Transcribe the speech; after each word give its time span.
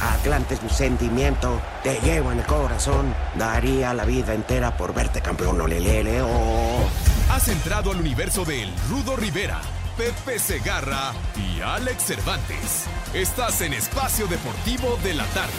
Atlante 0.00 0.54
es 0.54 0.62
mi 0.62 0.68
sentimiento, 0.68 1.60
te 1.82 1.98
llevo 2.00 2.32
en 2.32 2.40
el 2.40 2.46
corazón. 2.46 3.14
Daría 3.36 3.94
la 3.94 4.04
vida 4.04 4.34
entera 4.34 4.76
por 4.76 4.94
verte 4.94 5.22
campeón, 5.22 5.60
olelele, 5.60 6.22
oh. 6.22 6.88
Has 7.30 7.48
entrado 7.48 7.90
al 7.90 8.00
universo 8.00 8.44
de 8.44 8.62
El 8.62 8.72
Rudo 8.88 9.16
Rivera, 9.16 9.60
Pepe 9.96 10.38
Segarra 10.38 11.12
y 11.36 11.60
Alex 11.60 12.04
Cervantes. 12.04 12.84
Estás 13.14 13.60
en 13.62 13.72
Espacio 13.72 14.26
Deportivo 14.26 14.98
de 15.02 15.14
la 15.14 15.24
Tarde. 15.26 15.52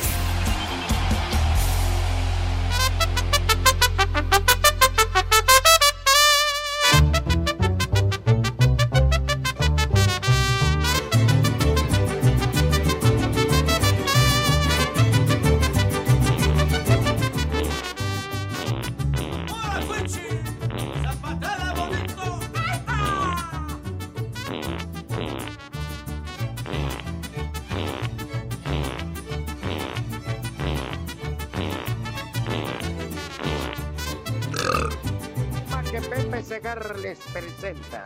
Segarra 36.48 36.94
les 36.96 37.20
presenta. 37.34 38.06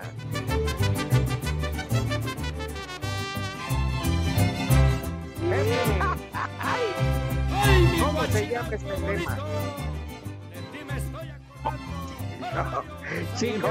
¿Cómo 8.00 8.24
se 8.26 8.48
llama 8.48 8.70
este 8.76 8.94
tema? 8.94 9.38
No, 12.54 12.84
si 13.38 13.52
no, 13.54 13.70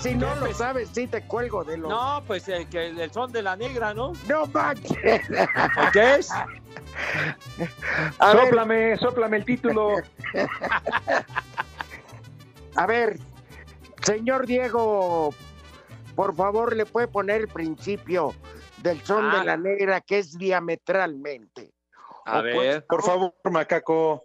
si 0.00 0.14
no 0.14 0.32
lo 0.36 0.46
Pepe- 0.46 0.54
sabes, 0.54 0.88
sí 0.94 1.08
te 1.08 1.20
cuelgo 1.22 1.64
de 1.64 1.78
los... 1.78 1.90
No, 1.90 2.22
pues 2.24 2.46
el, 2.48 2.68
que 2.68 2.90
el 2.90 3.10
son 3.10 3.32
de 3.32 3.42
la 3.42 3.56
negra, 3.56 3.92
¿no? 3.92 4.12
¡No 4.28 4.46
manches! 4.46 5.22
¿Qué 5.92 6.14
es? 6.14 6.30
A 6.30 6.46
ver, 8.34 8.44
Sóplame, 8.44 8.96
sóplame 8.98 9.36
el 9.38 9.44
título. 9.44 9.96
a 12.76 12.86
ver, 12.86 13.18
señor 14.02 14.46
Diego, 14.46 15.34
por 16.14 16.34
favor, 16.34 16.74
le 16.76 16.86
puede 16.86 17.08
poner 17.08 17.42
el 17.42 17.48
principio 17.48 18.34
del 18.78 19.00
son 19.04 19.26
Ah. 19.30 19.38
de 19.40 19.44
la 19.44 19.56
negra 19.56 20.00
que 20.00 20.18
es 20.18 20.36
diametralmente. 20.38 21.72
A 22.26 22.38
O 22.40 22.42
ver. 22.42 22.86
Por 22.86 23.02
favor, 23.02 23.34
macaco. 23.50 24.24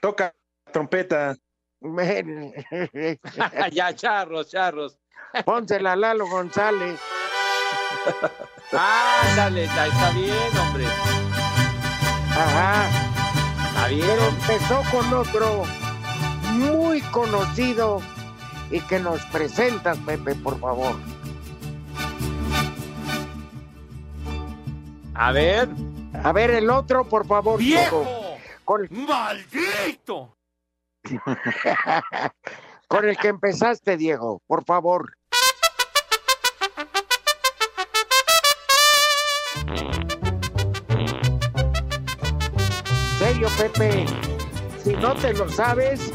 Toca 0.00 0.34
la 0.66 0.72
trompeta. 0.72 1.36
Ven, 1.80 2.52
ya, 3.72 3.94
charros, 3.94 4.50
charros. 4.50 4.98
Pónsela 5.44 5.92
a 5.92 5.96
Lalo 5.96 6.26
González. 6.26 6.98
Ándale, 8.72 9.66
ya 9.66 9.86
está 9.86 10.10
bien, 10.10 10.58
hombre. 10.60 10.84
Ajá. 12.30 12.86
Está 13.68 13.88
bien. 13.88 14.06
Pero 14.06 14.28
empezó 14.28 14.82
con 14.90 15.12
otro 15.12 15.64
muy 16.52 17.00
conocido 17.02 18.00
y 18.70 18.80
que 18.80 18.98
nos 18.98 19.24
presentas, 19.26 19.98
Pepe, 19.98 20.34
por 20.34 20.58
favor. 20.58 20.96
A 25.14 25.32
ver. 25.32 25.68
A 26.22 26.32
ver, 26.32 26.50
el 26.50 26.70
otro, 26.70 27.04
por 27.08 27.26
favor. 27.26 27.58
¡Viejo! 27.58 28.00
Diego. 28.00 28.38
Con, 28.64 28.88
¡Maldito! 28.90 30.36
con 32.88 33.08
el 33.08 33.16
que 33.16 33.28
empezaste, 33.28 33.96
Diego, 33.96 34.40
por 34.46 34.64
favor. 34.64 35.16
Serio, 43.18 43.48
Pepe. 43.58 44.06
Si 44.82 44.94
no 44.94 45.14
te 45.14 45.32
lo 45.32 45.48
sabes, 45.48 46.12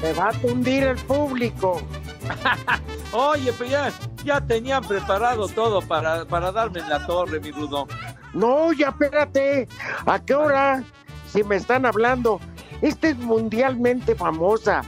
te 0.00 0.12
va 0.12 0.28
a 0.28 0.32
tundir 0.32 0.84
el 0.84 0.96
público. 0.96 1.80
Oye, 3.12 3.52
pues 3.52 3.70
ya, 3.70 3.92
ya 4.24 4.40
tenían 4.40 4.84
preparado 4.84 5.48
todo 5.48 5.80
para, 5.80 6.24
para 6.24 6.52
darme 6.52 6.80
en 6.80 6.88
la 6.88 7.06
torre, 7.06 7.40
mi 7.40 7.50
rudo. 7.50 7.86
No, 8.34 8.72
ya 8.72 8.88
espérate. 8.88 9.68
¿A 10.04 10.18
qué 10.18 10.34
hora? 10.34 10.84
Si 11.32 11.42
me 11.42 11.56
están 11.56 11.86
hablando. 11.86 12.40
Esta 12.82 13.08
es 13.08 13.16
mundialmente 13.16 14.14
famosa. 14.14 14.82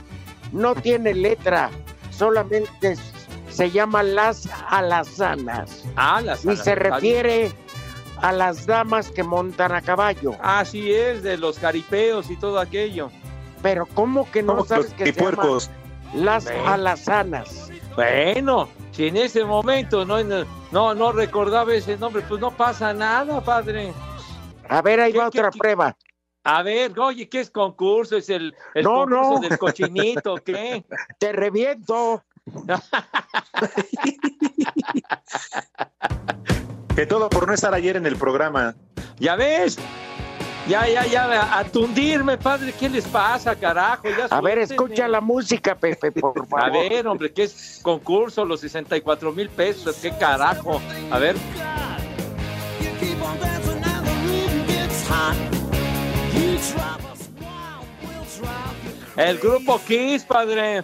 No 0.51 0.75
tiene 0.75 1.13
letra. 1.13 1.69
Solamente 2.11 2.95
se 3.49 3.71
llama 3.71 4.03
Las 4.03 4.47
Alazanas. 4.69 5.83
Ah, 5.95 6.21
las 6.21 6.45
Y 6.45 6.55
se 6.55 6.75
refiere 6.75 7.51
a 8.21 8.31
las 8.31 8.65
damas 8.65 9.09
que 9.09 9.23
montan 9.23 9.71
a 9.71 9.81
caballo. 9.81 10.35
Así 10.41 10.91
es, 10.93 11.23
de 11.23 11.37
los 11.37 11.57
caripeos 11.57 12.29
y 12.29 12.35
todo 12.35 12.59
aquello. 12.59 13.11
Pero 13.61 13.85
¿cómo 13.87 14.29
que 14.31 14.41
no 14.43 14.63
sabes 14.65 14.93
que 14.93 15.05
se 15.05 15.11
llama 15.13 15.35
puercos. 15.37 15.69
Las 16.13 16.45
Ven. 16.45 16.65
Alazanas? 16.65 17.69
Bueno, 17.95 18.69
si 18.91 19.07
en 19.07 19.17
ese 19.17 19.43
momento 19.43 20.05
no, 20.05 20.17
no, 20.71 20.93
no 20.95 21.11
recordaba 21.11 21.73
ese 21.73 21.97
nombre, 21.97 22.23
pues 22.27 22.39
no 22.39 22.51
pasa 22.51 22.93
nada, 22.93 23.41
padre. 23.41 23.93
A 24.69 24.81
ver, 24.81 24.99
ahí 25.01 25.11
¿Qué- 25.11 25.17
va 25.19 25.29
qué- 25.29 25.39
otra 25.39 25.51
qué- 25.51 25.59
prueba. 25.59 25.95
A 26.45 26.63
ver, 26.63 26.97
oye, 26.97 27.27
¿qué 27.27 27.41
es 27.41 27.49
concurso? 27.51 28.15
¿Es 28.15 28.29
el, 28.29 28.55
el 28.73 28.83
No, 28.85 29.01
concurso 29.01 29.33
no. 29.33 29.39
del 29.41 29.57
cochinito? 29.59 30.35
¿Qué? 30.35 30.83
Te 31.19 31.31
reviento. 31.33 32.23
Que 36.95 37.05
todo 37.05 37.29
por 37.29 37.47
no 37.47 37.53
estar 37.53 37.73
ayer 37.73 37.95
en 37.95 38.05
el 38.05 38.15
programa. 38.17 38.75
¿Ya 39.19 39.35
ves? 39.35 39.77
Ya, 40.67 40.87
ya, 40.87 41.05
ya, 41.07 41.57
a 41.57 41.63
tundirme, 41.63 42.37
padre, 42.37 42.73
¿qué 42.77 42.89
les 42.89 43.07
pasa, 43.07 43.55
carajo? 43.55 44.03
Ya 44.09 44.25
A 44.29 44.41
ver, 44.41 44.59
escucha 44.59 45.07
la 45.07 45.21
música, 45.21 45.73
Pepe, 45.73 46.11
por 46.11 46.33
favor. 46.47 46.63
A 46.63 46.69
ver, 46.69 47.07
hombre, 47.07 47.31
¿qué 47.31 47.43
es 47.43 47.79
concurso? 47.81 48.45
Los 48.45 48.59
64 48.61 49.31
mil 49.31 49.49
pesos, 49.49 49.95
¿qué 50.01 50.11
carajo? 50.11 50.79
A 51.09 51.17
ver, 51.17 51.35
el 59.17 59.37
grupo 59.39 59.79
Kiss, 59.85 60.23
padre. 60.23 60.83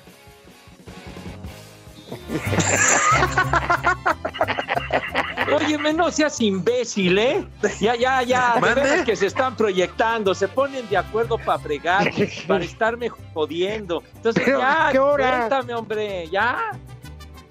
Óyeme, 5.54 5.94
no 5.94 6.12
seas 6.12 6.40
imbécil, 6.42 7.18
¿eh? 7.18 7.48
Ya, 7.80 7.96
ya, 7.96 8.24
ya, 8.24 8.60
de 8.60 9.04
que 9.04 9.16
se 9.16 9.28
están 9.28 9.56
proyectando, 9.56 10.34
se 10.34 10.48
ponen 10.48 10.88
de 10.90 10.98
acuerdo 10.98 11.38
para 11.38 11.60
fregar, 11.60 12.12
para 12.48 12.64
estarme 12.64 13.10
jodiendo. 13.10 14.04
Entonces, 14.16 14.44
Pero, 14.46 14.60
ya, 14.60 14.90
¿qué 14.92 15.00
hora? 15.00 15.38
suéltame, 15.38 15.74
hombre, 15.74 16.28
ya. 16.30 16.72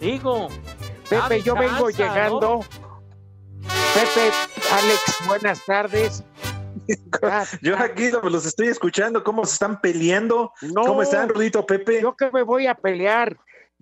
Digo. 0.00 0.48
Pepe, 1.08 1.42
yo 1.42 1.54
vengo 1.54 1.90
llegando. 1.90 2.60
Pepe, 3.60 4.32
Alex, 4.72 5.18
buenas 5.26 5.64
tardes. 5.64 6.24
Yo 7.62 7.78
aquí 7.78 8.10
los 8.10 8.44
estoy 8.44 8.68
escuchando, 8.68 9.22
cómo 9.22 9.44
se 9.44 9.54
están 9.54 9.80
peleando. 9.80 10.52
No, 10.60 10.82
¿Cómo 10.82 11.02
están, 11.02 11.28
Rudito 11.28 11.64
Pepe? 11.64 12.02
Yo 12.02 12.16
que 12.16 12.30
me 12.30 12.42
voy 12.42 12.66
a 12.66 12.74
pelear. 12.74 13.36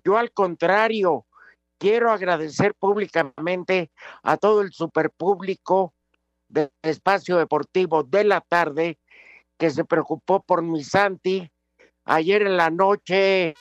Yo 0.05 0.17
al 0.17 0.31
contrario, 0.31 1.25
quiero 1.83 2.13
agradecer 2.13 2.75
públicamente 2.75 3.91
a 4.21 4.37
todo 4.37 4.61
el 4.61 4.71
superpúblico 4.71 5.93
del 6.47 6.71
espacio 6.81 7.35
deportivo 7.35 8.03
de 8.03 8.23
la 8.23 8.39
tarde 8.39 8.99
que 9.57 9.69
se 9.69 9.83
preocupó 9.83 10.41
por 10.41 10.61
mi 10.61 10.81
Santi. 10.85 11.51
Ayer 12.05 12.43
en 12.43 12.55
la 12.55 12.69
noche, 12.69 13.55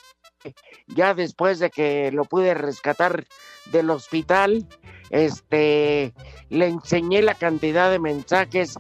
ya 0.87 1.15
después 1.15 1.59
de 1.59 1.71
que 1.71 2.13
lo 2.13 2.23
pude 2.23 2.55
rescatar 2.55 3.27
del 3.73 3.91
hospital, 3.91 4.69
este, 5.11 6.15
le 6.49 6.69
enseñé 6.69 7.23
la 7.23 7.35
cantidad 7.35 7.91
de 7.91 7.99
mensajes 7.99 8.79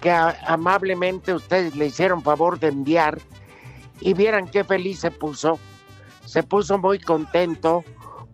que 0.00 0.12
amablemente 0.12 1.34
ustedes 1.34 1.74
le 1.74 1.86
hicieron 1.86 2.22
favor 2.22 2.60
de 2.60 2.68
enviar 2.68 3.18
y 3.98 4.14
vieran 4.14 4.46
qué 4.46 4.62
feliz 4.62 5.00
se 5.00 5.10
puso. 5.10 5.58
Se 6.24 6.44
puso 6.44 6.78
muy 6.78 7.00
contento 7.00 7.84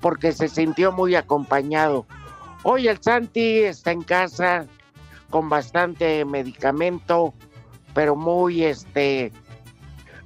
porque 0.00 0.32
se 0.32 0.49
sintió 0.49 0.93
muy 0.93 1.14
acompañado. 1.14 2.06
Hoy 2.62 2.88
el 2.88 3.02
Santi 3.02 3.61
está 3.61 3.93
en 3.93 4.02
casa 4.02 4.67
con 5.31 5.49
bastante 5.49 6.25
medicamento, 6.25 7.32
pero 7.94 8.17
muy 8.17 8.64
este 8.64 9.32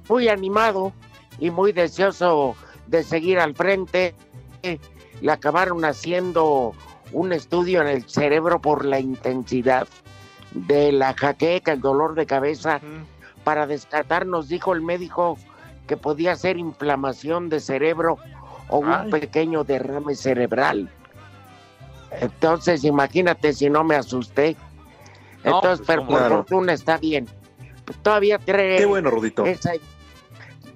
muy 0.09 0.27
animado 0.27 0.93
y 1.39 1.49
muy 1.49 1.71
deseoso 1.71 2.55
de 2.87 3.03
seguir 3.03 3.39
al 3.39 3.55
frente. 3.55 4.15
Le 5.21 5.31
acabaron 5.31 5.85
haciendo 5.85 6.73
un 7.11 7.33
estudio 7.33 7.81
en 7.81 7.87
el 7.87 8.09
cerebro 8.09 8.59
por 8.59 8.85
la 8.85 8.99
intensidad 8.99 9.87
de 10.51 10.91
la 10.91 11.13
jaqueca, 11.13 11.73
el 11.73 11.81
dolor 11.81 12.15
de 12.15 12.25
cabeza, 12.25 12.79
para 13.43 13.67
descartar, 13.67 14.25
nos 14.25 14.47
dijo 14.47 14.73
el 14.73 14.81
médico 14.81 15.37
que 15.87 15.97
podía 15.97 16.35
ser 16.35 16.57
inflamación 16.57 17.49
de 17.49 17.59
cerebro 17.59 18.17
o 18.69 18.79
un 18.79 18.91
Ay. 18.91 19.11
pequeño 19.11 19.63
derrame 19.63 20.15
cerebral. 20.15 20.89
Entonces, 22.21 22.83
imagínate 22.83 23.53
si 23.53 23.69
no 23.69 23.83
me 23.83 23.95
asusté. 23.95 24.55
No, 25.43 25.55
Entonces, 25.57 25.85
pues, 25.85 25.97
pero 25.97 26.07
por 26.07 26.27
fortuna 26.29 26.73
está 26.73 26.97
bien. 26.97 27.27
Todavía 28.01 28.39
trae 28.39 28.77
Qué 28.77 28.85
bueno, 28.85 29.11
Rudito. 29.11 29.45
esa- 29.45 29.73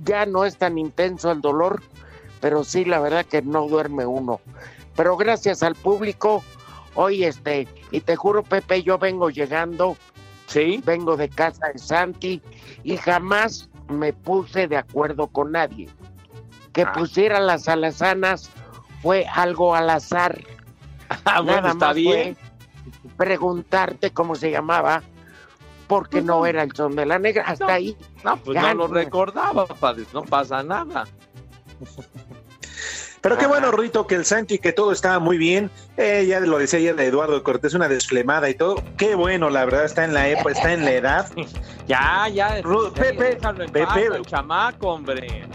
ya 0.03 0.25
no 0.25 0.45
es 0.45 0.57
tan 0.57 0.77
intenso 0.77 1.31
el 1.31 1.41
dolor, 1.41 1.81
pero 2.39 2.63
sí, 2.63 2.85
la 2.85 2.99
verdad 2.99 3.25
que 3.25 3.41
no 3.41 3.67
duerme 3.67 4.05
uno. 4.05 4.39
Pero 4.95 5.17
gracias 5.17 5.63
al 5.63 5.75
público, 5.75 6.43
hoy 6.95 7.23
este, 7.23 7.67
y 7.91 8.01
te 8.01 8.15
juro, 8.15 8.43
Pepe, 8.43 8.83
yo 8.83 8.97
vengo 8.97 9.29
llegando, 9.29 9.97
Sí. 10.47 10.81
vengo 10.85 11.17
de 11.17 11.29
casa 11.29 11.67
de 11.73 11.79
Santi 11.79 12.41
y 12.83 12.97
jamás 12.97 13.69
me 13.87 14.13
puse 14.13 14.67
de 14.67 14.77
acuerdo 14.77 15.27
con 15.27 15.51
nadie. 15.53 15.89
Que 16.73 16.83
Ah. 16.83 16.91
pusiera 16.93 17.39
las 17.39 17.67
alazanas 17.67 18.49
fue 19.01 19.25
algo 19.25 19.75
al 19.75 19.89
azar. 19.89 20.39
Ah, 21.25 21.41
bueno, 21.41 21.61
Nada 21.61 21.69
está 21.73 21.85
más 21.87 21.95
bien. 21.95 22.35
fue 22.35 23.11
preguntarte 23.17 24.11
cómo 24.11 24.35
se 24.35 24.51
llamaba, 24.51 25.01
porque 25.87 26.21
no 26.21 26.45
era 26.45 26.61
el 26.63 26.71
son 26.75 26.95
de 26.95 27.05
la 27.07 27.17
negra. 27.17 27.43
Hasta 27.47 27.65
No. 27.65 27.71
ahí. 27.73 27.97
No, 28.23 28.37
pues 28.37 28.55
Ya, 28.55 28.73
no 28.75 28.87
lo 28.87 28.93
recordaba, 28.93 29.65
padre. 29.65 30.05
No 30.13 30.21
pasa 30.23 30.61
nada. 30.61 31.07
Pero 33.21 33.37
qué 33.37 33.47
bueno, 33.47 33.71
Rudito, 33.71 34.07
que 34.07 34.15
el 34.15 34.23
Santi, 34.23 34.59
que 34.59 34.71
todo 34.71 34.93
estaba 34.93 35.19
muy 35.19 35.37
bien. 35.37 35.69
Eh, 35.97 36.25
ya 36.27 36.39
lo 36.39 36.57
decía 36.57 36.79
ayer 36.79 36.95
de 36.95 37.05
Eduardo 37.07 37.43
Cortés, 37.43 37.73
una 37.73 37.89
desflemada 37.89 38.49
y 38.49 38.53
todo. 38.53 38.75
Qué 38.97 39.15
bueno, 39.15 39.49
la 39.49 39.65
verdad, 39.65 39.83
está 39.83 40.05
en 40.05 40.13
la 40.13 40.29
época, 40.29 40.51
está 40.51 40.73
en 40.73 40.85
la 40.85 40.91
edad. 40.91 41.31
Ya, 41.87 42.27
ya. 42.31 42.61
Ru- 42.61 42.93
ya, 42.93 43.01
Pepe, 43.01 43.37
Pepe. 43.73 43.83
paz 43.85 44.21
chamaco, 44.27 44.89
hombre. 44.93 45.47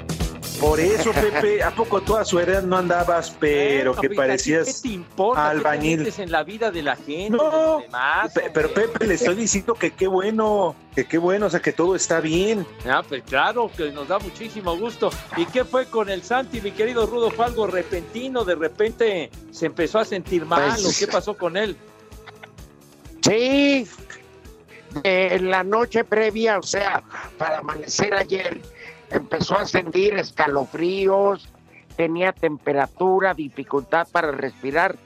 Por 0.61 0.79
eso, 0.81 1.11
Pepe, 1.13 1.63
¿a 1.63 1.71
poco 1.75 2.01
tú 2.01 2.17
a 2.17 2.25
su 2.25 2.39
edad 2.39 2.63
no 2.63 2.77
andabas, 2.79 3.31
pero 3.41 3.93
Bueno, 3.93 4.01
que 4.01 4.09
pues, 4.09 4.19
¿a 4.19 4.23
ti 4.23 4.29
parecías... 4.29 4.67
¿Qué 4.83 4.89
te 4.89 4.95
importa? 4.95 5.49
albañil. 5.51 5.91
¿Qué 5.91 5.97
te 5.97 6.05
metes 6.05 6.19
en 6.21 6.31
la 6.33 6.43
vida 6.45 6.71
de 6.71 6.83
la 6.83 6.97
gente? 6.97 7.31
No, 7.31 7.51
de 7.51 7.57
los 7.59 7.83
demás, 7.83 8.33
Pe- 8.33 8.51
Pero? 8.55 8.73
Pepe, 8.73 9.07
le 9.07 9.15
estoy 9.15 9.35
diciendo 9.35 9.75
que 9.75 9.91
qué 9.91 10.07
bueno, 10.07 10.75
que 10.95 11.05
qué 11.07 11.19
bueno, 11.19 11.47
o 11.47 11.51
sea, 11.51 11.61
que 11.61 11.73
todo 11.73 11.95
está 11.97 12.21
bien. 12.21 12.67
Ah, 12.89 13.03
pues 13.07 13.23
claro, 13.25 13.71
que 13.77 13.91
nos 13.91 14.09
da 14.09 14.19
muchísimo 14.21 14.77
gusto. 14.79 15.11
¿Y 15.37 15.45
qué 15.47 15.65
fue 15.65 15.87
con 15.87 16.09
el 16.09 16.23
Santi, 16.23 16.61
mi 16.61 16.71
querido 16.71 17.05
Rudo? 17.07 17.31
¿Fue 17.31 17.45
algo 17.45 17.67
repentino? 17.67 18.45
¿De 18.45 18.55
repente 18.55 19.31
se 19.51 19.67
empezó 19.67 19.99
a 19.99 20.05
sentir 20.05 20.47
mal 20.47 20.71
Pues- 20.81 20.87
o 20.87 20.99
qué 20.99 21.11
pasó 21.11 21.37
con 21.37 21.57
él? 21.57 21.77
Sí, 23.23 23.87
de 25.03 25.41
la 25.41 25.65
noche 25.65 26.05
previa, 26.05 26.59
o 26.59 26.63
sea, 26.63 27.03
para 27.39 27.59
amanecer 27.59 28.15
ayer, 28.15 28.61
empezó 29.17 29.59
a 29.59 29.67
sentir 29.67 30.15
escalofríos, 30.15 31.49
tenía 31.97 32.33
temperatura, 32.33 33.35
dificultad 33.35 34.07
para 34.11 34.31
respirar. 34.33 34.97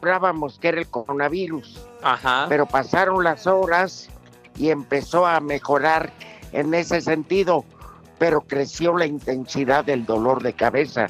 Jurábamos 0.00 0.58
que 0.58 0.68
era 0.68 0.80
el 0.80 0.88
coronavirus, 0.88 1.86
Ajá. 2.02 2.46
pero 2.48 2.66
pasaron 2.66 3.22
las 3.22 3.46
horas 3.46 4.08
y 4.56 4.70
empezó 4.70 5.26
a 5.26 5.40
mejorar 5.40 6.12
en 6.52 6.72
ese 6.74 7.00
sentido, 7.00 7.64
pero 8.18 8.40
creció 8.40 8.96
la 8.96 9.06
intensidad 9.06 9.84
del 9.84 10.06
dolor 10.06 10.42
de 10.42 10.54
cabeza. 10.54 11.06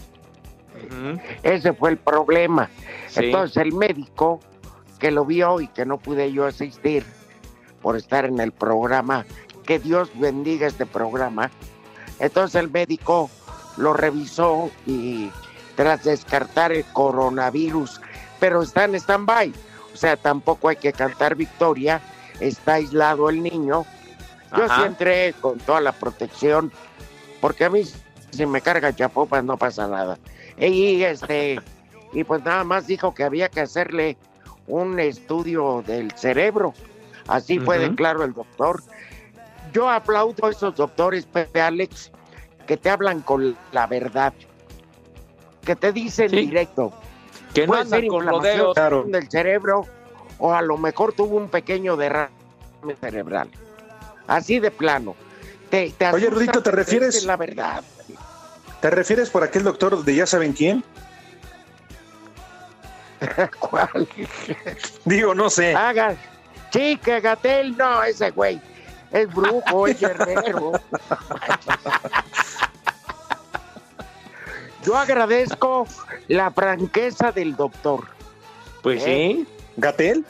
Ese 1.42 1.72
fue 1.72 1.90
el 1.90 1.98
problema. 1.98 2.70
Sí. 3.08 3.26
Entonces 3.26 3.56
el 3.58 3.72
médico 3.72 4.40
que 4.98 5.10
lo 5.10 5.24
vio 5.24 5.60
y 5.60 5.68
que 5.68 5.84
no 5.84 5.98
pude 5.98 6.32
yo 6.32 6.46
asistir 6.46 7.04
por 7.82 7.96
estar 7.96 8.24
en 8.24 8.38
el 8.40 8.52
programa, 8.52 9.24
que 9.64 9.78
Dios 9.78 10.10
bendiga 10.14 10.66
este 10.66 10.86
programa. 10.86 11.50
Entonces 12.20 12.60
el 12.60 12.70
médico 12.70 13.30
lo 13.76 13.92
revisó 13.92 14.70
y 14.86 15.30
tras 15.74 16.04
descartar 16.04 16.72
el 16.72 16.84
coronavirus, 16.84 18.00
pero 18.38 18.62
está 18.62 18.84
en 18.84 18.94
stand-by. 18.94 19.52
O 19.92 19.96
sea, 19.96 20.16
tampoco 20.16 20.68
hay 20.68 20.76
que 20.76 20.92
cantar 20.92 21.34
victoria, 21.34 22.00
está 22.38 22.74
aislado 22.74 23.30
el 23.30 23.42
niño. 23.42 23.84
Yo 24.56 24.64
Ajá. 24.64 24.76
sí 24.76 24.82
entré 24.86 25.32
con 25.40 25.58
toda 25.58 25.80
la 25.80 25.92
protección, 25.92 26.70
porque 27.40 27.64
a 27.64 27.70
mí 27.70 27.82
si 28.30 28.46
me 28.46 28.60
carga 28.60 28.94
chapopas 28.94 29.42
no 29.44 29.56
pasa 29.56 29.88
nada. 29.88 30.18
Y 30.58 31.02
este, 31.02 31.60
y 32.12 32.24
pues 32.24 32.44
nada 32.44 32.64
más 32.64 32.86
dijo 32.86 33.14
que 33.14 33.24
había 33.24 33.48
que 33.48 33.60
hacerle 33.60 34.16
un 34.66 35.00
estudio 35.00 35.82
del 35.86 36.12
cerebro. 36.12 36.74
Así 37.26 37.58
fue 37.58 37.78
de 37.78 37.86
Ujú. 37.86 37.96
claro 37.96 38.24
el 38.24 38.32
doctor. 38.32 38.82
Yo 39.72 39.88
aplaudo 39.88 40.46
a 40.46 40.50
esos 40.50 40.74
doctores, 40.76 41.26
Pepe 41.26 41.60
Alex, 41.60 42.10
que 42.66 42.76
te 42.76 42.90
hablan 42.90 43.20
con 43.20 43.56
la 43.72 43.86
verdad, 43.86 44.32
que 45.64 45.76
te 45.76 45.92
dicen 45.92 46.30
Sí. 46.30 46.36
directo. 46.46 46.92
Que 47.54 47.62
no 47.66 47.72
Puede 47.72 47.86
ser 47.86 48.06
con 48.06 48.16
inflamación 48.22 48.58
rodeos. 48.58 48.74
Claro. 48.74 49.04
del 49.08 49.28
cerebro 49.30 49.86
o 50.38 50.52
a 50.54 50.62
lo 50.62 50.76
mejor 50.78 51.12
tuvo 51.12 51.36
un 51.36 51.48
pequeño 51.48 51.96
derrame 51.96 52.30
cerebral. 53.00 53.48
Así 54.26 54.60
de 54.60 54.70
plano. 54.70 55.16
Te, 55.68 55.90
te 55.90 56.10
Oye, 56.10 56.30
Rudito, 56.30 56.62
¿te 56.62 56.70
refieres- 56.70 57.16
es 57.16 57.24
la 57.24 57.36
verdad. 57.36 57.82
¿Te 58.80 58.90
refieres 58.90 59.28
por 59.30 59.42
aquel 59.42 59.62
doctor 59.64 60.02
de 60.04 60.14
ya 60.14 60.26
saben 60.26 60.52
quién? 60.52 60.82
¿Cuál? 63.58 64.08
Digo, 65.04 65.34
no 65.34 65.50
sé. 65.50 65.74
Haga. 65.74 66.14
Sí, 66.72 66.96
que 67.02 67.20
Gatel, 67.20 67.76
no, 67.76 68.02
ese 68.04 68.30
güey. 68.30 68.60
Es 69.12 69.32
brujo, 69.34 69.86
es 69.86 70.00
guerrero. 70.00 70.72
Yo 74.84 74.96
agradezco 74.96 75.86
la 76.28 76.50
franqueza 76.50 77.32
del 77.32 77.56
doctor. 77.56 78.04
Pues 78.82 79.02
¿Eh? 79.04 79.36
sí. 79.36 79.46
¿Gatel? 79.76 80.24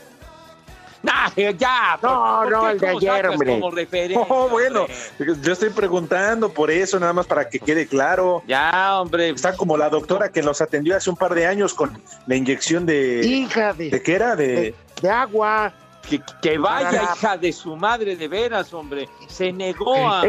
Nah, 1.03 1.31
ya. 1.35 1.99
No, 2.03 2.41
¿por 2.43 2.51
no, 2.51 2.71
el 2.71 2.79
de 2.79 2.89
ayer, 2.89 3.29
hombre. 3.29 3.61
Oh, 4.29 4.49
bueno, 4.49 4.83
hombre? 4.83 4.97
yo 5.41 5.53
estoy 5.53 5.71
preguntando 5.71 6.53
por 6.53 6.71
eso, 6.71 7.01
nada 7.01 7.13
más 7.13 7.27
para 7.27 7.49
que 7.49 7.59
quede 7.59 7.87
claro. 7.87 8.43
Ya, 8.47 9.01
hombre. 9.01 9.31
Está 9.31 9.57
como 9.57 9.77
la 9.77 9.89
doctora 9.89 10.31
que 10.31 10.43
los 10.43 10.61
atendió 10.61 10.97
hace 10.97 11.09
un 11.09 11.17
par 11.17 11.35
de 11.35 11.47
años 11.47 11.73
con 11.73 11.99
la 12.27 12.37
inyección 12.37 12.85
de... 12.85 13.23
Hija 13.25 13.73
de, 13.73 13.91
¿De 13.91 14.03
qué 14.03 14.15
era? 14.15 14.37
De... 14.37 14.47
de, 14.49 14.75
de 15.01 15.11
agua. 15.11 15.73
Que, 16.09 16.21
que 16.43 16.59
vaya, 16.59 17.03
hija 17.15 17.37
de 17.37 17.53
su 17.53 17.77
madre, 17.77 18.17
de 18.17 18.27
veras, 18.27 18.73
hombre. 18.73 19.09
Se 19.29 19.53
negó 19.53 19.95
a, 20.11 20.25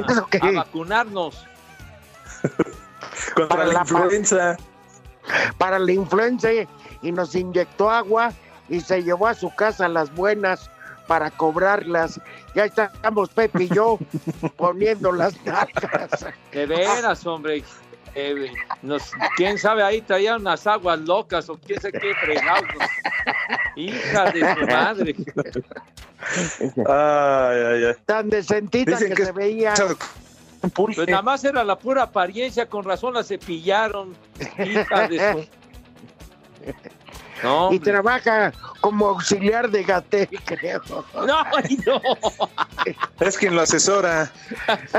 vacunarnos. 0.54 1.44
contra 3.36 3.48
para 3.48 3.66
la 3.66 3.74
la- 3.74 3.80
influenza. 3.82 4.58
para 5.58 5.80
la 5.80 5.92
influenza 5.92 6.50
y 7.02 7.12
nos 7.12 7.36
inyectó 7.36 7.90
agua 7.90 8.32
y 8.70 8.80
se 8.82 9.04
llevó 9.04 9.28
a 9.28 9.34
su 9.34 9.54
casa 9.56 9.88
las 9.88 10.14
buenas 10.14 10.70
para 11.08 11.30
cobrarlas. 11.32 12.20
Ya 12.56 12.66
estamos 12.66 13.30
Pepe 13.30 13.64
y 13.64 13.68
yo 13.70 13.98
poniendo 14.58 15.12
las 15.12 15.34
nalgas. 15.46 16.26
De 16.52 16.66
veras, 16.66 17.26
hombre. 17.26 17.64
Eh, 18.14 18.52
nos- 18.82 19.12
quién 19.38 19.58
sabe, 19.58 19.84
ahí 19.84 20.02
traía 20.02 20.36
unas 20.36 20.68
aguas 20.68 21.00
locas 21.00 21.48
o 21.50 21.58
quién 21.58 21.80
sabe 21.80 21.98
qué 22.00 22.14
fregados. 22.16 22.68
Hija 23.76 24.32
de 24.32 24.56
su 24.56 24.66
madre. 24.68 25.16
Ay, 26.88 27.58
ay, 27.66 27.84
ay. 27.86 27.94
Tan 28.06 28.30
decentita 28.30 28.92
Dicen 28.92 29.10
que, 29.10 29.16
que 29.16 29.26
se 29.26 29.32
veía. 29.32 29.74
Pues 30.76 30.98
nada 31.08 31.22
más 31.24 31.44
era 31.44 31.64
la 31.64 31.78
pura 31.78 32.04
apariencia, 32.04 32.68
con 32.68 32.84
razón 32.84 33.14
la 33.16 33.24
cepillaron. 33.24 34.16
Hija 34.60 35.08
de 35.08 35.18
su- 35.34 35.48
No, 37.44 37.72
Y 37.72 37.78
hombre. 37.78 37.92
trabaja 37.92 38.52
como 38.82 39.08
auxiliar 39.08 39.70
de 39.72 39.84
Gatel, 39.84 40.30
creo. 40.46 40.82
no, 41.16 41.26
no, 41.26 41.44
Es 43.20 43.38
quien 43.38 43.56
lo 43.56 43.62
asesora. 43.62 44.32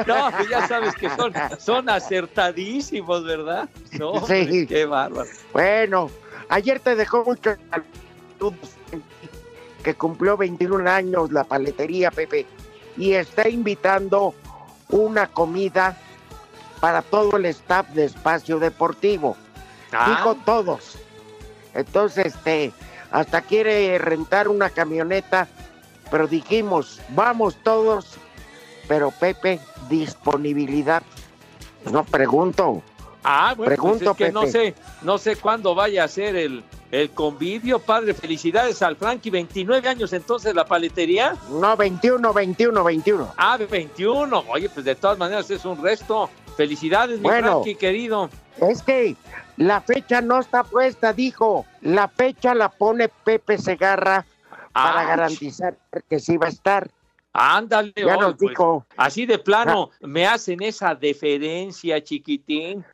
no, 0.07 0.49
ya 0.51 0.67
sabes 0.67 0.95
que 0.97 1.09
son, 1.11 1.33
son 1.61 1.89
acertadísimos, 1.89 3.25
¿verdad? 3.25 3.69
No, 3.93 4.11
hombre, 4.11 4.49
Sí. 4.51 4.67
qué 4.67 4.85
bárbaro. 4.87 5.29
Bueno, 5.53 6.11
ayer 6.49 6.81
te 6.81 6.97
dejó 6.97 7.25
mucho 7.25 7.55
que 9.83 9.95
cumplió 9.95 10.37
21 10.37 10.89
años 10.89 11.33
la 11.33 11.45
paletería, 11.45 12.11
Pepe, 12.11 12.47
y 12.97 13.13
está 13.13 13.49
invitando 13.49 14.35
una 14.89 15.27
comida 15.27 15.97
para 16.81 17.03
todo 17.03 17.37
el 17.37 17.47
staff 17.47 17.89
de 17.91 18.05
Espacio 18.05 18.59
Deportivo. 18.59 19.37
Ah, 19.93 20.11
Dijo 20.11 20.35
todos. 20.45 20.99
Entonces, 21.75 22.27
este, 22.27 22.73
hasta 23.11 23.43
quiere 23.43 23.99
rentar 23.99 24.49
una 24.49 24.71
camioneta, 24.71 25.49
pero 26.11 26.27
dijimos, 26.27 27.01
vamos 27.11 27.57
todos, 27.63 28.17
pero 28.89 29.11
Pepe, 29.11 29.61
disponibilidad. 29.89 31.03
No 31.91 32.05
pregunto. 32.05 32.83
Ah, 33.25 33.55
bueno, 33.57 33.69
Pregunto, 33.69 34.15
pues 34.15 34.21
es 34.21 34.27
que 34.27 34.33
no 34.33 34.47
sé, 34.47 34.75
no 35.03 35.19
sé 35.19 35.37
cuándo 35.37 35.75
vaya 35.75 36.05
a 36.05 36.09
ser 36.09 36.35
el, 36.37 36.65
el 36.93 37.11
convivio, 37.11 37.81
padre. 37.81 38.15
Felicidades 38.15 38.81
al 38.83 38.95
Frankie, 38.97 39.31
29 39.31 39.89
años 39.89 40.13
entonces 40.13 40.55
la 40.55 40.65
paletería. 40.65 41.35
No, 41.51 41.77
21, 41.77 42.33
21, 42.33 42.85
21. 42.85 43.35
Ah, 43.37 43.57
21. 43.59 44.45
Oye, 44.49 44.69
pues 44.69 44.85
de 44.85 44.95
todas 44.95 45.19
maneras 45.19 45.51
es 45.51 45.65
un 45.65 45.83
resto. 45.83 46.31
Felicidades, 46.57 47.19
mi 47.19 47.25
Bueno. 47.25 47.63
Frankie, 47.63 47.75
querido. 47.75 48.29
Es 48.59 48.83
que 48.83 49.17
la 49.57 49.81
fecha 49.81 50.21
no 50.21 50.39
está 50.39 50.63
puesta, 50.65 51.13
dijo. 51.13 51.65
La 51.81 52.07
fecha 52.09 52.55
la 52.55 52.69
pone 52.69 53.09
Pepe 53.09 53.57
Segarra 53.59 54.25
para 54.73 55.01
Ah, 55.01 55.05
garantizar 55.05 55.77
que 56.09 56.21
sí 56.21 56.37
va 56.37 56.47
a 56.47 56.51
estar. 56.51 56.91
Ándale, 57.33 57.93
Ya 57.97 58.17
nos 58.19 58.35
pues, 58.37 58.51
dijo. 58.51 58.85
así 58.99 59.25
de 59.25 59.39
plano, 59.39 59.89
me 60.03 60.27
hacen 60.27 60.63
esa 60.63 60.95
deferencia, 60.95 62.05
chiquitín. 62.05 62.85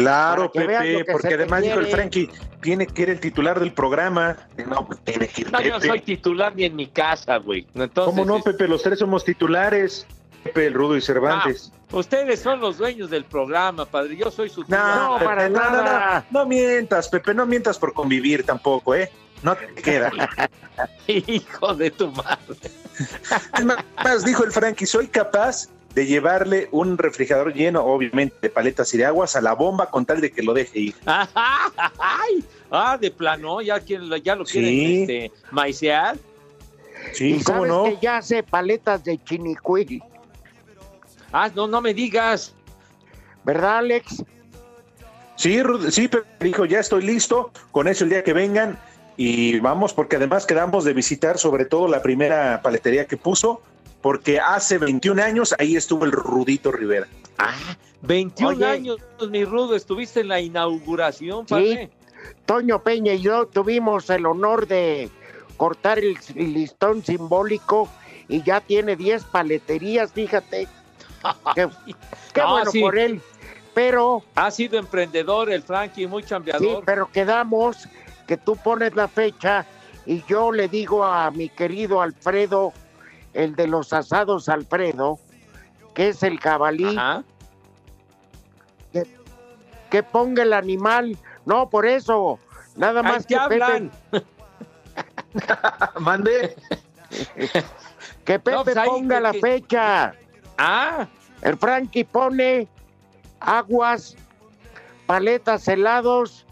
Claro, 0.00 0.50
Pepe, 0.52 1.04
que 1.04 1.12
porque 1.12 1.34
además 1.34 1.62
dijo 1.62 1.78
el. 1.78 1.86
Frankie, 1.86 2.30
tiene 2.62 2.86
que 2.86 3.02
ir 3.02 3.10
el 3.10 3.20
titular 3.20 3.58
del 3.60 3.72
programa. 3.72 4.36
No, 4.68 4.86
pues 4.86 5.00
tiene 5.04 5.28
que 5.28 5.42
ir 5.42 5.52
No, 5.52 5.60
yo 5.60 5.70
no 5.74 5.80
soy 5.80 6.00
titular 6.00 6.54
ni 6.54 6.64
en 6.64 6.76
mi 6.76 6.86
casa, 6.86 7.36
güey. 7.38 7.66
Entonces, 7.74 8.04
¿Cómo 8.04 8.24
no, 8.24 8.38
este, 8.38 8.52
Pepe? 8.52 8.68
Los 8.68 8.82
tres 8.82 8.98
somos 8.98 9.24
titulares. 9.24 10.06
Pepe, 10.44 10.66
el 10.66 10.74
Rudo 10.74 10.96
y 10.96 11.00
Cervantes. 11.00 11.72
ustedes 11.90 12.40
son 12.40 12.60
los 12.60 12.78
dueños 12.78 13.10
del 13.10 13.24
programa, 13.24 13.84
padre. 13.84 14.16
Yo 14.16 14.30
soy 14.30 14.48
su 14.48 14.60
No, 14.60 14.66
titular. 14.66 14.96
No, 14.98 15.18
para 15.24 15.48
no, 15.48 15.58
no, 15.58 15.70
nada. 15.70 16.26
no, 16.30 16.40
no 16.40 16.46
mientas, 16.46 17.08
Pepe, 17.08 17.34
no 17.34 17.46
mientas 17.46 17.78
por 17.78 17.92
convivir 17.92 18.44
tampoco, 18.44 18.94
¿eh? 18.94 19.10
No 19.42 19.56
te 19.56 19.66
queda. 19.82 20.12
Hijo 21.08 21.74
de 21.74 21.90
tu 21.90 22.10
madre. 22.12 22.70
Más 24.04 24.24
dijo 24.24 24.44
el 24.44 24.52
Frankie, 24.52 24.86
soy 24.86 25.08
capaz 25.08 25.68
de 25.96 26.04
llevarle 26.04 26.68
un 26.72 26.98
refrigerador 26.98 27.54
lleno, 27.54 27.82
obviamente, 27.82 28.36
de 28.42 28.50
paletas 28.50 28.92
y 28.92 28.98
de 28.98 29.06
aguas 29.06 29.34
a 29.34 29.40
la 29.40 29.54
bomba 29.54 29.88
con 29.90 30.04
tal 30.04 30.20
de 30.20 30.30
que 30.30 30.42
lo 30.42 30.52
deje 30.52 30.78
ir. 30.78 30.94
Ay, 31.06 32.44
ah, 32.70 32.98
de 33.00 33.10
plano, 33.10 33.62
ya, 33.62 33.80
quieren- 33.80 34.10
ya 34.22 34.36
lo 34.36 34.44
quieren 34.44 34.70
Sí. 34.70 35.00
este, 35.00 35.32
maicear. 35.50 36.18
Sí, 37.14 37.36
y 37.36 37.42
¿cómo 37.42 37.60
sabes 37.66 37.72
no? 37.72 37.84
que 37.84 37.98
ya 38.02 38.18
hace 38.18 38.42
paletas 38.42 39.02
de 39.04 39.16
chinicuil, 39.24 40.02
Ah, 41.32 41.50
no, 41.54 41.66
no 41.66 41.80
me 41.80 41.94
digas. 41.94 42.54
¿verdad, 43.42 43.78
Alex? 43.78 44.22
Sí, 45.36 45.62
sí, 45.90 46.08
Pepe 46.08 46.26
dijo, 46.44 46.66
ya 46.66 46.80
estoy 46.80 47.04
listo, 47.04 47.52
con 47.70 47.88
eso 47.88 48.04
el 48.04 48.10
día 48.10 48.22
que 48.22 48.34
vengan 48.34 48.78
y 49.16 49.60
vamos, 49.60 49.94
porque 49.94 50.16
además 50.16 50.44
quedamos 50.44 50.84
de 50.84 50.92
visitar 50.92 51.38
sobre 51.38 51.64
todo 51.64 51.88
la 51.88 52.02
primera 52.02 52.60
paletería 52.60 53.06
que 53.06 53.16
puso, 53.16 53.62
porque 54.06 54.38
hace 54.38 54.78
21 54.78 55.20
años 55.20 55.52
ahí 55.58 55.74
estuvo 55.74 56.04
el 56.04 56.12
Rudito 56.12 56.70
Rivera. 56.70 57.08
Ah, 57.38 57.56
21 58.02 58.50
Oye. 58.54 58.64
años, 58.64 58.98
mi 59.28 59.44
Rudo, 59.44 59.74
estuviste 59.74 60.20
en 60.20 60.28
la 60.28 60.40
inauguración, 60.40 61.44
padre. 61.44 61.90
Toño 62.44 62.84
Peña 62.84 63.14
y 63.14 63.22
yo 63.22 63.46
tuvimos 63.46 64.08
el 64.10 64.26
honor 64.26 64.68
de 64.68 65.10
cortar 65.56 65.98
el 65.98 66.14
listón 66.36 67.02
simbólico 67.02 67.88
y 68.28 68.44
ya 68.44 68.60
tiene 68.60 68.94
10 68.94 69.24
paleterías, 69.24 70.12
fíjate. 70.12 70.68
Qué, 71.56 71.68
qué 72.32 72.40
No, 72.42 72.50
bueno 72.52 72.70
sí. 72.70 72.80
por 72.82 72.96
él. 72.96 73.20
Pero, 73.74 74.22
Ha 74.36 74.52
sido 74.52 74.78
emprendedor 74.78 75.50
el 75.50 75.64
Frankie, 75.64 76.06
muy 76.06 76.22
sí, 76.22 76.28
chambeador. 76.28 76.84
pero 76.86 77.10
quedamos 77.10 77.88
que 78.28 78.36
tú 78.36 78.54
pones 78.54 78.94
la 78.94 79.08
fecha 79.08 79.66
y 80.06 80.22
yo 80.28 80.52
le 80.52 80.68
digo 80.68 81.02
a 81.02 81.28
mi 81.32 81.48
querido 81.48 82.00
Alfredo, 82.00 82.72
el 83.36 83.54
de 83.54 83.66
los 83.66 83.92
asados 83.92 84.48
Alfredo, 84.48 85.18
que 85.94 86.08
es 86.08 86.22
el 86.22 86.40
jabalí, 86.40 86.96
Ajá. 86.96 87.22
que 89.90 90.02
ponga 90.02 90.42
el 90.42 90.52
animal. 90.52 91.16
No, 91.44 91.68
por 91.70 91.86
eso. 91.86 92.38
Nada 92.76 93.02
más 93.02 93.24
¿qué 93.26 93.34
que 93.34 93.40
Pepe, 93.48 93.62
hablan? 93.62 93.90
Mande. 96.00 96.56
que 98.24 98.38
Pepe 98.38 98.50
No, 98.50 98.64
pues 98.64 98.76
ponga 98.84 99.16
que- 99.16 99.20
la 99.22 99.32
que- 99.32 99.40
fecha. 99.40 100.14
Ah, 100.58 101.06
El 101.42 101.56
Frankie 101.58 102.04
pone 102.04 102.66
aguas, 103.40 104.16
paletas 105.06 105.68
helados 105.68 106.44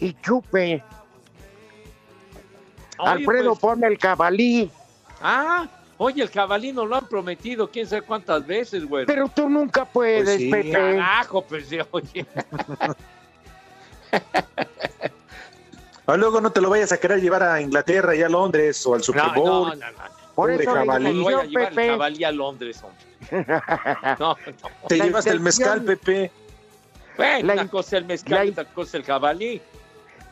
y 0.00 0.14
chupe. 0.14 0.82
oye, 2.98 3.10
Alfredo 3.10 3.50
pues, 3.50 3.58
pone 3.60 3.86
el 3.88 3.98
cabalí. 3.98 4.70
ah, 5.20 5.66
oye, 5.98 6.22
el 6.22 6.30
jabalí 6.30 6.72
nos 6.72 6.88
lo 6.88 6.96
han 6.96 7.06
prometido 7.06 7.70
quién 7.70 7.86
sabe 7.86 8.02
cuántas 8.02 8.46
veces, 8.46 8.84
güey. 8.86 9.04
Pero 9.06 9.28
tú 9.28 9.48
nunca 9.48 9.84
puedes, 9.84 10.24
Pues 10.24 10.38
sí. 10.38 10.50
Pepe. 10.50 10.70
Carajo, 10.72 11.42
pues, 11.42 11.68
oye. 11.90 12.26
Ah, 16.06 16.16
luego 16.16 16.40
no 16.40 16.50
te 16.50 16.60
lo 16.62 16.70
vayas 16.70 16.90
a 16.92 16.96
querer 16.98 17.20
llevar 17.20 17.42
a 17.42 17.60
Inglaterra 17.60 18.14
y 18.16 18.22
a 18.22 18.28
Londres 18.30 18.84
o 18.86 18.94
al 18.94 19.02
Super 19.02 19.24
No, 19.26 19.34
Bowl. 19.34 19.68
no, 19.68 19.74
no, 19.74 19.90
no. 19.92 19.98
Por 20.34 20.50
Pobre 20.52 20.62
eso 20.62 20.72
jabalí. 20.72 21.04
¿Cómo 21.04 21.18
lo 21.18 21.22
voy 21.24 21.34
a 21.34 21.44
llevar 21.48 21.68
el 21.68 21.74
Pepe, 21.74 21.88
jabalí 21.90 22.24
a 22.24 22.32
Londres, 22.32 22.82
hombre? 22.82 23.46
No, 24.18 24.36
no. 24.62 24.88
Te 24.88 24.96
La 24.96 25.04
llevas 25.04 25.26
el 25.26 25.40
mezcal, 25.40 25.82
Pepe. 25.82 26.30
Bueno, 27.16 27.46
La 27.48 27.52
una 27.54 27.68
cosa 27.68 27.98
el 27.98 28.04
mezcal, 28.06 28.46
la- 28.46 28.52
otra 28.52 28.64
cosa 28.72 28.96
el 28.96 29.02
jabalí. 29.04 29.60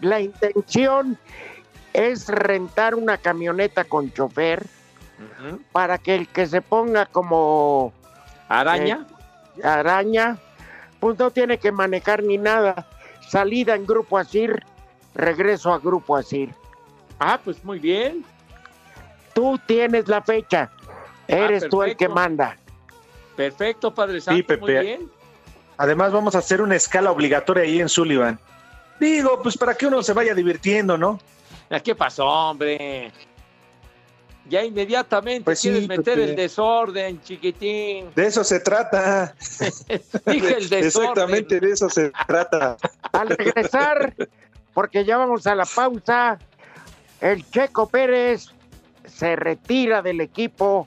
la 0.01 0.21
intención 0.21 1.19
es 1.93 2.29
rentar 2.29 2.95
una 2.95 3.19
camioneta 3.19 3.85
con 3.85 4.13
chofer 4.13 4.65
Para 5.73 5.99
que 5.99 6.15
el 6.15 6.29
que 6.29 6.47
se 6.47 6.61
ponga 6.61 7.07
como 7.07 7.93
Araña. 8.49 9.07
araña, 9.63 10.39
pues 11.01 11.19
no 11.19 11.31
tiene 11.31 11.59
que 11.59 11.73
manejar 11.73 12.23
ni 12.23 12.39
nada. 12.39 12.87
Salida 13.29 13.75
en 13.75 13.87
Grupo 13.87 14.19
Asir, 14.19 14.65
regreso 15.15 15.73
a 15.73 15.79
Grupo 15.79 16.17
Asir. 16.17 16.55
Ah, 17.19 17.41
pues 17.43 17.65
muy 17.65 17.79
bien. 17.79 18.25
Tú 19.35 19.59
tienes 19.67 20.09
la 20.09 20.23
fecha. 20.23 20.71
Eres 21.29 21.69
tú 21.69 21.83
el 21.83 21.97
que 21.97 22.09
manda. 22.09 22.57
Perfecto, 23.37 23.93
Padre 23.93 24.21
Santo, 24.21 24.47
Pepe. 24.47 24.61
muy 24.61 24.73
bien. 24.73 25.11
Además 25.77 26.13
vamos 26.13 26.35
a 26.35 26.39
hacer 26.39 26.63
una 26.63 26.77
escala 26.77 27.11
obligatoria 27.11 27.65
ahí 27.65 27.81
en 27.81 27.89
Sullivan. 27.89 28.39
Digo, 28.99 29.43
pues 29.43 29.59
para 29.59 29.75
que 29.75 29.87
uno 29.87 30.03
se 30.03 30.15
vaya 30.15 30.35
divirtiendo, 30.35 30.97
¿no? 30.97 31.21
Ah, 31.69 31.81
¿Qué 31.81 31.95
pasó, 31.95 32.27
hombre? 32.27 33.13
Ya 34.49 34.63
inmediatamente 34.65 35.45
Pues 35.45 35.59
sí, 35.59 35.71
quieres 35.71 35.89
meter 35.89 36.21
el 36.21 36.37
desorden, 36.37 37.21
chiquitín. 37.23 38.11
De 38.15 38.27
eso 38.27 38.45
se 38.45 38.61
trata. 38.61 39.35
Dije 40.27 40.59
el 40.59 40.69
desorden. 40.69 40.85
Exactamente 40.85 41.61
de 41.61 41.71
eso 41.73 41.91
se 41.91 42.13
trata. 42.27 42.77
Al 43.13 43.29
regresar, 43.31 44.15
porque 44.73 45.05
ya 45.05 45.17
vamos 45.17 45.47
a 45.47 45.55
la 45.55 45.65
pausa, 45.65 46.39
el 47.21 47.49
Checo 47.51 47.89
Pérez 47.89 48.49
se 49.05 49.35
retira 49.35 50.01
del 50.03 50.21
equipo 50.21 50.87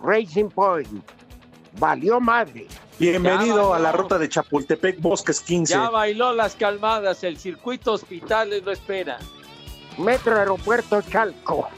Racing 0.00 0.50
Point. 0.50 1.04
Valió 1.78 2.20
madre. 2.20 2.66
Bienvenido 2.98 3.74
a 3.74 3.78
la 3.78 3.92
ruta 3.92 4.16
de 4.16 4.28
Chapultepec 4.28 5.00
Bosques 5.00 5.40
15. 5.40 5.72
Ya 5.72 5.90
bailó 5.90 6.32
las 6.32 6.54
calmadas, 6.54 7.24
el 7.24 7.36
circuito 7.36 7.92
hospitales 7.92 8.62
lo 8.64 8.72
espera. 8.72 9.18
Metro 9.98 10.36
Aeropuerto 10.38 11.02
Chalco. 11.02 11.68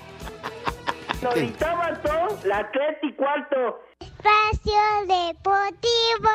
Todo, 1.21 2.39
la 2.45 2.71
tres 2.71 2.99
y 3.03 3.13
cuarto. 3.15 3.81
Espacio 4.01 4.81
Deportivo. 5.07 6.29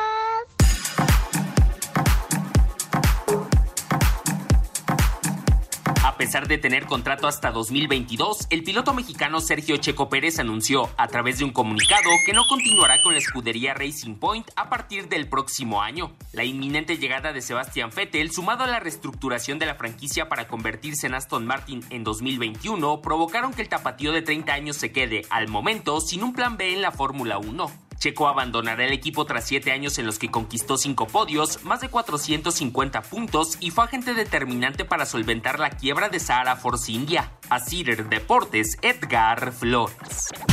A 6.04 6.18
pesar 6.18 6.46
de 6.48 6.58
tener 6.58 6.84
contrato 6.84 7.26
hasta 7.26 7.50
2022, 7.50 8.48
el 8.50 8.62
piloto 8.62 8.92
mexicano 8.92 9.40
Sergio 9.40 9.78
Checo 9.78 10.10
Pérez 10.10 10.38
anunció 10.38 10.90
a 10.98 11.08
través 11.08 11.38
de 11.38 11.46
un 11.46 11.50
comunicado 11.50 12.10
que 12.26 12.34
no 12.34 12.46
continuará 12.46 13.00
con 13.00 13.14
la 13.14 13.20
escudería 13.20 13.72
Racing 13.72 14.16
Point 14.16 14.50
a 14.54 14.68
partir 14.68 15.08
del 15.08 15.30
próximo 15.30 15.80
año. 15.80 16.12
La 16.34 16.44
inminente 16.44 16.98
llegada 16.98 17.32
de 17.32 17.40
Sebastián 17.40 17.88
Vettel, 17.96 18.30
sumado 18.32 18.64
a 18.64 18.66
la 18.66 18.80
reestructuración 18.80 19.58
de 19.58 19.64
la 19.64 19.76
franquicia 19.76 20.28
para 20.28 20.46
convertirse 20.46 21.06
en 21.06 21.14
Aston 21.14 21.46
Martin 21.46 21.82
en 21.88 22.04
2021, 22.04 23.00
provocaron 23.00 23.54
que 23.54 23.62
el 23.62 23.70
tapatío 23.70 24.12
de 24.12 24.20
30 24.20 24.52
años 24.52 24.76
se 24.76 24.92
quede, 24.92 25.22
al 25.30 25.48
momento, 25.48 26.02
sin 26.02 26.22
un 26.22 26.34
plan 26.34 26.58
B 26.58 26.74
en 26.74 26.82
la 26.82 26.92
Fórmula 26.92 27.38
1. 27.38 27.83
Checo 28.04 28.28
abandonará 28.28 28.84
el 28.84 28.92
equipo 28.92 29.24
tras 29.24 29.46
siete 29.46 29.72
años 29.72 29.98
en 29.98 30.04
los 30.04 30.18
que 30.18 30.30
conquistó 30.30 30.76
cinco 30.76 31.06
podios, 31.06 31.64
más 31.64 31.80
de 31.80 31.88
450 31.88 33.00
puntos 33.00 33.56
y 33.60 33.70
fue 33.70 33.84
agente 33.84 34.12
determinante 34.12 34.84
para 34.84 35.06
solventar 35.06 35.58
la 35.58 35.70
quiebra 35.70 36.10
de 36.10 36.20
Sahara 36.20 36.56
Force 36.56 36.92
India. 36.92 37.32
A 37.48 37.60
Cider 37.60 38.10
Deportes, 38.10 38.76
Edgar 38.82 39.52
Flores. 39.52 40.28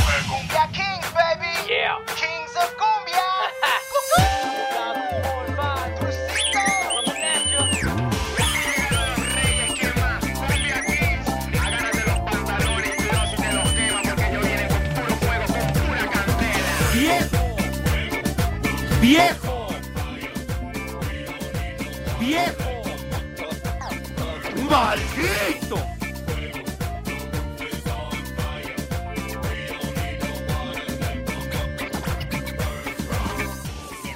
¡Viejo! 19.01 19.67
¡Viejo! 22.19 22.81
¡Maldito! 24.69 25.77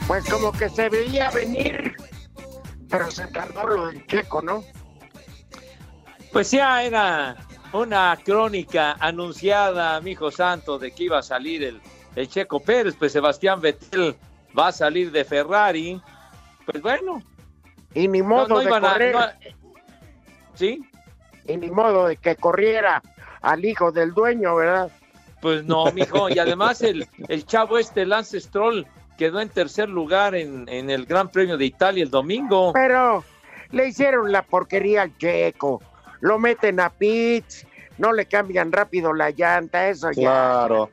Pues 0.06 0.24
como 0.30 0.52
que 0.52 0.70
se 0.70 0.88
veía 0.90 1.32
venir, 1.32 1.96
pero 2.88 3.10
se 3.10 3.26
tardó 3.26 3.66
lo 3.66 3.88
del 3.88 4.06
checo, 4.06 4.44
¿no? 4.44 4.64
Pues 6.32 6.52
ya 6.52 6.84
era 6.84 7.36
una 7.74 8.16
crónica 8.24 8.98
anunciada, 9.00 10.00
mi 10.02 10.12
hijo 10.12 10.30
santo, 10.30 10.78
de 10.78 10.92
que 10.92 11.06
iba 11.06 11.18
a 11.18 11.24
salir 11.24 11.64
el, 11.64 11.82
el 12.16 12.30
Checo 12.30 12.60
Pérez, 12.60 12.96
pues 13.00 13.14
Sebastián 13.14 13.60
Vettel 13.60 14.16
va 14.58 14.68
a 14.68 14.72
salir 14.72 15.12
de 15.12 15.24
Ferrari. 15.24 16.02
Pues 16.66 16.82
bueno. 16.82 17.22
Y 17.94 18.08
ni 18.08 18.22
modo 18.22 18.60
de 18.60 18.70
correr. 18.70 19.16
¿Sí? 20.54 20.82
Y 21.48 21.58
ni 21.58 21.70
modo 21.70 22.08
de 22.08 22.18
que 22.18 22.36
corriera 22.36 23.02
al 23.42 23.64
hijo 23.64 23.92
del 23.92 24.14
dueño, 24.14 24.56
¿verdad? 24.56 24.92
Pues 25.42 25.64
no, 25.66 25.92
mijo. 25.92 26.30
Y 26.30 26.40
además 26.40 26.82
el, 26.82 27.08
el 27.28 27.46
chavo 27.46 27.78
este, 27.78 28.06
Lance 28.06 28.40
Stroll, 28.40 28.88
quedó 29.18 29.40
en 29.40 29.50
tercer 29.50 29.90
lugar 29.90 30.34
en, 30.36 30.68
en 30.68 30.90
el 30.90 31.06
Gran 31.06 31.30
Premio 31.30 31.58
de 31.58 31.66
Italia 31.66 32.04
el 32.04 32.10
domingo. 32.10 32.74
Pero 32.74 33.24
le 33.72 33.88
hicieron 33.88 34.32
la 34.32 34.42
porquería 34.42 35.04
al 35.04 35.18
checo. 35.18 35.82
Lo 36.22 36.40
meten 36.40 36.80
a 36.80 36.90
pits, 36.90 37.68
no 37.98 38.12
le 38.12 38.26
cambian 38.26 38.72
rápido 38.72 39.14
la 39.14 39.30
llanta, 39.32 39.90
eso 39.90 40.12
ya. 40.12 40.22
Claro, 40.22 40.90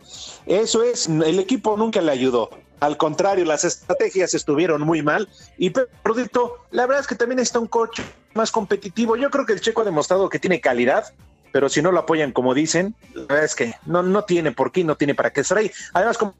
eso 0.47 0.83
es, 0.83 1.09
el 1.09 1.39
equipo 1.39 1.77
nunca 1.77 2.01
le 2.01 2.13
ayudó. 2.13 2.51
Al 2.83 2.97
contrario, 2.97 3.45
las 3.45 3.63
estrategias 3.63 4.35
estuvieron 4.35 4.83
muy 4.83 5.03
mal. 5.03 5.29
Y 5.57 5.71
Prudito, 5.71 6.57
la 6.73 6.85
verdad 6.85 7.01
es 7.03 7.07
que 7.07 7.15
también 7.15 7.39
está 7.39 7.61
un 7.61 7.69
coche 7.69 8.03
más 8.35 8.51
competitivo. 8.51 9.15
Yo 9.17 9.31
creo 9.31 9.47
que 9.47 9.53
el 9.53 9.61
Checo 9.61 9.83
ha 9.83 9.85
demostrado 9.85 10.29
que 10.29 10.41
tiene 10.41 10.61
calidad, 10.61 11.15
pero 11.53 11.69
si 11.69 11.81
no 11.81 11.93
lo 11.93 12.01
apoyan 12.01 12.33
como 12.33 12.55
dicen, 12.55 12.97
la 13.15 13.23
verdad 13.23 13.45
es 13.45 13.55
que 13.55 13.75
no, 13.87 14.03
no 14.03 14.25
tiene 14.25 14.51
por 14.51 14.73
qué, 14.73 14.83
no 14.83 14.97
tiene 14.97 15.15
para 15.15 15.31
qué 15.33 15.43
estar 15.43 15.59
ahí. 15.59 15.71
Además, 15.93 16.19
como 16.19 16.35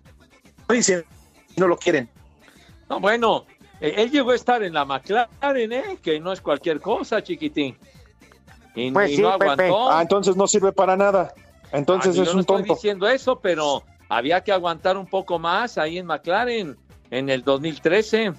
dicen, 0.69 1.05
no 1.57 1.69
lo 1.69 1.77
quieren. 1.77 2.09
No, 2.91 2.99
bueno, 2.99 3.47
eh, 3.81 3.95
él 3.99 4.11
llegó 4.11 4.33
a 4.33 4.35
estar 4.35 4.65
en 4.65 4.75
la 4.75 4.85
McLaren, 4.85 5.73
¿eh? 5.73 5.99
que 6.03 6.19
no 6.19 6.33
es 6.33 6.41
cualquier 6.41 6.81
cosa, 6.81 7.23
chiquitín. 7.23 7.79
Y, 8.75 8.91
Pues 8.91 9.13
y 9.13 9.17
sí, 9.17 9.23
no 9.23 9.39
Pepe. 9.39 9.45
aguantó. 9.69 9.93
Ah, 9.93 10.03
entonces 10.03 10.35
no 10.35 10.49
sirve 10.49 10.73
para 10.73 10.97
nada. 10.97 11.33
Entonces 11.71 12.19
Ah, 12.19 12.23
es 12.23 12.27
yo 12.27 12.33
un 12.33 12.37
no 12.39 12.41
estoy 12.41 12.57
tonto. 12.59 12.75
diciendo 12.75 13.07
eso, 13.09 13.39
pero 13.39 13.85
había 14.13 14.45
que 14.45 14.53
aguantar 14.53 14.99
un 14.99 15.07
poco 15.07 15.39
más 15.39 15.79
ahí 15.79 15.97
en 15.97 16.05
McLaren 16.05 16.77
en 17.11 17.31
el 17.31 17.43
2013. 17.43 18.35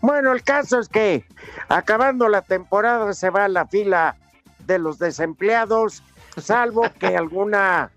Bueno, 0.00 0.32
el 0.32 0.42
caso 0.42 0.78
es 0.78 0.88
que 0.88 1.26
acabando 1.68 2.26
la 2.30 2.40
temporada 2.40 3.12
se 3.12 3.28
va 3.28 3.44
a 3.44 3.48
la 3.48 3.66
fila 3.66 4.16
de 4.60 4.78
los 4.78 4.98
desempleados, 4.98 6.02
salvo 6.38 6.84
que 6.98 7.08
alguna 7.18 7.90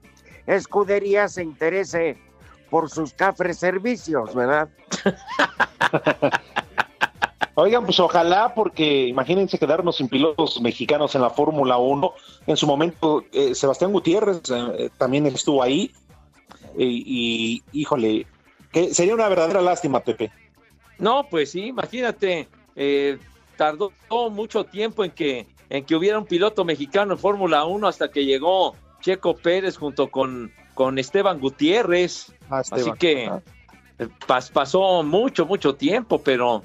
escudería 0.47 1.29
se 1.29 1.43
interese 1.43 2.17
por 2.69 2.89
sus 2.89 3.13
cafres 3.13 3.57
servicios, 3.57 4.35
¿verdad? 4.35 4.67
Oigan, 7.57 7.85
pues 7.85 7.99
ojalá, 8.01 8.53
porque 8.53 9.07
imagínense 9.07 9.57
quedarnos 9.57 9.95
sin 9.95 10.09
pilotos 10.09 10.59
mexicanos 10.59 11.15
en 11.15 11.21
la 11.21 11.29
Fórmula 11.29 11.77
1. 11.77 12.13
En 12.47 12.57
su 12.57 12.67
momento, 12.67 13.23
eh, 13.31 13.55
Sebastián 13.55 13.93
Gutiérrez 13.93 14.41
eh, 14.51 14.89
también 14.97 15.25
estuvo 15.27 15.63
ahí. 15.63 15.91
Y, 16.77 17.63
y, 17.71 17.79
híjole, 17.79 18.27
que 18.73 18.93
sería 18.93 19.13
una 19.13 19.29
verdadera 19.29 19.61
lástima, 19.61 20.01
Pepe. 20.01 20.31
No, 20.99 21.27
pues 21.29 21.51
sí, 21.51 21.67
imagínate, 21.67 22.49
eh, 22.75 23.17
tardó 23.55 23.91
mucho 24.29 24.65
tiempo 24.65 25.05
en 25.05 25.11
que, 25.11 25.47
en 25.69 25.85
que 25.85 25.95
hubiera 25.95 26.19
un 26.19 26.25
piloto 26.25 26.65
mexicano 26.65 27.13
en 27.13 27.19
Fórmula 27.19 27.63
1 27.63 27.87
hasta 27.87 28.09
que 28.11 28.25
llegó 28.25 28.75
Checo 28.99 29.37
Pérez 29.37 29.77
junto 29.77 30.11
con, 30.11 30.51
con 30.73 30.99
Esteban 30.99 31.39
Gutiérrez. 31.39 32.33
Ah, 32.49 32.63
Así 32.69 32.91
que 32.99 33.27
Ah. 33.27 33.41
eh, 33.99 34.07
pas- 34.27 34.51
pasó 34.51 35.01
mucho, 35.03 35.45
mucho 35.45 35.75
tiempo, 35.75 36.19
pero, 36.21 36.63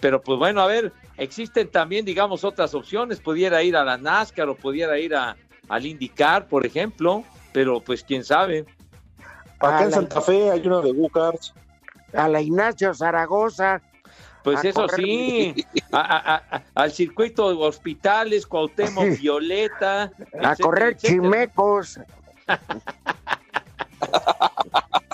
pero 0.00 0.20
pues 0.22 0.38
bueno, 0.38 0.60
a 0.60 0.66
ver, 0.66 0.92
existen 1.16 1.68
también, 1.68 2.04
digamos, 2.04 2.44
otras 2.44 2.74
opciones. 2.74 3.20
Pudiera 3.20 3.62
ir 3.62 3.76
a 3.76 3.84
la 3.84 3.96
NASCAR 3.98 4.48
o 4.48 4.56
pudiera 4.56 4.98
ir 4.98 5.14
a, 5.14 5.36
al 5.68 5.86
IndyCar, 5.86 6.46
por 6.48 6.64
ejemplo, 6.64 7.24
pero 7.52 7.80
pues 7.80 8.04
quién 8.04 8.24
sabe. 8.24 8.64
Acá 9.58 9.78
A 9.78 9.82
en 9.84 9.90
la- 9.90 9.96
Santa 9.96 10.20
Fe 10.20 10.50
hay 10.50 10.66
uno 10.66 10.80
de 10.82 10.92
Go-Karts. 10.92 11.52
A 12.14 12.28
la 12.28 12.40
Ignacio 12.40 12.94
Zaragoza. 12.94 13.82
Pues 14.44 14.64
eso 14.64 14.82
correr. 14.86 15.04
sí, 15.04 15.66
a- 15.92 16.00
a- 16.00 16.34
a- 16.56 16.62
al 16.76 16.92
circuito 16.92 17.50
de 17.50 17.56
hospitales, 17.56 18.46
Cuauhtémoc, 18.46 19.04
Violeta. 19.20 20.04
A 20.04 20.06
etcétera, 20.06 20.56
correr 20.62 20.92
etcétera. 20.94 21.22
chimecos. 21.22 22.00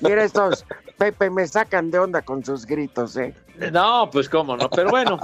Mira 0.00 0.24
estos, 0.24 0.64
Pepe, 0.98 1.30
me 1.30 1.46
sacan 1.46 1.90
de 1.90 1.98
onda 1.98 2.22
con 2.22 2.44
sus 2.44 2.66
gritos, 2.66 3.16
¿eh? 3.16 3.34
No, 3.72 4.08
pues 4.10 4.28
cómo 4.28 4.56
no, 4.56 4.68
pero 4.70 4.90
bueno, 4.90 5.18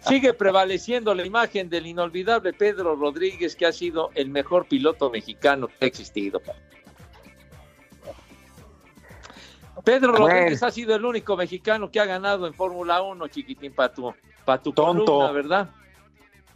sigue 0.00 0.32
prevaleciendo 0.34 1.14
la 1.14 1.24
imagen 1.26 1.68
del 1.68 1.86
inolvidable 1.86 2.52
Pedro 2.52 2.94
Rodríguez, 2.96 3.54
que 3.56 3.66
ha 3.66 3.72
sido 3.72 4.10
el 4.14 4.28
mejor 4.30 4.66
piloto 4.66 5.10
mexicano 5.10 5.68
que 5.68 5.74
ha 5.84 5.86
existido. 5.86 6.40
Pedro 9.84 10.12
Bueno. 10.12 10.28
Rodríguez 10.28 10.62
ha 10.62 10.70
sido 10.70 10.94
el 10.94 11.04
único 11.04 11.36
mexicano 11.36 11.90
que 11.90 11.98
ha 11.98 12.04
ganado 12.04 12.46
en 12.46 12.54
Fórmula 12.54 13.02
1, 13.02 13.26
chiquitín, 13.28 13.72
para 13.74 13.92
tu, 13.92 14.14
pa 14.44 14.58
tu 14.62 14.72
Tonto. 14.72 15.04
columna, 15.04 15.32
¿verdad? 15.32 15.70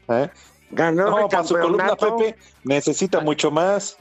¿eh? 0.08 0.30
Ganó 0.70 1.10
No, 1.10 1.18
el 1.20 1.28
para 1.28 1.44
su 1.44 1.54
columna. 1.54 1.96
Pepe, 1.96 2.36
necesita 2.64 3.20
mucho 3.20 3.50
más. 3.50 3.98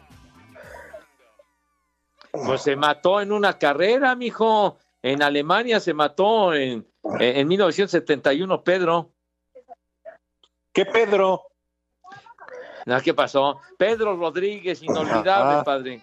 Pues 2.44 2.62
se 2.62 2.76
mató 2.76 3.22
en 3.22 3.32
una 3.32 3.58
carrera, 3.58 4.16
mijo. 4.16 4.78
En 5.02 5.22
Alemania 5.22 5.80
se 5.80 5.94
mató 5.94 6.54
en, 6.54 6.88
en 7.20 7.48
1971, 7.48 8.64
Pedro. 8.64 9.12
¿Qué 10.74 10.86
Pedro? 10.86 11.44
No, 12.86 13.02
¿Qué 13.02 13.14
pasó? 13.14 13.62
Pedro 13.78 14.16
Rodríguez, 14.18 14.84
inolvidable, 14.84 15.56
Ajá. 15.56 15.64
padre. 15.64 16.02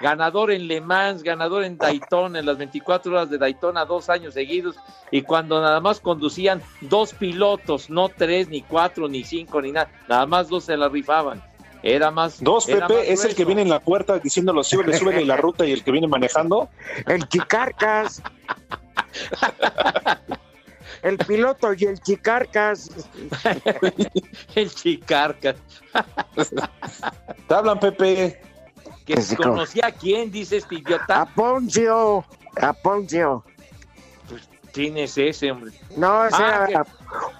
Ganador 0.00 0.50
en 0.50 0.66
Le 0.66 0.80
Mans, 0.80 1.22
ganador 1.22 1.62
en 1.62 1.78
Daytona, 1.78 2.40
en 2.40 2.46
las 2.46 2.58
24 2.58 3.12
horas 3.12 3.30
de 3.30 3.38
Daytona, 3.38 3.84
dos 3.84 4.08
años 4.08 4.34
seguidos. 4.34 4.76
Y 5.10 5.22
cuando 5.22 5.60
nada 5.60 5.80
más 5.80 6.00
conducían 6.00 6.60
dos 6.80 7.14
pilotos, 7.14 7.88
no 7.88 8.08
tres, 8.08 8.48
ni 8.48 8.62
cuatro, 8.62 9.06
ni 9.08 9.22
cinco, 9.22 9.62
ni 9.62 9.70
nada. 9.70 9.90
Nada 10.08 10.26
más 10.26 10.48
dos 10.48 10.64
se 10.64 10.76
la 10.76 10.88
rifaban. 10.88 11.42
Era 11.82 12.10
más. 12.10 12.42
Dos, 12.42 12.68
era 12.68 12.86
Pepe, 12.86 13.00
más 13.00 13.08
es 13.08 13.24
el 13.24 13.34
que 13.34 13.44
viene 13.44 13.62
en 13.62 13.68
la 13.68 13.80
puerta 13.80 14.18
diciéndolo, 14.18 14.62
súbele, 14.62 14.96
súbele 14.96 15.24
la 15.24 15.36
ruta 15.36 15.66
y 15.66 15.72
el 15.72 15.82
que 15.82 15.90
viene 15.90 16.06
manejando. 16.06 16.68
El 17.06 17.28
Chicarcas. 17.28 18.22
el 21.02 21.18
piloto 21.18 21.72
y 21.74 21.84
el 21.84 22.00
Chicarcas. 22.00 22.90
el 24.54 24.74
Chicarcas. 24.74 25.56
Te 27.48 27.54
hablan, 27.54 27.80
Pepe. 27.80 28.40
Que 29.04 29.16
conocía 29.36 29.86
a 29.86 29.92
quién, 29.92 30.30
dice 30.30 30.58
este 30.58 30.76
idiota. 30.76 31.22
A 31.22 31.26
Poncio. 31.26 32.24
A 32.60 32.72
Poncio. 32.72 33.44
¿Quién 34.72 34.96
es 34.96 35.18
ese, 35.18 35.50
hombre? 35.52 35.72
No, 35.96 36.24
ese 36.26 36.36
Ah, 36.42 36.66
era 36.68 36.86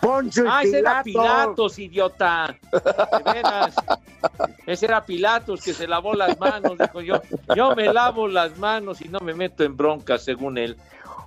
Poncio 0.00 0.44
y 0.44 0.48
Ah, 0.50 0.62
ese 0.62 0.78
era 0.80 1.02
Pilato. 1.02 1.28
Pilatos, 1.30 1.78
idiota. 1.78 2.56
De 2.70 3.32
veras. 3.32 3.74
Ese 4.66 4.86
era 4.86 5.04
Pilatos 5.04 5.62
que 5.62 5.72
se 5.72 5.86
lavó 5.88 6.14
las 6.14 6.38
manos. 6.38 6.76
Dijo 6.78 7.00
yo, 7.00 7.22
yo 7.56 7.74
me 7.74 7.92
lavo 7.92 8.28
las 8.28 8.58
manos 8.58 9.00
y 9.00 9.08
no 9.08 9.18
me 9.20 9.32
meto 9.34 9.64
en 9.64 9.76
broncas, 9.76 10.24
según 10.24 10.58
él. 10.58 10.76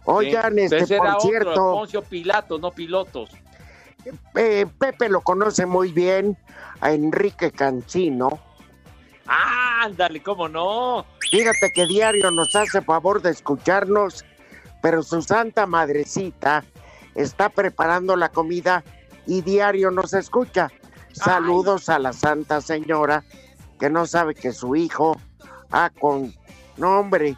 Oigan, 0.06 0.54
Sí, 0.56 0.62
este, 0.76 0.96
era 0.96 1.18
otro, 1.18 1.54
Poncio 1.56 2.02
Pilatos, 2.04 2.62
no 2.62 2.70
pilotos. 2.72 3.32
eh, 4.36 4.68
Pepe 4.78 5.10
lo 5.10 5.22
conoce 5.22 5.66
muy 5.66 5.92
bien, 5.92 6.38
a 6.82 6.92
Enrique 6.92 7.50
Cancino. 7.52 8.40
Ah, 9.26 9.86
ándale, 9.86 10.22
cómo 10.22 10.48
no. 10.48 11.04
Fíjate 11.32 11.72
que 11.74 11.88
diario 11.88 12.30
nos 12.30 12.56
hace 12.56 12.82
favor 12.84 13.24
de 13.24 13.32
escucharnos, 13.32 14.24
pero 14.86 15.02
su 15.02 15.24
santa 15.24 15.66
madrecita 15.66 16.64
está 17.16 17.50
preparando 17.50 18.16
la 18.16 18.30
comida 18.30 18.84
y 19.26 19.42
diario 19.42 19.90
nos 19.90 20.14
escucha. 20.14 20.70
Saludos 21.12 21.90
a 21.90 21.98
la 21.98 22.14
santa 22.14 22.62
señora 22.62 23.24
que 23.80 23.90
no 23.90 24.06
sabe 24.06 24.36
que 24.36 24.52
su 24.52 24.76
hijo, 24.76 25.20
ah, 25.72 25.90
con, 26.00 26.36
no 26.78 27.00
hombre, 27.00 27.36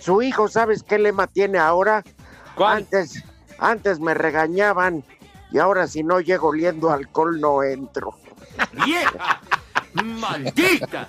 su 0.00 0.20
hijo, 0.20 0.48
¿sabes 0.48 0.82
qué 0.82 0.98
lema 0.98 1.28
tiene 1.28 1.56
ahora? 1.56 2.04
Antes, 2.58 3.24
antes 3.58 3.98
me 3.98 4.12
regañaban 4.12 5.02
y 5.50 5.56
ahora 5.60 5.86
si 5.86 6.02
no 6.02 6.20
llego 6.20 6.48
oliendo 6.48 6.90
alcohol 6.90 7.40
no 7.40 7.62
entro. 7.62 8.18
¡Vieja! 8.84 9.40
¡Maldita! 9.94 11.08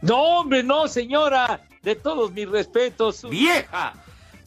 No, 0.00 0.38
hombre, 0.38 0.62
no, 0.62 0.88
señora. 0.88 1.66
De 1.82 1.96
todos 1.96 2.32
mis 2.32 2.48
respetos. 2.48 3.28
¡Vieja! 3.28 3.92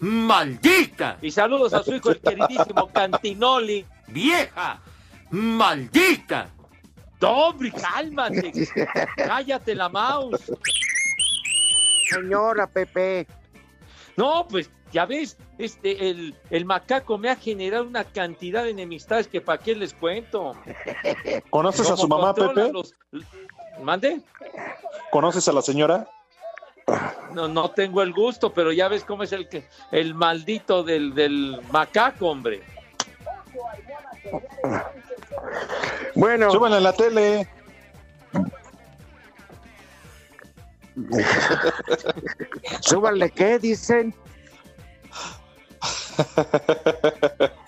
¡Maldita! 0.03 1.17
Y 1.21 1.31
saludos 1.31 1.73
a 1.73 1.81
su 1.81 1.93
hijo, 1.95 2.09
el 2.11 2.19
queridísimo 2.19 2.87
Cantinoli. 2.91 3.85
¡Vieja! 4.07 4.81
¡Maldita! 5.31 6.49
No, 7.21 7.29
hombre, 7.47 7.71
cálmate. 7.71 8.51
Cállate 9.15 9.73
la 9.75 9.87
mouse. 9.87 10.51
Señora 12.09 12.67
Pepe. 12.67 13.25
No, 14.17 14.45
pues 14.49 14.69
ya 14.91 15.05
ves, 15.05 15.37
este, 15.57 16.09
el, 16.09 16.35
el 16.49 16.65
macaco 16.65 17.17
me 17.17 17.29
ha 17.29 17.37
generado 17.37 17.85
una 17.85 18.03
cantidad 18.03 18.63
de 18.65 18.71
enemistades 18.71 19.29
que 19.29 19.39
para 19.39 19.57
qué 19.63 19.73
les 19.73 19.93
cuento. 19.93 20.53
¿Conoces 21.49 21.89
a 21.89 21.95
su 21.95 22.09
mamá, 22.09 22.33
Pepe? 22.35 22.73
los- 22.73 22.93
¿Mande? 23.81 24.21
¿Conoces 25.11 25.47
a 25.47 25.53
la 25.53 25.61
señora? 25.61 26.07
No, 27.33 27.47
no 27.47 27.71
tengo 27.71 28.01
el 28.01 28.13
gusto, 28.13 28.53
pero 28.53 28.71
ya 28.71 28.87
ves 28.87 29.03
cómo 29.03 29.23
es 29.23 29.31
el 29.31 29.47
que 29.47 29.65
el 29.91 30.13
maldito 30.13 30.83
del, 30.83 31.13
del 31.15 31.59
macaco, 31.71 32.27
hombre. 32.27 32.61
Bueno. 36.15 36.51
Súbanle 36.51 36.77
a 36.77 36.81
la 36.81 36.93
tele. 36.93 37.47
Súbanle, 42.81 43.31
¿qué 43.31 43.57
dicen? 43.59 44.13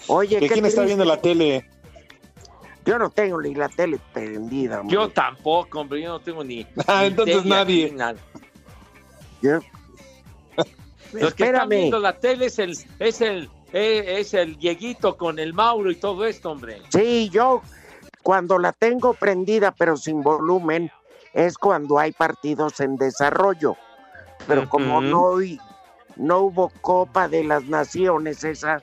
Oye, 0.08 0.40
¿Que 0.40 0.48
qué 0.48 0.54
¿Quién 0.54 0.66
está 0.66 0.84
viendo 0.84 1.06
la 1.06 1.18
tele? 1.18 1.68
Yo 2.86 3.00
no 3.00 3.10
tengo 3.10 3.42
ni 3.42 3.56
la 3.56 3.68
tele 3.68 4.00
prendida. 4.14 4.82
hombre. 4.82 4.94
Yo 4.94 5.10
tampoco, 5.10 5.80
hombre, 5.80 6.02
yo 6.04 6.10
no 6.10 6.20
tengo 6.20 6.44
ni. 6.44 6.68
Ah, 6.86 7.02
ni 7.02 7.08
entonces 7.08 7.38
tele 7.38 7.50
nadie. 7.50 7.86
aquí, 7.86 7.96
nada. 7.96 8.20
Yo- 9.46 9.60
Los 11.14 11.34
que 11.34 11.44
están 11.46 11.62
Espérame. 11.64 11.70
viendo 11.70 12.00
la 12.00 12.18
tele 12.18 12.48
es 12.48 12.60
el, 12.60 12.78
es 13.00 13.22
el, 13.22 13.50
eh, 13.74 14.16
es 14.20 14.34
el 14.34 14.58
Dieguito 14.58 15.16
con 15.16 15.40
el 15.40 15.54
Mauro 15.54 15.92
y 15.92 15.96
todo 15.96 16.26
esto, 16.26 16.52
hombre. 16.52 16.82
Sí, 16.90 17.30
yo 17.30 17.62
cuando 18.24 18.58
la 18.58 18.72
tengo 18.74 19.14
prendida 19.14 19.72
pero 19.72 19.96
sin 19.98 20.22
volumen 20.24 20.92
es 21.34 21.58
cuando 21.58 22.00
hay 22.00 22.12
partidos 22.12 22.80
en 22.80 22.96
desarrollo. 22.98 23.76
Pero 24.48 24.68
como 24.68 24.98
Ujú. 25.00 25.08
no, 25.08 25.22
hoy 25.24 25.60
no 26.16 26.40
hubo 26.40 26.70
Copa 26.82 27.28
de 27.28 27.44
las 27.44 27.64
Naciones 27.66 28.44
esa, 28.44 28.82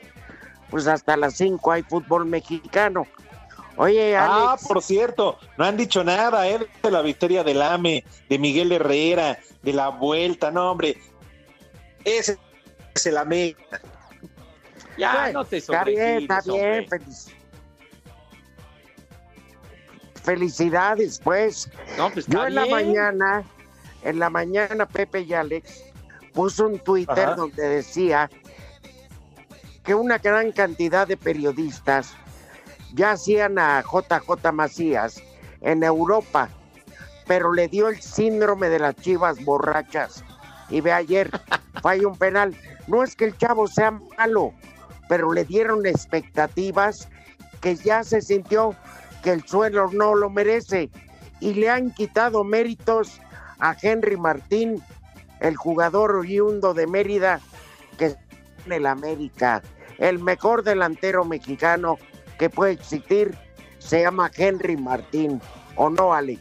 pues 0.70 0.87
hasta 0.87 1.16
las 1.16 1.35
5 1.37 1.72
hay 1.72 1.83
fútbol 1.83 2.25
mexicano. 2.27 3.07
Oye, 3.76 4.16
Ah, 4.16 4.50
Alex, 4.52 4.68
por 4.68 4.82
cierto, 4.82 5.38
no 5.56 5.64
han 5.64 5.76
dicho 5.76 6.04
nada, 6.04 6.46
¿eh? 6.48 6.58
De 6.82 6.90
la 6.90 7.00
victoria 7.02 7.42
del 7.42 7.62
AME, 7.62 8.04
de 8.28 8.38
Miguel 8.38 8.70
Herrera, 8.72 9.38
de 9.62 9.72
la 9.72 9.88
vuelta, 9.88 10.50
no, 10.50 10.72
hombre. 10.72 10.96
Ese 12.04 12.38
es 12.94 13.06
el 13.06 13.16
AME. 13.16 13.56
Ya, 14.98 15.14
Bueno, 15.22 15.40
no 15.40 15.44
te 15.46 15.56
está 15.56 15.85
bien, 15.85 16.18
está 16.22 16.40
bien. 16.44 16.87
felic- 16.87 17.32
Felicidades, 20.22 21.20
pues. 21.22 21.70
No, 21.98 22.11
pues 22.11 22.26
Yo 22.26 22.46
en 22.46 22.54
la 22.54 22.66
mañana, 22.66 23.42
en 24.04 24.18
la 24.18 24.30
mañana, 24.30 24.87
Pepe 24.87 25.20
y 25.22 25.32
Alex 25.35 25.82
puso 26.32 26.66
un 26.66 26.78
Twitter 26.78 27.24
Ajá. 27.26 27.35
donde 27.35 27.62
decía 27.68 28.30
que 29.82 29.94
una 29.94 30.18
gran 30.18 30.52
cantidad 30.52 31.08
de 31.08 31.16
periodistas 31.16 32.12
ya 32.94 33.12
hacían 33.12 33.59
a 33.59 33.83
JJ 33.83 34.52
Macías 34.52 35.22
en 35.61 35.83
Europa, 35.83 36.48
pero 37.26 37.52
le 37.52 37.68
dio 37.68 37.88
el 37.88 38.00
síndrome 38.00 38.68
de 38.68 38.78
las 38.78 38.96
chivas 38.96 39.42
borrachas. 39.44 40.24
Y 40.68 40.81
ve 40.81 40.92
ayer, 40.92 41.31
falla 41.83 42.09
un 42.09 42.16
penal. 42.16 42.57
No 42.87 43.02
es 43.02 43.16
que 43.16 43.26
el 43.26 43.37
chavo 43.37 43.66
sea 43.66 43.92
malo, 44.18 44.52
pero 45.09 45.33
le 45.33 45.44
dieron 45.44 45.87
expectativas 45.87 47.09
que 47.61 47.76
ya 47.76 48.02
se 48.02 48.20
sintió 48.20 48.74
que 49.22 49.31
el 49.31 49.46
suelo 49.46 49.88
no 49.92 50.14
lo 50.14 50.28
merece 50.31 50.90
y 51.40 51.55
le 51.55 51.70
han 51.70 51.92
quitado 51.92 52.44
méritos 52.44 53.20
a 53.61 53.76
Henry 53.81 54.16
Martín, 54.16 54.83
el 55.40 55.57
jugador 55.57 56.16
oriundo 56.16 56.74
de 56.74 56.87
Mérida 56.87 57.40
que 57.98 58.16
en 58.66 58.72
el 58.72 58.87
América, 58.87 59.62
el 59.98 60.18
mejor 60.18 60.64
delantero 60.64 61.24
mexicano 61.24 61.98
que 62.38 62.51
puede 62.51 62.73
existir 62.73 63.37
se 63.79 64.03
llama 64.03 64.31
Henry 64.35 64.77
Martín, 64.77 65.40
¿o 65.77 65.90
no, 65.90 66.14
Ale? 66.14 66.38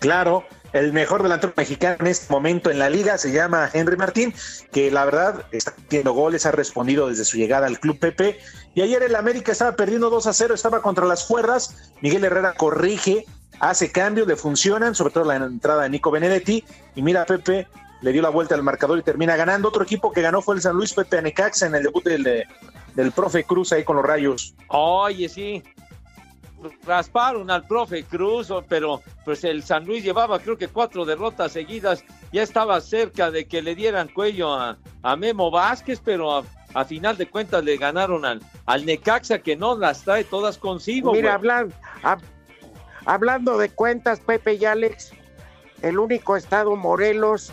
Claro, 0.00 0.44
el 0.72 0.92
mejor 0.92 1.22
delantero 1.22 1.54
mexicano 1.56 1.96
en 2.00 2.08
este 2.08 2.32
momento 2.32 2.70
en 2.70 2.78
la 2.78 2.90
liga 2.90 3.16
se 3.16 3.32
llama 3.32 3.70
Henry 3.72 3.96
Martín, 3.96 4.34
que 4.70 4.90
la 4.90 5.04
verdad 5.04 5.46
está 5.50 5.72
haciendo 5.72 6.12
goles, 6.12 6.44
ha 6.46 6.52
respondido 6.52 7.08
desde 7.08 7.24
su 7.24 7.36
llegada 7.36 7.66
al 7.66 7.80
Club 7.80 7.98
Pepe. 7.98 8.38
Y 8.74 8.82
ayer 8.82 9.02
el 9.02 9.16
América 9.16 9.52
estaba 9.52 9.72
perdiendo 9.72 10.10
2 10.10 10.26
a 10.26 10.32
0, 10.32 10.54
estaba 10.54 10.82
contra 10.82 11.06
las 11.06 11.24
cuerdas. 11.24 11.92
Miguel 12.02 12.24
Herrera 12.24 12.52
corrige, 12.52 13.24
hace 13.60 13.90
cambios, 13.90 14.28
le 14.28 14.36
funcionan, 14.36 14.94
sobre 14.94 15.14
todo 15.14 15.24
la 15.24 15.36
entrada 15.36 15.84
de 15.84 15.90
Nico 15.90 16.10
Benedetti. 16.10 16.64
Y 16.94 17.02
mira, 17.02 17.24
Pepe 17.24 17.66
le 18.00 18.12
dio 18.12 18.22
la 18.22 18.28
vuelta 18.30 18.54
al 18.54 18.62
marcador 18.62 18.98
y 18.98 19.02
termina 19.02 19.36
ganando. 19.36 19.68
Otro 19.68 19.82
equipo 19.82 20.12
que 20.12 20.22
ganó 20.22 20.40
fue 20.42 20.54
el 20.56 20.60
San 20.62 20.76
Luis 20.76 20.92
Pepe 20.94 21.18
Anecaxa 21.18 21.66
en 21.66 21.74
el 21.74 21.82
debut 21.82 22.04
del, 22.04 22.44
del 22.94 23.12
profe 23.12 23.44
Cruz 23.44 23.72
ahí 23.72 23.84
con 23.84 23.96
los 23.96 24.04
rayos. 24.04 24.54
Oye, 24.68 25.28
sí. 25.28 25.62
Rasparon 26.84 27.50
al 27.52 27.64
profe 27.66 28.02
Cruz, 28.02 28.50
o- 28.50 28.64
pero 28.68 29.00
pues 29.24 29.44
el 29.44 29.62
San 29.62 29.84
Luis 29.86 30.02
llevaba 30.02 30.40
creo 30.40 30.58
que 30.58 30.66
cuatro 30.68 31.04
derrotas 31.04 31.52
seguidas. 31.52 32.04
Ya 32.32 32.42
estaba 32.42 32.80
cerca 32.80 33.30
de 33.30 33.46
que 33.46 33.62
le 33.62 33.74
dieran 33.76 34.08
cuello 34.08 34.52
a, 34.54 34.76
a 35.02 35.16
Memo 35.16 35.50
Vázquez, 35.52 36.00
pero 36.04 36.36
a, 36.38 36.44
a 36.74 36.84
final 36.84 37.16
de 37.16 37.28
cuentas 37.28 37.62
le 37.62 37.76
ganaron 37.76 38.24
al, 38.24 38.40
al 38.66 38.84
Necaxa 38.84 39.38
que 39.38 39.54
no 39.56 39.78
las 39.78 40.02
trae 40.02 40.24
todas 40.24 40.58
consigo. 40.58 41.12
Mira, 41.12 41.34
hablan- 41.38 41.72
hab- 42.02 42.22
hablando 43.06 43.56
de 43.56 43.70
cuentas, 43.70 44.18
Pepe 44.18 44.54
y 44.54 44.64
Alex, 44.64 45.12
el 45.82 45.98
único 46.00 46.36
estado 46.36 46.74
Morelos 46.74 47.52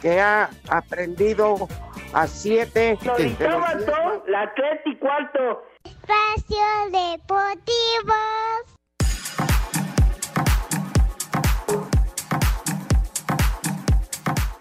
que 0.00 0.20
ha 0.20 0.50
aprendido 0.68 1.68
a 2.12 2.26
siete 2.26 2.98
Cristóbal, 3.00 4.22
la 4.28 4.42
Atleti 4.42 4.96
cuarto. 4.98 5.62
Espacio 5.84 6.66
Deportivo. 6.90 8.75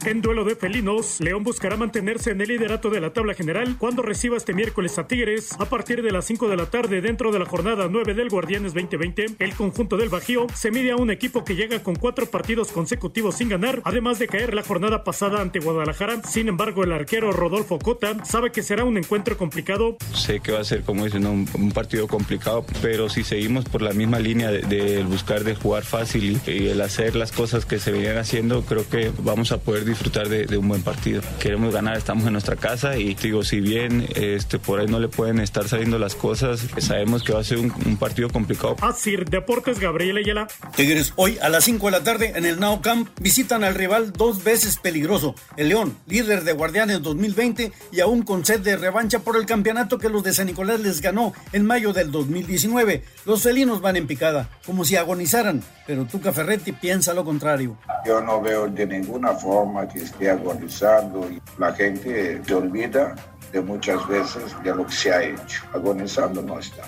En 0.05 0.21
duelo 0.21 0.43
de 0.43 0.55
felinos, 0.55 1.19
León 1.19 1.43
buscará 1.43 1.77
mantenerse 1.77 2.29
en 2.29 2.39
el 2.39 2.49
liderato 2.49 2.91
de 2.91 3.01
la 3.01 3.11
tabla 3.11 3.33
general 3.33 3.75
cuando 3.79 4.03
reciba 4.03 4.37
este 4.37 4.53
miércoles 4.53 4.99
a 4.99 5.07
Tigres 5.07 5.53
a 5.57 5.65
partir 5.65 6.03
de 6.03 6.11
las 6.11 6.25
5 6.25 6.47
de 6.47 6.55
la 6.55 6.67
tarde 6.67 7.01
dentro 7.01 7.31
de 7.31 7.39
la 7.39 7.47
jornada 7.47 7.87
9 7.89 8.13
del 8.13 8.29
Guardianes 8.29 8.75
2020. 8.75 9.37
El 9.39 9.55
conjunto 9.55 9.97
del 9.97 10.09
Bajío 10.09 10.45
se 10.53 10.69
mide 10.69 10.91
a 10.91 10.95
un 10.95 11.09
equipo 11.09 11.43
que 11.43 11.55
llega 11.55 11.81
con 11.81 11.95
cuatro 11.95 12.27
partidos 12.27 12.71
consecutivos 12.71 13.37
sin 13.37 13.49
ganar, 13.49 13.81
además 13.83 14.19
de 14.19 14.27
caer 14.27 14.53
la 14.53 14.61
jornada 14.61 15.03
pasada 15.03 15.41
ante 15.41 15.57
Guadalajara. 15.57 16.21
Sin 16.21 16.49
embargo, 16.49 16.83
el 16.83 16.91
arquero 16.91 17.31
Rodolfo 17.31 17.79
Cota 17.79 18.23
sabe 18.25 18.51
que 18.51 18.61
será 18.61 18.83
un 18.83 18.99
encuentro 18.99 19.39
complicado. 19.39 19.97
Sé 20.13 20.39
que 20.39 20.51
va 20.51 20.59
a 20.59 20.65
ser, 20.65 20.83
como 20.83 21.05
dicen, 21.05 21.25
un, 21.25 21.49
un 21.57 21.71
partido 21.71 22.07
complicado, 22.07 22.63
pero 22.79 23.09
si 23.09 23.23
seguimos 23.23 23.65
por 23.65 23.81
la 23.81 23.93
misma 23.93 24.19
línea 24.19 24.51
de, 24.51 25.03
buscar 25.03 25.43
de 25.43 25.55
jugar 25.55 25.83
fácil 25.83 26.39
y, 26.45 26.51
y 26.51 26.67
el 26.67 26.81
hacer 26.81 27.15
las 27.15 27.31
cosas 27.31 27.65
que 27.65 27.79
se 27.79 27.91
venían 27.91 28.19
haciendo, 28.19 28.61
creo 28.61 28.87
que 28.87 29.11
vamos 29.23 29.51
a 29.51 29.57
poder 29.57 29.83
disfrutar 29.83 29.94
disfrutar 29.95 30.27
de, 30.29 30.45
de 30.45 30.57
un 30.57 30.67
buen 30.67 30.81
partido. 30.83 31.21
Queremos 31.39 31.73
ganar, 31.73 31.97
estamos 31.97 32.25
en 32.27 32.33
nuestra 32.33 32.55
casa 32.55 32.97
y 32.97 33.15
digo, 33.15 33.43
si 33.43 33.61
bien 33.61 34.07
este, 34.15 34.59
por 34.59 34.79
ahí 34.79 34.87
no 34.87 34.99
le 34.99 35.07
pueden 35.07 35.39
estar 35.39 35.67
saliendo 35.67 35.97
las 35.97 36.15
cosas, 36.15 36.67
sabemos 36.77 37.23
que 37.23 37.33
va 37.33 37.39
a 37.39 37.43
ser 37.43 37.57
un, 37.59 37.73
un 37.85 37.97
partido 37.97 38.29
complicado. 38.29 38.75
Así, 38.81 39.15
Deportes 39.15 39.79
Gabriel 39.79 40.17
Ayala. 40.17 40.47
Tigres 40.75 41.13
hoy 41.15 41.37
a 41.41 41.49
las 41.49 41.63
5 41.63 41.85
de 41.85 41.91
la 41.91 42.03
tarde 42.03 42.33
en 42.35 42.45
el 42.45 42.59
Now 42.59 42.81
Camp 42.81 43.09
visitan 43.19 43.63
al 43.63 43.75
rival 43.75 44.11
dos 44.11 44.43
veces 44.43 44.77
peligroso, 44.77 45.35
el 45.57 45.69
León, 45.69 45.97
líder 46.07 46.43
de 46.43 46.53
Guardianes 46.53 47.01
2020 47.01 47.71
y 47.91 47.99
aún 48.01 48.23
con 48.23 48.45
sed 48.45 48.59
de 48.59 48.75
revancha 48.75 49.19
por 49.19 49.37
el 49.37 49.45
campeonato 49.45 49.97
que 49.97 50.09
los 50.09 50.23
de 50.23 50.33
San 50.33 50.47
Nicolás 50.47 50.79
les 50.81 51.01
ganó 51.01 51.33
en 51.53 51.65
mayo 51.65 51.93
del 51.93 52.11
2019. 52.11 53.03
Los 53.25 53.43
felinos 53.43 53.81
van 53.81 53.95
en 53.95 54.07
picada, 54.07 54.49
como 54.65 54.83
si 54.83 54.95
agonizaran, 54.97 55.63
pero 55.87 56.05
Tuca 56.05 56.33
Ferretti 56.33 56.71
piensa 56.71 57.13
lo 57.13 57.23
contrario. 57.23 57.77
Yo 58.05 58.21
no 58.21 58.41
veo 58.41 58.67
de 58.67 58.85
ninguna 58.85 59.33
forma 59.33 59.84
que 59.87 59.99
esté 59.99 60.29
agonizando 60.29 61.29
y 61.29 61.41
la 61.57 61.73
gente 61.73 62.41
se 62.45 62.53
olvida 62.53 63.15
de 63.51 63.61
muchas 63.61 64.07
veces 64.07 64.55
de 64.63 64.75
lo 64.75 64.85
que 64.85 64.93
se 64.93 65.13
ha 65.13 65.23
hecho. 65.23 65.63
Agonizando 65.73 66.41
no 66.41 66.59
está. 66.59 66.83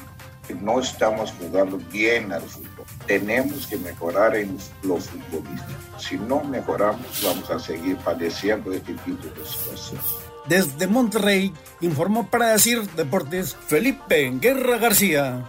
No 0.61 0.79
estamos 0.79 1.33
jugando 1.39 1.77
bien 1.91 2.31
al 2.31 2.41
fútbol. 2.41 2.85
Tenemos 3.05 3.67
que 3.67 3.77
mejorar 3.77 4.35
en 4.35 4.57
los 4.83 5.09
futbolistas. 5.09 5.75
Si 5.97 6.17
no 6.17 6.43
mejoramos, 6.43 7.05
vamos 7.23 7.49
a 7.49 7.59
seguir 7.59 7.97
padeciendo 7.97 8.71
este 8.71 8.93
tipo 8.93 9.27
de 9.27 9.45
situaciones. 9.45 10.05
Desde 10.47 10.87
Monterrey, 10.87 11.53
informó 11.81 12.27
para 12.27 12.49
decir 12.49 12.89
Deportes 12.91 13.55
Felipe 13.67 14.31
Guerra 14.39 14.77
García. 14.77 15.43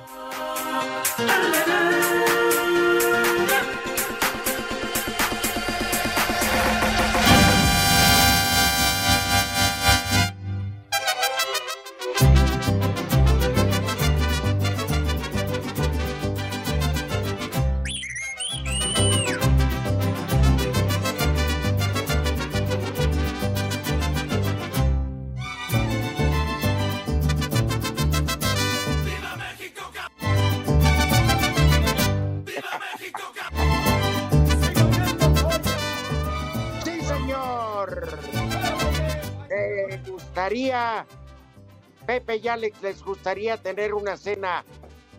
Pepe 42.09 42.37
y 42.39 42.49
Alex, 42.49 42.81
les 42.81 43.05
gustaría 43.05 43.59
tener 43.59 43.93
una 43.93 44.17
cena 44.17 44.65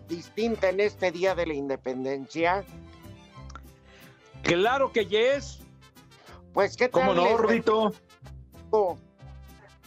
distinta 0.08 0.70
en 0.70 0.80
este 0.80 1.12
Día 1.12 1.36
de 1.36 1.46
la 1.46 1.54
Independencia? 1.54 2.64
Claro 4.42 4.90
que 4.90 5.06
yes. 5.06 5.60
Pues, 6.52 6.76
¿qué 6.76 6.88
tal? 6.88 7.16
Algo, 7.16 8.98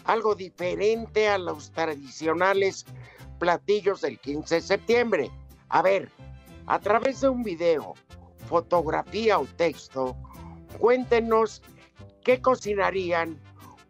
algo 0.05 0.35
diferente 0.35 1.27
a 1.27 1.37
los 1.37 1.71
tradicionales 1.71 2.85
platillos 3.37 3.99
del 3.99 4.17
15 4.17 4.55
de 4.55 4.61
septiembre. 4.61 5.31
A 5.67 5.81
ver, 5.81 6.09
a 6.67 6.79
través 6.79 7.19
de 7.19 7.27
un 7.27 7.43
video, 7.43 7.95
fotografía 8.47 9.39
o 9.39 9.45
texto, 9.57 10.15
cuéntenos 10.79 11.63
qué 12.23 12.41
cocinarían 12.41 13.37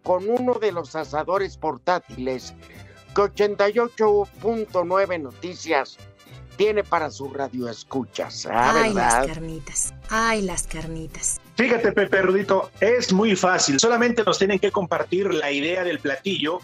con 0.01 0.27
uno 0.27 0.55
de 0.55 0.71
los 0.71 0.95
asadores 0.95 1.57
portátiles 1.57 2.55
que 3.13 3.21
88.9 3.21 5.21
Noticias 5.21 5.97
tiene 6.57 6.83
para 6.83 7.09
sus 7.09 7.31
radioescuchas. 7.33 8.45
¿ah, 8.51 8.81
Ay, 8.83 8.93
las 8.93 9.25
carnitas. 9.27 9.93
Ay, 10.09 10.41
las 10.43 10.67
carnitas. 10.67 11.39
Fíjate, 11.55 11.91
Pepe 11.91 12.21
Rudito, 12.21 12.69
es 12.79 13.11
muy 13.11 13.35
fácil. 13.35 13.79
Solamente 13.79 14.23
nos 14.23 14.37
tienen 14.37 14.59
que 14.59 14.71
compartir 14.71 15.33
la 15.33 15.51
idea 15.51 15.83
del 15.83 15.99
platillo 15.99 16.59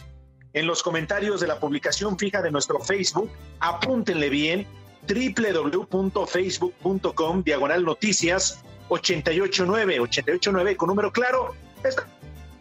en 0.53 0.67
los 0.67 0.81
comentarios 0.83 1.41
de 1.41 1.47
la 1.47 1.59
publicación 1.59 2.17
fija 2.17 2.41
de 2.41 2.51
nuestro 2.51 2.79
Facebook. 2.79 3.29
Apúntenle 3.59 4.29
bien, 4.29 4.65
www.facebook.com, 5.07 7.43
diagonal 7.43 7.83
noticias 7.85 8.59
889, 8.89 9.99
889 9.99 10.77
con 10.77 10.87
número 10.89 11.11
claro. 11.11 11.53
Es- 11.83 11.95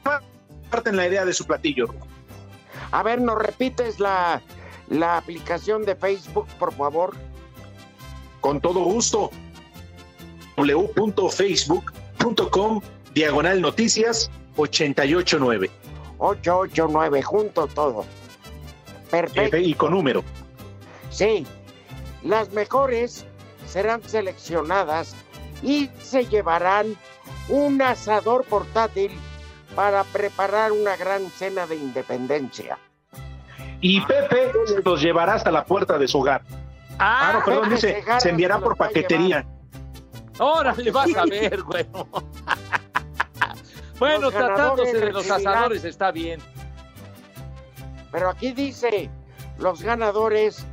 Comparten 0.03 0.97
la 0.97 1.07
idea 1.09 1.25
de 1.25 1.33
su 1.33 1.47
platillo. 1.47 1.87
A 2.91 3.03
ver, 3.03 3.21
¿nos 3.21 3.39
repites 3.39 4.01
la, 4.01 4.41
la 4.89 5.19
aplicación 5.19 5.85
de 5.85 5.95
Facebook, 5.97 6.47
por 6.59 6.73
favor? 6.73 7.15
Con 8.41 8.61
todo 8.61 8.81
gusto. 8.81 9.31
www.facebook.com, 10.57 12.81
diagonal 13.15 13.61
noticias 13.61 14.31
889. 14.57 15.71
889, 16.19 17.23
junto 17.23 17.69
todo. 17.69 18.05
Perfecto. 19.11 19.57
Y 19.57 19.73
con 19.75 19.93
número. 19.93 20.23
Sí, 21.11 21.47
las 22.23 22.51
mejores 22.53 23.25
serán 23.67 24.03
seleccionadas 24.03 25.15
y 25.63 25.89
se 26.03 26.27
llevarán 26.27 26.97
un 27.49 27.81
asador 27.83 28.45
portátil 28.45 29.11
para 29.79 30.03
preparar 30.03 30.73
una 30.73 30.97
gran 30.97 31.31
cena 31.31 31.65
de 31.65 31.77
independencia. 31.77 32.77
Y 33.81 34.01
Pepe 34.01 34.51
se 34.67 34.83
los 34.83 35.01
llevará 35.01 35.35
hasta 35.35 35.53
la 35.53 35.65
puerta 35.65 35.97
de 35.97 36.09
su 36.09 36.19
hogar. 36.19 36.43
Ah, 36.99 37.35
no, 37.35 37.45
perdón, 37.45 37.63
Pepe 37.63 37.75
dice, 37.77 37.93
Segarra 37.93 38.19
se 38.19 38.31
enviará 38.31 38.57
se 38.57 38.63
por 38.63 38.77
paquetería. 38.77 39.47
Ahora 40.37 40.75
le 40.75 40.91
vas 40.91 41.15
a 41.15 41.25
ver, 41.27 41.63
güey. 41.63 41.87
bueno, 44.01 44.33
tratándose 44.33 44.99
de 44.99 45.13
los 45.13 45.31
asadores 45.31 45.85
está 45.85 46.11
bien. 46.11 46.41
Pero 48.11 48.31
aquí 48.31 48.51
dice, 48.51 49.09
los 49.59 49.81
ganadores 49.81 50.67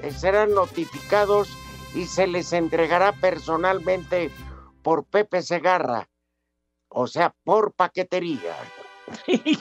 eh, 0.00 0.10
serán 0.10 0.54
notificados 0.54 1.50
y 1.94 2.06
se 2.06 2.26
les 2.26 2.54
entregará 2.54 3.12
personalmente 3.12 4.30
por 4.82 5.04
Pepe 5.04 5.42
Segarra, 5.42 6.08
o 6.88 7.06
sea, 7.06 7.34
por 7.44 7.72
paquetería. 7.72 8.56
Qué 9.26 9.58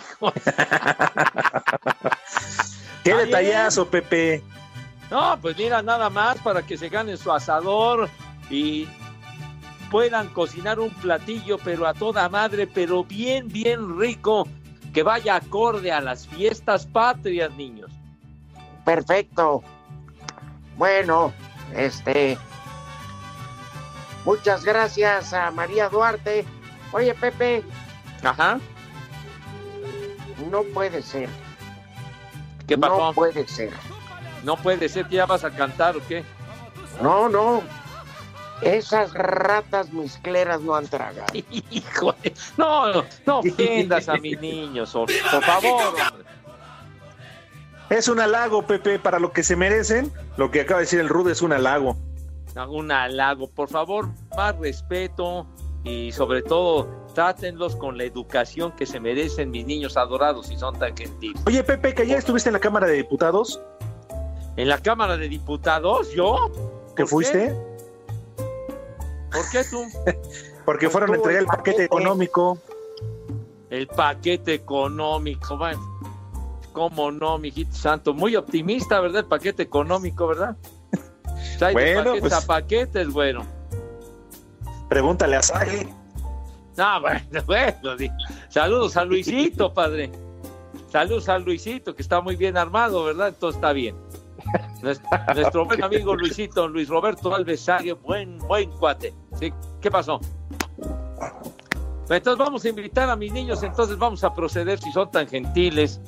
Está 3.11 3.17
detallazo, 3.17 3.87
Pepe. 3.87 4.43
No, 5.09 5.37
pues 5.41 5.57
mira, 5.57 5.81
nada 5.81 6.09
más 6.09 6.37
para 6.39 6.61
que 6.61 6.77
se 6.77 6.89
ganen 6.89 7.17
su 7.17 7.31
asador 7.31 8.09
y 8.49 8.87
puedan 9.89 10.27
cocinar 10.29 10.79
un 10.79 10.89
platillo, 10.89 11.57
pero 11.63 11.87
a 11.87 11.93
toda 11.93 12.27
madre, 12.27 12.67
pero 12.67 13.05
bien, 13.05 13.47
bien 13.47 13.97
rico, 13.97 14.47
que 14.93 15.03
vaya 15.03 15.35
acorde 15.35 15.91
a 15.91 16.01
las 16.01 16.27
fiestas 16.27 16.85
patrias, 16.85 17.53
niños. 17.55 17.89
Perfecto. 18.83 19.63
Bueno, 20.75 21.31
este. 21.75 22.37
Muchas 24.25 24.65
gracias 24.65 25.33
a 25.33 25.51
María 25.51 25.87
Duarte. 25.87 26.45
Oye, 26.91 27.13
Pepe, 27.13 27.63
Ajá. 28.23 28.59
no 30.49 30.63
puede 30.63 31.01
ser. 31.01 31.29
¿Qué 32.67 32.77
pasó? 32.77 32.97
No 32.97 33.13
puede 33.13 33.47
ser. 33.47 33.71
No 34.43 34.55
puede 34.57 34.89
ser 34.89 35.05
que 35.07 35.15
ya 35.15 35.25
vas 35.25 35.43
a 35.43 35.51
cantar 35.51 35.97
o 35.97 36.07
qué. 36.07 36.23
No, 37.01 37.29
no. 37.29 37.61
Esas 38.61 39.13
ratas 39.13 39.91
miscleras 39.93 40.61
no 40.61 40.75
han 40.75 40.87
tragado. 40.87 41.31
Híjole. 41.69 42.33
No, 42.57 42.91
no, 42.91 43.05
no 43.25 43.39
ofendas 43.39 44.09
a 44.09 44.15
mis 44.15 44.39
niños, 44.39 44.91
por, 44.91 45.09
por 45.31 45.43
favor. 45.43 45.93
Es 47.89 48.07
un 48.07 48.19
halago, 48.19 48.63
Pepe, 48.63 48.99
para 48.99 49.19
lo 49.19 49.31
que 49.31 49.43
se 49.43 49.55
merecen. 49.55 50.11
Lo 50.35 50.51
que 50.51 50.61
acaba 50.61 50.79
de 50.79 50.85
decir 50.85 50.99
el 50.99 51.07
Rude 51.07 51.31
es 51.31 51.41
un 51.41 51.53
halago. 51.53 51.95
Un 52.67 52.91
halago, 52.91 53.47
por 53.47 53.69
favor, 53.69 54.09
más 54.35 54.57
respeto 54.57 55.45
y 55.87 56.11
sobre 56.11 56.41
todo 56.41 56.87
trátenlos 57.13 57.75
con 57.75 57.97
la 57.97 58.03
educación 58.03 58.73
que 58.73 58.85
se 58.85 58.99
merecen 58.99 59.49
mis 59.49 59.65
niños 59.65 59.97
adorados 59.97 60.51
y 60.51 60.57
son 60.57 60.77
tan 60.77 60.95
gentiles. 60.95 61.41
Oye, 61.47 61.63
Pepe, 61.63 61.93
que 61.93 62.03
ayer 62.03 62.17
estuviste 62.17 62.49
en 62.49 62.53
la 62.53 62.59
Cámara 62.59 62.87
de 62.87 62.93
Diputados. 62.93 63.61
¿En 64.57 64.67
la 64.67 64.77
Cámara 64.79 65.17
de 65.17 65.29
Diputados? 65.29 66.11
¿Yo? 66.11 66.51
¿Que 66.95 67.03
¿Por 67.03 67.07
fuiste? 67.09 67.55
¿Por 69.31 69.49
qué 69.51 69.63
tú? 69.63 69.83
Porque 70.65 70.89
fueron 70.89 71.11
a 71.13 71.15
entregar 71.15 71.41
el 71.41 71.47
paquete 71.47 71.85
económico. 71.85 72.59
El 73.69 73.87
paquete 73.87 74.53
económico, 74.53 75.57
bueno. 75.57 75.79
¿Cómo 76.73 77.11
no, 77.11 77.37
mijito 77.37 77.73
santo? 77.75 78.13
Muy 78.13 78.35
optimista, 78.35 78.99
¿verdad? 78.99 79.21
El 79.21 79.27
paquete 79.27 79.63
económico, 79.63 80.27
¿verdad? 80.27 80.57
Trae 81.57 81.69
de 81.69 81.73
Bueno, 81.73 82.03
paquetes 82.03 82.21
pues- 82.21 82.33
a 82.33 82.45
paquetes, 82.45 83.07
bueno. 83.09 83.56
Pregúntale 84.89 85.35
a 85.35 85.41
Sally. 85.41 85.87
No, 86.77 87.01
bueno, 87.01 87.21
bueno, 87.45 88.13
Saludos 88.49 88.97
a 88.97 89.05
Luisito, 89.05 89.73
padre. 89.73 90.11
Saludos 90.89 91.27
a 91.27 91.39
Luisito, 91.39 91.95
que 91.95 92.01
está 92.01 92.21
muy 92.21 92.35
bien 92.35 92.55
armado, 92.57 93.03
¿verdad? 93.03 93.33
Todo 93.37 93.49
está 93.49 93.73
bien. 93.73 93.95
Nuestro, 94.81 95.09
nuestro 95.35 95.65
buen 95.65 95.83
amigo 95.83 96.15
Luisito, 96.15 96.67
Luis 96.67 96.87
Roberto 96.87 97.33
Alvesario, 97.33 97.97
buen, 97.97 98.37
buen 98.39 98.69
cuate. 98.71 99.13
¿Sí? 99.39 99.51
¿Qué 99.81 99.91
pasó? 99.91 100.21
Entonces 102.09 102.37
vamos 102.37 102.63
a 102.63 102.69
invitar 102.69 103.09
a 103.09 103.15
mis 103.15 103.33
niños, 103.33 103.61
entonces 103.63 103.97
vamos 103.97 104.23
a 104.23 104.33
proceder, 104.33 104.79
si 104.79 104.91
son 104.93 105.11
tan 105.11 105.27
gentiles, 105.27 105.99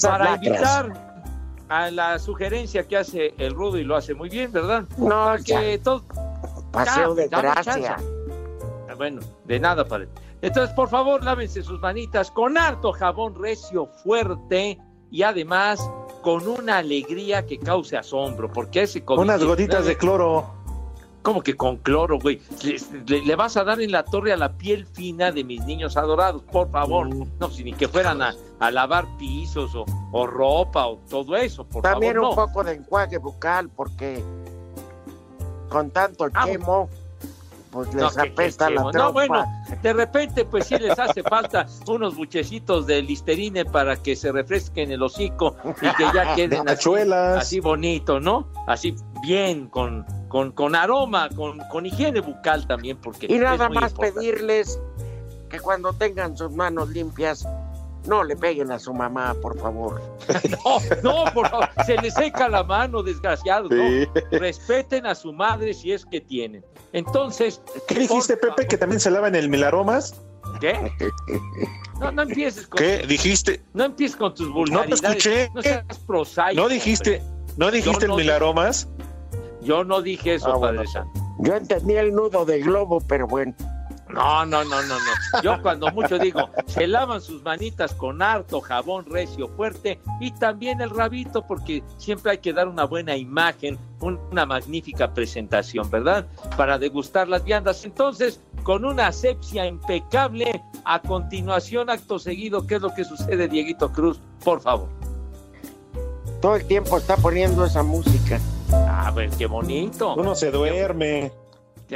para 0.00 0.24
lacras. 0.24 0.46
invitar 0.46 1.12
a 1.68 1.90
la 1.90 2.18
sugerencia 2.18 2.86
que 2.86 2.96
hace 2.96 3.34
el 3.38 3.52
Rudo 3.54 3.78
y 3.78 3.84
lo 3.84 3.96
hace 3.96 4.14
muy 4.14 4.30
bien, 4.30 4.50
¿verdad? 4.52 4.84
No, 4.96 5.08
Para 5.08 5.38
que 5.42 5.78
todo... 5.78 6.04
Paseo 6.72 7.14
de 7.14 7.28
gracia. 7.28 7.96
Ah, 8.88 8.94
Bueno, 8.96 9.20
de 9.44 9.60
nada, 9.60 9.84
padre. 9.86 10.08
Entonces, 10.40 10.74
por 10.74 10.88
favor, 10.88 11.22
lávense 11.22 11.62
sus 11.62 11.80
manitas 11.80 12.30
con 12.30 12.58
harto 12.58 12.92
jabón 12.92 13.34
recio, 13.40 13.86
fuerte 14.02 14.78
y 15.10 15.22
además 15.22 15.80
con 16.22 16.46
una 16.48 16.78
alegría 16.78 17.44
que 17.46 17.58
cause 17.58 17.96
asombro, 17.96 18.50
porque 18.50 18.82
ese 18.82 19.04
COVID-19 19.04 19.20
Unas 19.20 19.44
gotitas 19.44 19.84
de 19.86 19.96
cloro. 19.96 20.46
¿Cómo 21.22 21.40
que 21.40 21.54
con 21.56 21.76
cloro, 21.76 22.18
güey? 22.18 22.40
Le, 22.64 22.76
le- 23.06 23.24
le 23.24 23.36
vas 23.36 23.56
a 23.56 23.62
dar 23.62 23.80
en 23.80 23.92
la 23.92 24.04
torre 24.04 24.32
a 24.32 24.36
la 24.36 24.58
piel 24.58 24.84
fina 24.86 25.30
de 25.30 25.44
mis 25.44 25.64
niños 25.64 25.96
adorados, 25.96 26.42
por 26.50 26.68
favor. 26.72 27.06
Mm. 27.14 27.28
No, 27.38 27.48
si 27.48 27.62
ni 27.62 27.72
que 27.74 27.86
fueran 27.86 28.20
a, 28.22 28.34
a 28.58 28.70
lavar 28.72 29.06
pisos 29.18 29.72
o, 29.76 29.84
o 30.10 30.26
ropa 30.26 30.84
o 30.88 30.96
todo 31.08 31.36
eso, 31.36 31.62
por 31.64 31.82
También 31.82 32.14
favor, 32.14 32.30
un 32.30 32.36
no. 32.36 32.46
poco 32.46 32.64
de 32.64 32.72
enjuague 32.72 33.18
bucal, 33.18 33.68
porque 33.70 34.20
con 35.72 35.90
tanto 35.90 36.28
Ah, 36.34 36.44
chemo, 36.46 36.88
pues 37.70 37.88
les 37.94 38.02
No, 38.02 38.10
que- 38.10 38.14
que 38.14 38.28
apesta 38.28 38.68
la 38.70 38.76
trompa. 38.82 38.98
No, 38.98 39.12
bueno, 39.12 39.44
de 39.82 39.92
repente, 39.94 40.44
pues 40.44 40.66
sí 40.66 40.78
les 40.78 40.98
hace 40.98 41.22
falta 41.22 41.66
unos 41.86 42.14
buchecitos 42.16 42.86
de 42.86 43.00
listerine 43.02 43.64
para 43.64 43.96
que 43.96 44.14
se 44.14 44.30
refresquen 44.30 44.92
el 44.92 45.02
hocico 45.02 45.56
y 45.80 45.88
que 45.96 46.04
ya 46.14 46.34
queden 46.36 46.68
así, 46.68 46.90
así 47.38 47.60
bonito, 47.60 48.20
¿no? 48.20 48.48
Así 48.66 48.94
bien, 49.22 49.68
con, 49.68 50.04
con, 50.28 50.52
con 50.52 50.74
aroma, 50.74 51.28
con, 51.34 51.58
con 51.70 51.86
higiene 51.86 52.20
bucal 52.20 52.66
también, 52.66 52.98
porque 52.98 53.26
Y 53.28 53.34
es 53.36 53.40
nada 53.40 53.68
muy 53.68 53.78
más 53.78 53.92
importante. 53.92 54.20
pedirles 54.20 54.78
que 55.48 55.60
cuando 55.60 55.92
tengan 55.92 56.36
sus 56.36 56.50
manos 56.52 56.88
limpias, 56.90 57.46
no 58.06 58.24
le 58.24 58.36
peguen 58.36 58.70
a 58.72 58.78
su 58.78 58.92
mamá, 58.92 59.34
por 59.40 59.58
favor. 59.58 60.00
No, 61.02 61.24
no, 61.24 61.32
por 61.32 61.48
favor, 61.48 61.68
se 61.86 61.96
les 61.98 62.14
seca 62.14 62.48
la 62.48 62.62
mano, 62.64 63.02
Sí. 63.04 63.14
¿no? 63.72 64.38
Respeten 64.38 65.06
a 65.06 65.14
su 65.14 65.32
madre 65.32 65.74
si 65.74 65.92
es 65.92 66.04
que 66.06 66.20
tienen. 66.20 66.64
Entonces, 66.92 67.60
¿Qué 67.88 67.94
dijiste, 68.00 68.36
Pepe, 68.36 68.66
que 68.66 68.76
también 68.76 69.00
se 69.00 69.10
lava 69.10 69.28
en 69.28 69.34
el 69.34 69.48
milaromas? 69.48 70.14
¿Qué? 70.60 70.92
No, 72.00 72.10
no 72.10 72.22
empieces 72.22 72.66
con, 72.66 72.78
¿Qué? 72.78 73.04
¿Dijiste? 73.06 73.62
no 73.74 73.84
empieces 73.84 74.16
con 74.16 74.34
tus 74.34 74.48
No 74.48 74.54
vulgaridades. 74.54 75.00
te 75.00 75.06
escuché. 75.06 75.50
No 75.54 75.62
seas 75.62 75.98
prosaico. 76.04 76.60
¿No 76.60 76.68
dijiste, 76.68 77.22
no 77.56 77.70
dijiste 77.70 78.08
no 78.08 78.14
el 78.16 78.22
milaromas? 78.24 78.88
Yo 79.60 79.84
no 79.84 80.02
dije 80.02 80.34
eso, 80.34 80.48
Ah, 80.52 80.60
Padre 80.60 80.78
bueno. 80.78 80.90
Santo. 80.90 81.20
Yo 81.38 81.54
entendí 81.54 81.94
el 81.94 82.12
nudo 82.12 82.44
del 82.44 82.64
globo, 82.64 83.00
pero 83.06 83.28
bueno. 83.28 83.54
No, 84.12 84.44
no, 84.44 84.62
no, 84.64 84.82
no, 84.82 84.94
no. 84.98 85.42
Yo 85.42 85.60
cuando 85.62 85.90
mucho 85.92 86.18
digo, 86.18 86.48
se 86.66 86.86
lavan 86.86 87.20
sus 87.20 87.42
manitas 87.42 87.94
con 87.94 88.20
harto 88.22 88.60
jabón 88.60 89.06
recio 89.06 89.48
fuerte 89.48 89.98
y 90.20 90.30
también 90.32 90.80
el 90.80 90.90
rabito, 90.90 91.42
porque 91.46 91.82
siempre 91.98 92.32
hay 92.32 92.38
que 92.38 92.52
dar 92.52 92.68
una 92.68 92.84
buena 92.84 93.16
imagen, 93.16 93.78
un- 94.00 94.18
una 94.30 94.44
magnífica 94.46 95.12
presentación, 95.14 95.90
¿verdad? 95.90 96.26
Para 96.56 96.78
degustar 96.78 97.28
las 97.28 97.42
viandas. 97.44 97.84
Entonces, 97.84 98.40
con 98.62 98.84
una 98.84 99.08
asepsia 99.08 99.66
impecable, 99.66 100.62
a 100.84 101.00
continuación, 101.00 101.88
acto 101.90 102.18
seguido, 102.18 102.66
¿qué 102.66 102.76
es 102.76 102.82
lo 102.82 102.94
que 102.94 103.04
sucede, 103.04 103.48
Dieguito 103.48 103.90
Cruz? 103.92 104.20
Por 104.44 104.60
favor. 104.60 104.88
Todo 106.40 106.56
el 106.56 106.64
tiempo 106.66 106.98
está 106.98 107.16
poniendo 107.16 107.64
esa 107.64 107.82
música. 107.82 108.40
A 108.72 109.10
ver, 109.12 109.30
qué 109.30 109.46
bonito. 109.46 110.14
Uno 110.14 110.34
se 110.34 110.50
duerme. 110.50 111.30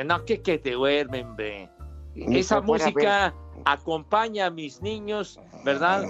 No, 0.05 0.25
que, 0.25 0.41
que 0.43 0.59
te 0.59 0.73
duermen, 0.73 1.27
hombre. 1.27 1.71
Esa 2.17 2.61
música 2.61 3.35
acompaña 3.65 4.47
a 4.47 4.51
mis 4.51 4.81
niños, 4.81 5.41
¿verdad? 5.65 6.05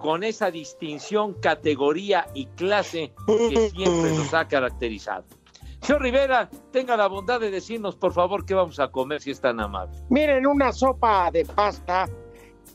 Con 0.00 0.22
esa 0.22 0.50
distinción, 0.50 1.34
categoría 1.34 2.26
y 2.34 2.46
clase 2.46 3.12
que 3.26 3.70
siempre 3.70 4.10
nos 4.12 4.32
ha 4.34 4.46
caracterizado. 4.46 5.24
Señor 5.80 6.02
Rivera, 6.02 6.50
tenga 6.72 6.96
la 6.96 7.06
bondad 7.06 7.40
de 7.40 7.50
decirnos, 7.50 7.96
por 7.96 8.12
favor, 8.12 8.44
qué 8.44 8.54
vamos 8.54 8.78
a 8.80 8.88
comer 8.88 9.20
si 9.20 9.30
es 9.30 9.40
tan 9.40 9.60
amable. 9.60 9.96
Miren, 10.10 10.46
una 10.46 10.72
sopa 10.72 11.30
de 11.30 11.44
pasta, 11.44 12.08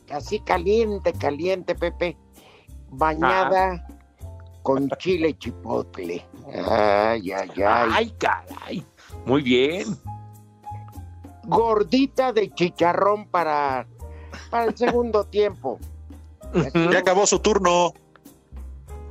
así 0.09 0.39
caliente, 0.39 1.13
caliente, 1.13 1.75
Pepe, 1.75 2.17
bañada 2.89 3.85
con 4.63 4.89
chile 4.97 5.37
chipotle. 5.37 6.25
Ay, 6.65 7.31
ay, 7.31 7.49
ay. 7.57 7.89
Ay, 7.91 8.13
caray. 8.17 8.85
Muy 9.25 9.41
bien. 9.41 9.85
Gordita 11.45 12.33
de 12.33 12.53
chicharrón 12.53 13.27
para, 13.27 13.87
para 14.49 14.65
el 14.65 14.77
segundo 14.77 15.23
tiempo. 15.25 15.79
Ya 16.73 16.99
acabó 16.99 17.25
su 17.25 17.39
turno. 17.39 17.93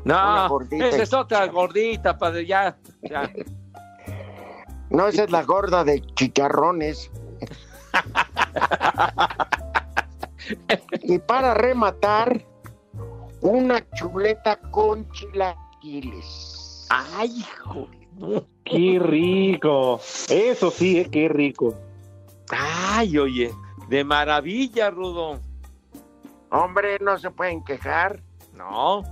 No, 0.05 0.61
esa 0.71 1.03
es 1.03 1.13
otra 1.13 1.47
gordita, 1.47 2.19
padre, 2.19 2.47
ya. 2.47 2.77
ya. 3.03 3.31
No, 4.91 5.09
esa 5.09 5.25
es 5.25 5.31
la 5.31 5.43
gorda 5.43 5.85
de 5.85 6.03
chicharrones. 6.03 7.11
y 11.03 11.19
para 11.19 11.55
rematar, 11.55 12.45
una 13.41 13.89
chuleta 13.93 14.61
con 14.71 15.11
chilaquiles. 15.13 16.87
Ay, 16.91 17.39
hijo. 17.39 17.89
Qué 18.65 18.99
rico. 19.01 19.99
Eso 20.29 20.71
sí, 20.71 20.99
eh, 20.99 21.09
qué 21.11 21.31
rico. 21.31 21.75
Ay, 22.51 23.19
oye, 23.19 23.53
de 23.89 24.05
maravilla, 24.05 24.91
Rudo. 24.91 25.41
Hombre, 26.51 26.99
no 27.01 27.19
se 27.19 27.31
pueden 27.31 27.65
quejar. 27.65 28.23
No. 28.55 29.03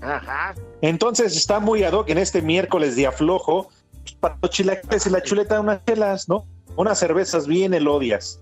Ajá. 0.00 0.54
Entonces 0.80 1.36
está 1.36 1.60
muy 1.60 1.82
ad 1.84 1.92
hoc 1.92 2.08
en 2.08 2.18
este 2.18 2.40
miércoles 2.40 2.96
de 2.96 3.06
aflojo. 3.06 3.68
pues, 4.02 4.14
Para 4.14 4.38
los 4.40 4.50
chilaquiles 4.50 5.06
y 5.06 5.10
la 5.10 5.22
chuleta, 5.22 5.60
unas 5.60 5.84
chelas, 5.84 6.28
¿no? 6.28 6.46
Unas 6.76 6.98
cervezas 6.98 7.46
bien 7.46 7.74
elodias. 7.74 8.40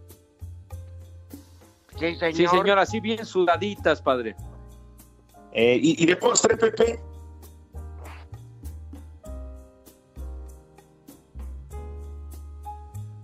Sí, 1.98 2.14
señor. 2.14 2.34
Sí, 2.36 2.46
señor, 2.46 2.78
así 2.78 3.00
bien 3.00 3.26
sudaditas, 3.26 4.00
padre. 4.00 4.36
Eh, 5.52 5.80
y, 5.82 6.00
y 6.00 6.06
de 6.06 6.14
postre, 6.14 6.56
Pepe, 6.56 7.00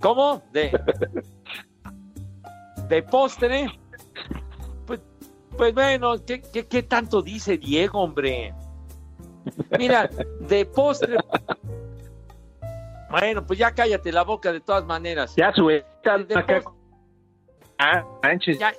¿Cómo? 0.05 0.43
De, 0.53 0.71
de 2.91 3.03
postre. 3.05 3.67
Pues, 4.87 5.01
pues 5.57 5.73
bueno, 5.73 6.23
¿qué, 6.27 6.43
qué, 6.43 6.67
qué 6.67 6.83
tanto 6.83 7.23
dice 7.23 7.57
Diego, 7.57 8.03
hombre? 8.03 8.53
Mira, 9.79 10.11
de 10.41 10.67
postre. 10.67 11.17
Bueno, 13.11 13.47
pues 13.47 13.59
ya 13.59 13.73
cállate 13.75 14.13
la 14.13 14.25
boca 14.25 14.53
de 14.53 14.61
todas 14.61 14.85
maneras. 14.85 15.35
ya 15.37 15.55
suelta 15.55 16.19
Ah, 17.79 18.05
manches. 18.23 18.59
ya. 18.59 18.75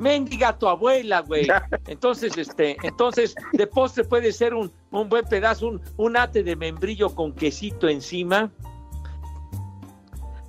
Mendiga 0.00 0.56
tu 0.58 0.68
abuela, 0.68 1.20
güey. 1.20 1.46
Entonces, 1.86 2.36
este, 2.38 2.76
entonces, 2.82 3.34
de 3.52 3.66
postre 3.66 4.04
puede 4.04 4.32
ser 4.32 4.54
un, 4.54 4.72
un 4.90 5.08
buen 5.08 5.24
pedazo, 5.24 5.68
un, 5.68 5.82
un 5.96 6.16
ate 6.16 6.42
de 6.42 6.56
membrillo 6.56 7.14
con 7.14 7.32
quesito 7.32 7.88
encima. 7.88 8.50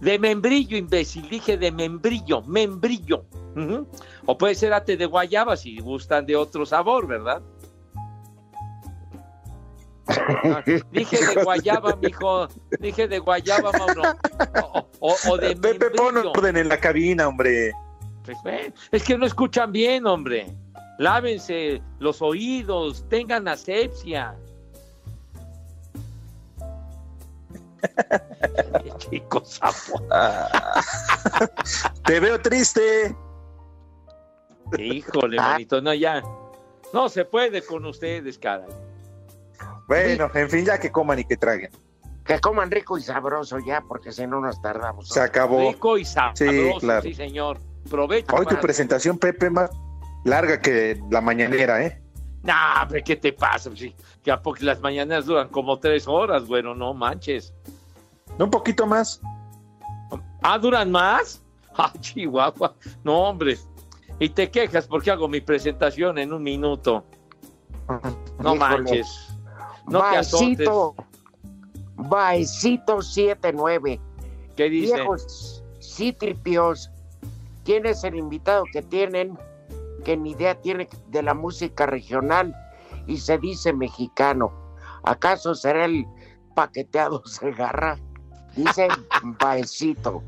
De 0.01 0.19
membrillo, 0.19 0.77
imbécil, 0.77 1.27
dije 1.29 1.57
de 1.57 1.71
membrillo, 1.71 2.41
membrillo. 2.43 3.25
O 4.27 4.37
puede 4.37 4.53
ser 4.53 4.71
ate 4.73 4.95
de 4.97 5.05
guayaba 5.07 5.57
si 5.57 5.79
gustan 5.79 6.25
de 6.27 6.35
otro 6.35 6.65
sabor, 6.65 7.07
¿verdad? 7.07 7.41
Ah, 10.09 10.63
Dije 10.91 11.17
de 11.25 11.43
guayaba, 11.43 11.95
mijo. 11.95 12.47
Dije 12.79 13.07
de 13.07 13.19
guayaba, 13.19 13.71
Mauro. 13.73 14.03
O, 14.63 14.87
o- 14.99 15.15
o 15.31 15.37
de 15.37 15.55
Pepe, 15.55 15.89
pon 15.91 16.13
membrillo. 16.13 16.31
orden 16.31 16.57
en 16.57 16.69
la 16.69 16.79
cabina, 16.79 17.27
hombre. 17.27 17.71
Pues, 18.41 18.73
es 18.91 19.03
que 19.03 19.17
no 19.17 19.25
escuchan 19.25 19.71
bien, 19.71 20.05
hombre. 20.05 20.47
Lávense 20.99 21.81
los 21.99 22.21
oídos, 22.21 23.05
tengan 23.09 23.47
asepsia. 23.47 24.35
Chico 28.97 29.43
sapo. 29.45 30.01
Te 32.05 32.19
veo 32.19 32.41
triste. 32.41 33.15
Híjole, 34.77 35.37
manito, 35.37 35.81
no, 35.81 35.93
ya. 35.93 36.21
No 36.93 37.09
se 37.09 37.25
puede 37.25 37.61
con 37.63 37.85
ustedes, 37.85 38.37
caray. 38.37 38.67
Bueno, 39.87 40.29
en 40.33 40.49
fin, 40.49 40.65
ya 40.65 40.79
que 40.79 40.91
coman 40.91 41.19
y 41.19 41.23
que 41.23 41.37
traguen. 41.37 41.71
Que 42.25 42.39
coman 42.41 42.69
rico 42.69 42.97
y 42.97 43.01
sabroso 43.01 43.59
ya, 43.59 43.81
porque 43.87 44.11
si 44.11 44.27
no 44.27 44.41
nos 44.41 44.61
tardamos. 44.61 45.07
Se 45.07 45.21
acabó. 45.21 45.69
Rico 45.71 45.97
y 45.97 46.03
sabroso, 46.03 46.43
Sí, 46.45 46.71
sí, 46.73 46.79
claro. 46.79 47.13
señor. 47.13 47.59
Provecho. 47.89 48.35
Hoy 48.35 48.41
tu 48.45 48.49
para- 48.49 48.61
presentación, 48.61 49.17
Pepe, 49.17 49.49
más 49.49 49.69
larga 50.25 50.59
que 50.61 51.01
la 51.09 51.21
mañanera, 51.21 51.83
¿eh? 51.83 52.01
Nah, 52.43 52.83
hombre, 52.83 53.03
¿qué 53.03 53.15
te 53.15 53.33
pasa? 53.33 53.69
Sí, 53.75 53.93
que 54.23 54.31
a 54.31 54.41
poco 54.41 54.59
las 54.61 54.79
mañanas 54.79 55.25
duran 55.25 55.49
como 55.49 55.79
tres 55.79 56.07
horas, 56.07 56.47
bueno, 56.47 56.73
no 56.75 56.93
manches. 56.93 57.53
Un 58.39 58.49
poquito 58.49 58.85
más. 58.85 59.19
Ah, 60.41 60.57
¿duran 60.57 60.91
más? 60.91 61.41
Ah, 61.79 61.93
Chihuahua. 61.99 62.73
No, 63.03 63.19
hombre. 63.29 63.55
Y 64.19 64.29
te 64.29 64.49
quejas 64.49 64.87
porque 64.87 65.11
hago 65.11 65.27
mi 65.27 65.41
presentación 65.41 66.17
en 66.17 66.33
un 66.33 66.41
minuto. 66.41 67.05
No 68.39 68.55
Híjole. 68.55 68.57
manches. 68.59 69.27
No. 69.85 69.99
Baecito. 69.99 70.95
Baecito 71.95 73.01
79. 73.01 74.01
¿Qué 74.55 74.69
dice? 74.71 74.95
Viejos 74.95 75.63
citripios. 75.79 76.89
¿Quién 77.67 77.85
es 77.85 78.05
el 78.05 78.15
invitado 78.15 78.63
que 78.71 78.81
tienen? 78.81 79.37
Que 80.05 80.15
ni 80.15 80.31
idea 80.31 80.55
tiene 80.55 80.87
de 81.09 81.21
la 81.21 81.33
música 81.33 81.85
regional 81.85 82.55
y 83.07 83.17
se 83.17 83.37
dice 83.39 83.73
mexicano. 83.73 84.53
¿Acaso 85.03 85.53
será 85.53 85.83
el 85.83 86.05
paqueteado 86.55 87.21
Segarra? 87.25 87.99
Dice 88.55 88.87
Baecito. 89.41 90.23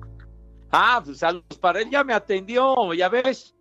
Ah, 0.73 1.01
pues 1.01 1.19
saludos 1.19 1.57
para 1.61 1.79
él, 1.79 1.89
ya 1.89 2.03
me 2.03 2.13
atendió, 2.13 2.93
ya 2.93 3.07
ves. 3.07 3.55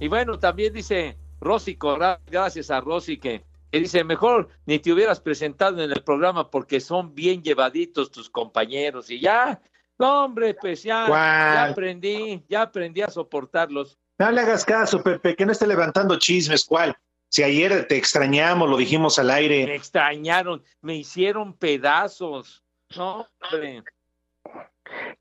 Y 0.00 0.08
bueno, 0.08 0.36
también 0.36 0.72
dice 0.72 1.16
Rosy 1.40 1.76
Corral, 1.76 2.18
gracias 2.26 2.72
a 2.72 2.80
Rosy 2.80 3.18
que, 3.18 3.44
que 3.70 3.78
dice, 3.78 4.02
mejor 4.02 4.48
ni 4.66 4.80
te 4.80 4.92
hubieras 4.92 5.20
presentado 5.20 5.80
en 5.80 5.92
el 5.92 6.02
programa 6.02 6.50
porque 6.50 6.80
son 6.80 7.14
bien 7.14 7.40
llevaditos 7.40 8.10
tus 8.10 8.28
compañeros. 8.28 9.10
Y 9.10 9.20
ya, 9.20 9.62
no, 10.02 10.24
hombre, 10.24 10.54
pues 10.54 10.82
ya, 10.82 11.64
aprendí, 11.70 12.44
ya 12.48 12.62
aprendí 12.62 13.02
a 13.02 13.08
soportarlos. 13.08 13.96
No 14.18 14.30
le 14.32 14.40
hagas 14.40 14.64
caso, 14.64 15.02
Pepe, 15.02 15.36
que 15.36 15.46
no 15.46 15.52
esté 15.52 15.66
levantando 15.66 16.18
chismes, 16.18 16.64
¿cuál? 16.64 16.96
Si 17.28 17.42
ayer 17.42 17.86
te 17.86 17.96
extrañamos, 17.96 18.68
lo 18.68 18.76
dijimos 18.76 19.18
al 19.18 19.28
Me 19.28 19.32
aire. 19.34 19.74
extrañaron, 19.74 20.62
me 20.80 20.96
hicieron 20.96 21.54
pedazos. 21.54 22.62
No, 22.96 23.26
hombre. 23.52 23.84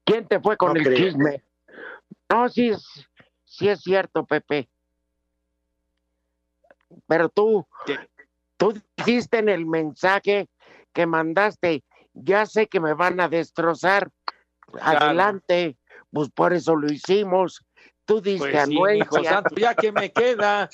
¿Quién 0.04 0.28
te 0.28 0.40
fue 0.40 0.58
con 0.58 0.74
No 0.74 0.80
el 0.80 0.84
creo. 0.86 0.98
chisme? 0.98 1.44
No, 2.30 2.50
sí 2.50 2.70
es, 2.70 3.08
sí 3.46 3.70
es 3.70 3.82
cierto, 3.82 4.26
Pepe. 4.26 4.68
Pero 7.08 7.30
tú, 7.30 7.66
¿Qué? 7.86 7.98
tú 8.58 8.74
dijiste 8.98 9.38
en 9.38 9.50
el 9.50 9.66
mensaje 9.66 10.48
que 10.92 11.06
mandaste, 11.06 11.84
ya 12.14 12.46
sé 12.46 12.68
que 12.68 12.80
me 12.80 12.94
van 12.94 13.20
a 13.20 13.30
destrozar. 13.30 14.10
Adelante, 14.82 15.78
pues 16.12 16.30
por 16.30 16.54
eso 16.54 16.76
lo 16.76 16.92
hicimos. 16.92 17.66
Tú 18.06 18.22
diste 18.22 18.50
Pues 18.52 18.66
sí, 18.66 18.74
hijo 18.74 18.86
anuencia. 18.86 19.24
santo, 19.24 19.56
ya 19.56 19.76
que 19.76 19.92
me 19.92 20.12
queda 20.12 20.70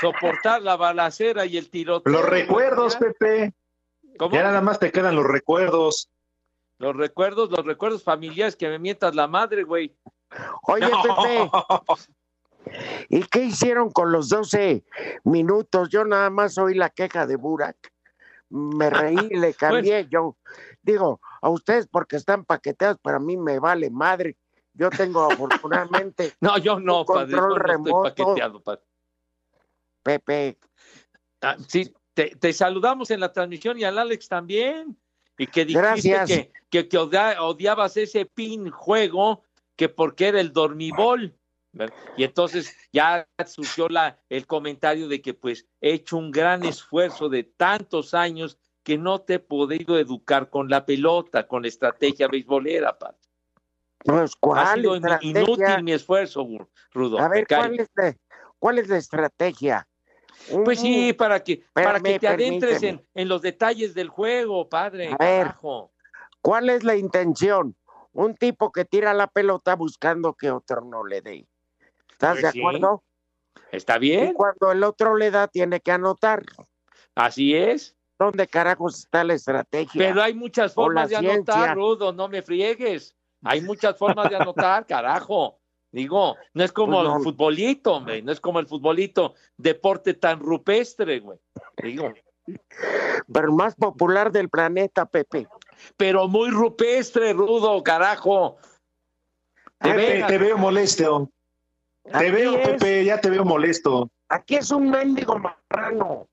soportar 0.00 0.60
la 0.62 0.76
balacera 0.76 1.46
y 1.46 1.56
el 1.56 1.70
tiroteo. 1.70 2.12
Los 2.12 2.24
recuerdos. 2.28 2.96
Pepe. 2.96 3.54
¿Cómo? 4.18 4.34
Ya 4.34 4.42
nada 4.42 4.60
más 4.60 4.78
te 4.78 4.90
quedan 4.92 5.16
los 5.16 5.26
recuerdos. 5.26 6.08
Los 6.78 6.96
recuerdos, 6.96 7.50
los 7.50 7.64
recuerdos 7.64 8.02
familiares 8.02 8.56
que 8.56 8.68
me 8.68 8.78
mientas 8.78 9.14
la 9.14 9.28
madre, 9.28 9.62
güey. 9.62 9.94
Oye, 10.62 10.90
Pepe, 11.02 11.50
¿y 13.08 13.22
qué 13.24 13.44
hicieron 13.44 13.90
con 13.90 14.10
los 14.10 14.28
12 14.28 14.84
minutos? 15.24 15.88
Yo 15.90 16.04
nada 16.04 16.30
más 16.30 16.58
oí 16.58 16.74
la 16.74 16.90
queja 16.90 17.26
de 17.26 17.36
Burak. 17.36 17.76
Me 18.50 18.90
reí, 18.90 19.16
le 19.30 19.54
cambié. 19.54 20.08
Yo 20.10 20.36
digo, 20.84 21.20
a 21.42 21.48
ustedes 21.48 21.86
porque 21.88 22.16
están 22.16 22.44
paqueteados, 22.44 22.98
pero 23.02 23.16
a 23.16 23.20
mí 23.20 23.36
me 23.36 23.58
vale 23.58 23.90
madre. 23.90 24.36
Yo 24.72 24.90
tengo 24.90 25.22
afortunadamente, 25.32 26.32
No, 26.40 26.58
yo 26.58 26.78
no, 26.78 27.04
padre. 27.04 27.32
yo 27.32 27.38
no 27.38 27.56
estoy 27.56 27.58
remoto. 27.58 28.02
paqueteado, 28.02 28.60
padre. 28.62 28.82
Pepe, 30.02 30.58
Ah, 31.40 31.56
sí, 31.68 31.92
te, 32.14 32.36
te 32.36 32.52
saludamos 32.54 33.10
en 33.10 33.20
la 33.20 33.30
transmisión 33.32 33.78
y 33.78 33.84
al 33.84 33.98
Alex 33.98 34.28
también. 34.28 34.96
Y 35.36 35.46
que 35.46 35.64
dijiste 35.64 35.82
Gracias. 36.10 36.26
que, 36.28 36.52
que, 36.70 36.88
que 36.88 36.96
odia- 36.98 37.42
odiabas 37.42 37.96
ese 37.98 38.24
pin 38.24 38.70
juego 38.70 39.42
que 39.76 39.88
porque 39.88 40.28
era 40.28 40.40
el 40.40 40.52
dormibol. 40.52 41.34
Y 42.16 42.22
entonces 42.24 42.74
ya 42.92 43.26
surgió 43.46 43.88
la, 43.88 44.16
el 44.28 44.46
comentario 44.46 45.08
de 45.08 45.20
que 45.20 45.34
pues 45.34 45.66
he 45.80 45.92
hecho 45.94 46.16
un 46.16 46.30
gran 46.30 46.64
esfuerzo 46.64 47.28
de 47.28 47.42
tantos 47.42 48.14
años 48.14 48.56
que 48.84 48.98
no 48.98 49.22
te 49.22 49.34
he 49.34 49.38
podido 49.38 49.98
educar 49.98 50.50
con 50.50 50.68
la 50.68 50.84
pelota, 50.84 51.48
con 51.48 51.62
la 51.62 51.68
estrategia 51.68 52.28
beisbolera, 52.28 52.96
padre. 52.96 53.18
pues 53.98 54.32
Ha 54.32 54.38
¿cuál 54.38 54.78
sido 54.78 54.94
estrategia? 54.94 55.40
inútil 55.40 55.82
mi 55.82 55.92
esfuerzo, 55.92 56.46
Rudo. 56.92 57.18
A 57.18 57.28
ver. 57.28 57.46
¿cuál 57.48 57.80
es, 57.80 57.88
la, 57.94 58.14
¿cuál 58.58 58.78
es 58.78 58.88
la 58.88 58.98
estrategia? 58.98 59.88
Pues 60.64 60.80
sí, 60.80 61.14
para 61.14 61.42
que, 61.42 61.64
para 61.72 61.98
que 61.98 62.18
te 62.18 62.28
adentres 62.28 62.82
en, 62.82 63.02
en 63.14 63.28
los 63.28 63.40
detalles 63.40 63.94
del 63.94 64.10
juego, 64.10 64.68
padre. 64.68 65.08
A 65.08 65.16
ver. 65.16 65.46
carajo. 65.46 65.90
¿Cuál 66.42 66.68
es 66.68 66.84
la 66.84 66.94
intención? 66.94 67.74
Un 68.12 68.36
tipo 68.36 68.70
que 68.70 68.84
tira 68.84 69.14
la 69.14 69.26
pelota 69.26 69.74
buscando 69.74 70.34
que 70.34 70.50
otro 70.50 70.82
no 70.82 71.04
le 71.04 71.22
dé. 71.22 71.48
¿Estás 72.10 72.34
Pues 72.34 72.42
de 72.42 72.52
sí. 72.52 72.58
acuerdo? 72.60 73.02
¿Está 73.72 73.96
Y 73.96 74.00
bien? 74.00 74.34
cuando 74.34 74.70
el 74.70 74.84
otro 74.84 75.16
le 75.16 75.30
da, 75.30 75.48
tiene 75.48 75.80
que 75.80 75.90
anotar. 75.90 76.44
Así 77.14 77.54
es. 77.54 77.96
¿Dónde 78.18 78.46
carajos 78.46 78.98
está 79.00 79.24
la 79.24 79.34
estrategia? 79.34 79.92
Pero 80.08 80.22
hay 80.22 80.34
muchas 80.34 80.72
formas 80.74 81.08
de 81.10 81.16
anotar. 81.16 81.74
Rudo, 81.76 82.12
no 82.12 82.28
me 82.28 82.42
friegues. 82.42 83.14
Hay 83.42 83.60
muchas 83.60 83.96
formas 83.98 84.30
de 84.30 84.36
anotar, 84.36 84.86
carajo. 84.88 85.58
Digo, 85.90 86.36
no 86.54 86.64
es 86.64 86.72
como 86.72 86.98
Pues 87.00 87.08
no. 87.08 87.16
el 87.18 87.22
futbolito, 87.22 87.94
hombre, 87.94 88.20
no 88.22 88.32
es 88.32 88.40
como 88.40 88.58
el 88.58 88.66
futbolito, 88.66 89.34
deporte 89.56 90.14
tan 90.14 90.40
rupestre, 90.40 91.20
güey. 91.20 91.38
Digo, 91.82 92.12
Pero 93.32 93.52
más 93.52 93.74
popular 93.76 94.32
del 94.32 94.48
planeta, 94.48 95.06
Pepe. 95.06 95.46
pero 95.96 96.26
muy 96.26 96.50
rupestre, 96.50 97.32
Rudo, 97.32 97.80
carajo. 97.84 98.56
De 99.80 99.90
Pepe, 99.94 100.24
te 100.26 100.38
veo 100.38 100.58
molesto. 100.58 101.30
Te 102.04 102.30
veo, 102.30 102.56
es- 102.56 102.68
Pepe, 102.70 103.04
ya 103.04 103.20
te 103.20 103.30
veo 103.30 103.44
molesto. 103.44 104.10
Aquí 104.28 104.56
es 104.56 104.70
un 104.72 104.90
mendigo 104.90 105.38
marrano, 105.38 106.26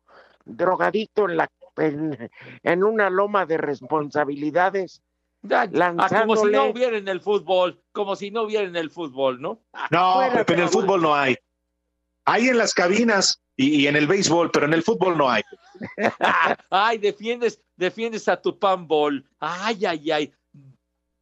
drogadicto 0.44 1.30
en, 1.30 1.38
la, 1.38 1.48
en, 1.78 2.30
en 2.64 2.84
una 2.84 3.10
loma 3.10 3.46
de 3.46 3.58
responsabilidades, 3.58 5.02
ah, 5.50 5.68
como 6.22 6.36
si 6.36 6.52
no 6.52 6.66
hubiera 6.66 6.98
en 6.98 7.08
el 7.08 7.22
fútbol, 7.22 7.82
como 7.92 8.16
si 8.16 8.32
no 8.32 8.44
hubiera 8.44 8.68
en 8.68 8.76
el 8.76 8.92
fútbol, 8.92 9.42
¿no? 9.42 9.60
No, 9.90 10.14
Fuera, 10.16 10.34
Pepe, 10.34 10.54
en 10.54 10.60
el 10.62 10.70
fútbol 10.70 11.02
no 11.02 11.16
hay. 11.16 11.36
Hay 12.26 12.50
en 12.50 12.58
las 12.58 12.74
cabinas 12.74 13.42
y, 13.56 13.82
y 13.82 13.88
en 13.88 13.96
el 13.96 14.08
béisbol, 14.08 14.52
pero 14.52 14.66
en 14.66 14.74
el 14.74 14.84
fútbol 14.84 15.18
no 15.18 15.30
hay. 15.30 15.44
Ay, 16.70 16.98
defiendes, 16.98 17.60
defiendes 17.76 18.28
a 18.28 18.40
tu 18.40 18.58
panbol. 18.58 19.26
Ay, 19.40 19.86
ay, 19.86 20.12
ay. 20.12 20.34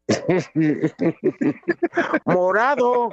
morado. 2.25 3.09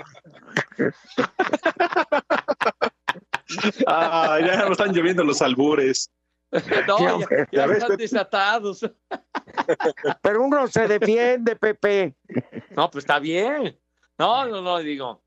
Ah, 3.87 4.39
ya 4.41 4.66
me 4.66 4.72
están 4.72 4.93
lloviendo 4.93 5.22
los 5.22 5.43
albures. 5.43 6.11
No, 6.87 6.99
Ya, 6.99 7.19
ya, 7.19 7.27
ya 7.29 7.47
ya 7.53 7.67
ves, 7.67 7.79
están 7.79 7.97
desatados. 7.97 8.81
Pero 10.23 10.43
uno 10.43 10.67
se 10.67 10.87
defiende, 10.89 11.57
Pepe. 11.57 12.15
No, 12.71 12.91
pues 12.91 13.05
está 13.05 13.19
bien. 13.19 13.79
No, 14.19 14.47
no, 14.47 14.61
no, 14.63 14.79
digo. 14.79 15.23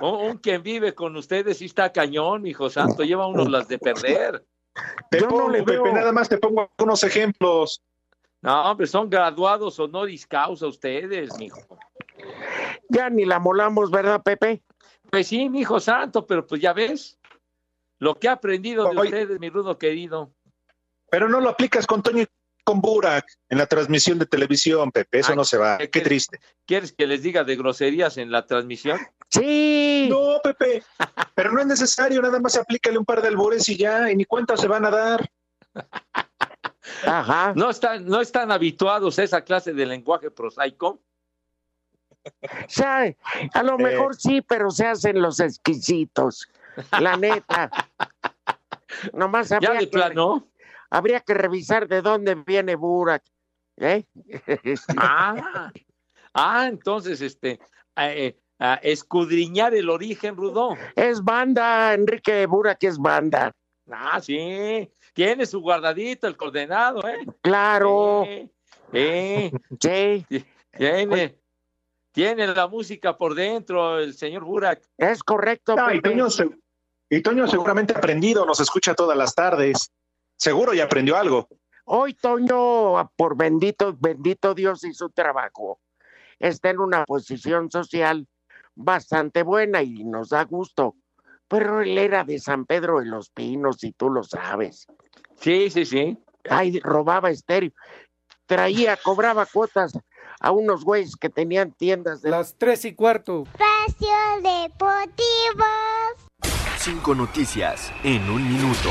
Un, 0.00 0.30
un 0.30 0.38
quien 0.38 0.62
vive 0.62 0.94
con 0.94 1.16
ustedes 1.16 1.58
sí 1.58 1.66
está 1.66 1.92
cañón, 1.92 2.46
hijo 2.46 2.70
santo, 2.70 3.02
lleva 3.02 3.26
uno 3.26 3.44
las 3.48 3.68
de 3.68 3.78
perder. 3.78 4.44
Te 5.10 5.20
Yo 5.20 5.26
no 5.26 5.30
pongo, 5.32 5.52
Pepe, 5.52 5.72
veo. 5.72 5.92
nada 5.92 6.12
más 6.12 6.28
te 6.28 6.38
pongo 6.38 6.70
unos 6.78 7.02
ejemplos. 7.02 7.82
No, 8.42 8.70
hombre, 8.70 8.86
son 8.86 9.10
graduados 9.10 9.78
honoris 9.78 10.26
causa 10.26 10.66
ustedes, 10.66 11.36
mijo. 11.38 11.60
Ya 12.88 13.10
ni 13.10 13.24
la 13.24 13.38
molamos, 13.38 13.90
¿verdad, 13.90 14.22
Pepe? 14.22 14.62
Pues 15.10 15.26
sí, 15.26 15.48
mi 15.48 15.60
hijo 15.60 15.80
santo, 15.80 16.26
pero 16.26 16.46
pues 16.46 16.60
ya 16.60 16.72
ves 16.72 17.18
lo 17.98 18.14
que 18.14 18.28
he 18.28 18.30
aprendido 18.30 18.88
de 18.88 18.96
ustedes, 18.96 19.40
mi 19.40 19.50
rudo 19.50 19.76
querido. 19.76 20.30
Pero 21.10 21.28
no 21.28 21.40
lo 21.40 21.48
aplicas 21.50 21.86
con 21.86 22.02
Toño 22.02 22.22
y 22.22 22.26
con 22.64 22.80
Burak 22.80 23.26
en 23.48 23.58
la 23.58 23.66
transmisión 23.66 24.18
de 24.18 24.26
televisión, 24.26 24.92
Pepe. 24.92 25.20
Eso 25.20 25.30
Ay, 25.32 25.36
no 25.36 25.44
se 25.44 25.56
va. 25.58 25.78
¿qué 25.78 26.00
triste. 26.00 26.38
¿Quieres 26.66 26.92
que 26.92 27.06
les 27.06 27.22
diga 27.22 27.42
de 27.44 27.56
groserías 27.56 28.16
en 28.16 28.30
la 28.30 28.46
transmisión? 28.46 28.98
Sí. 29.28 30.06
No, 30.10 30.40
Pepe. 30.42 30.82
Pero 31.34 31.52
no 31.52 31.60
es 31.60 31.66
necesario. 31.66 32.20
Nada 32.22 32.38
más 32.40 32.56
aplícale 32.56 32.98
un 32.98 33.04
par 33.04 33.22
de 33.22 33.28
albures 33.28 33.68
y 33.68 33.76
ya. 33.76 34.10
Y 34.10 34.16
ni 34.16 34.24
cuenta 34.24 34.56
se 34.56 34.68
van 34.68 34.84
a 34.86 34.90
dar. 34.90 35.30
Ajá. 37.06 37.52
¿No 37.56 37.70
están, 37.70 38.06
no 38.06 38.20
están 38.20 38.52
habituados 38.52 39.18
a 39.18 39.22
esa 39.22 39.42
clase 39.42 39.72
de 39.72 39.86
lenguaje 39.86 40.30
prosaico? 40.30 41.00
O 42.24 42.68
sea, 42.68 43.04
a 43.54 43.62
lo 43.62 43.78
Eh. 43.78 43.82
mejor 43.82 44.14
sí, 44.16 44.42
pero 44.42 44.70
se 44.70 44.86
hacen 44.86 45.22
los 45.22 45.40
exquisitos. 45.40 46.48
La 47.00 47.16
neta. 47.16 47.70
Nomás 49.12 49.48
Ya 49.48 49.72
de 49.72 49.78
que, 49.80 49.86
plano. 49.86 50.46
Habría 50.90 51.20
que 51.20 51.34
revisar 51.34 51.88
de 51.88 52.02
dónde 52.02 52.34
viene 52.34 52.74
Burak. 52.76 53.22
¿Eh? 53.76 54.04
Ah, 54.96 55.72
ah, 56.34 56.66
entonces, 56.68 57.20
este, 57.22 57.60
eh, 57.96 58.36
eh, 58.58 58.78
escudriñar 58.82 59.74
el 59.74 59.88
origen, 59.88 60.36
Rudo. 60.36 60.76
Es 60.94 61.22
banda, 61.22 61.94
Enrique 61.94 62.46
Burak 62.46 62.82
es 62.84 62.98
banda. 62.98 63.52
Ah, 63.90 64.20
sí, 64.20 64.92
tiene 65.14 65.46
su 65.46 65.60
guardadito 65.60 66.26
el 66.26 66.36
coordenado, 66.36 67.06
¿eh? 67.08 67.26
Claro. 67.40 68.24
Eh, 68.92 69.52
sí. 69.80 70.26
Tiene, 70.72 71.36
tiene 72.12 72.46
la 72.46 72.68
música 72.68 73.18
por 73.18 73.34
dentro 73.34 73.98
el 73.98 74.14
señor 74.14 74.44
Burak. 74.44 74.80
Es 74.96 75.20
correcto. 75.24 75.74
No, 75.74 75.92
y, 75.92 76.00
Toño, 76.00 76.28
y 77.08 77.22
Toño 77.22 77.48
seguramente 77.48 77.92
ha 77.92 77.98
aprendido, 77.98 78.46
nos 78.46 78.60
escucha 78.60 78.94
todas 78.94 79.18
las 79.18 79.34
tardes. 79.34 79.90
Seguro 80.40 80.72
ya 80.72 80.84
aprendió 80.84 81.18
algo. 81.18 81.48
Hoy 81.84 82.14
Toño, 82.14 83.10
por 83.14 83.36
bendito, 83.36 83.94
bendito 84.00 84.54
Dios 84.54 84.84
y 84.84 84.94
su 84.94 85.10
trabajo, 85.10 85.80
está 86.38 86.70
en 86.70 86.80
una 86.80 87.04
posición 87.04 87.70
social 87.70 88.26
bastante 88.74 89.42
buena 89.42 89.82
y 89.82 90.02
nos 90.04 90.30
da 90.30 90.44
gusto. 90.44 90.96
Pero 91.46 91.82
él 91.82 91.98
era 91.98 92.24
de 92.24 92.38
San 92.38 92.64
Pedro 92.64 93.00
de 93.00 93.06
los 93.06 93.28
Pinos 93.28 93.84
y 93.84 93.92
tú 93.92 94.08
lo 94.08 94.22
sabes. 94.22 94.86
Sí, 95.38 95.68
sí, 95.68 95.84
sí. 95.84 96.16
Ay, 96.48 96.80
robaba 96.80 97.28
estéreo. 97.28 97.72
Traía, 98.46 98.96
cobraba 98.96 99.44
cuotas 99.44 99.92
a 100.40 100.52
unos 100.52 100.84
güeyes 100.84 101.16
que 101.16 101.28
tenían 101.28 101.72
tiendas 101.72 102.22
de 102.22 102.30
Las 102.30 102.56
tres 102.56 102.86
y 102.86 102.94
cuarto. 102.94 103.42
Espacio 103.42 104.08
Deportivo. 104.36 105.66
Cinco 106.78 107.14
noticias 107.14 107.92
en 108.04 108.22
un 108.30 108.48
minuto. 108.48 108.88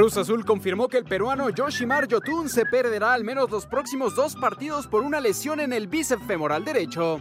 Cruz 0.00 0.16
Azul 0.16 0.46
confirmó 0.46 0.88
que 0.88 0.96
el 0.96 1.04
peruano 1.04 1.50
Yoshimar 1.50 2.08
Yotun 2.08 2.48
se 2.48 2.64
perderá 2.64 3.12
al 3.12 3.22
menos 3.22 3.50
los 3.50 3.66
próximos 3.66 4.14
dos 4.14 4.34
partidos 4.34 4.86
por 4.86 5.02
una 5.02 5.20
lesión 5.20 5.60
en 5.60 5.74
el 5.74 5.88
bíceps 5.88 6.26
femoral 6.26 6.64
derecho. 6.64 7.18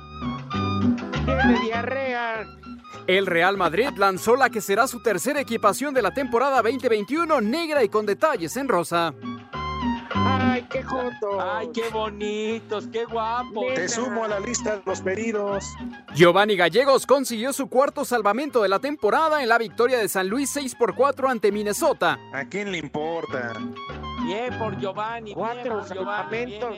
Tiene 1.25 1.59
diarrea. 1.59 2.47
El 3.05 3.25
Real 3.25 3.57
Madrid 3.57 3.89
lanzó 3.97 4.37
la 4.37 4.49
que 4.49 4.61
será 4.61 4.87
su 4.87 5.03
tercera 5.03 5.41
equipación 5.41 5.93
de 5.93 6.01
la 6.01 6.11
temporada 6.11 6.61
2021, 6.61 7.41
negra 7.41 7.83
y 7.83 7.89
con 7.89 8.05
detalles 8.05 8.55
en 8.55 8.69
rosa. 8.69 9.13
Ay, 10.25 10.65
qué 10.69 10.83
joto. 10.83 11.41
Ay, 11.41 11.69
qué 11.73 11.89
bonitos, 11.89 12.87
qué 12.91 13.05
guapos. 13.05 13.73
Te 13.75 13.87
sumo 13.87 14.23
a 14.23 14.27
la 14.27 14.39
lista 14.39 14.77
de 14.77 14.81
los 14.85 15.01
pedidos. 15.01 15.65
Giovanni 16.13 16.55
Gallegos 16.55 17.05
consiguió 17.05 17.53
su 17.53 17.67
cuarto 17.67 18.03
salvamento 18.05 18.61
de 18.61 18.69
la 18.69 18.79
temporada 18.79 19.41
en 19.41 19.49
la 19.49 19.57
victoria 19.57 19.97
de 19.99 20.09
San 20.09 20.27
Luis 20.27 20.49
6 20.49 20.75
por 20.75 20.95
4 20.95 21.29
ante 21.29 21.51
Minnesota. 21.51 22.19
¿A 22.33 22.45
quién 22.45 22.71
le 22.71 22.79
importa? 22.79 23.53
Bien 24.25 24.57
por 24.59 24.77
Giovanni, 24.77 25.33
Cuatro 25.33 25.85
salvamentos. 25.85 26.75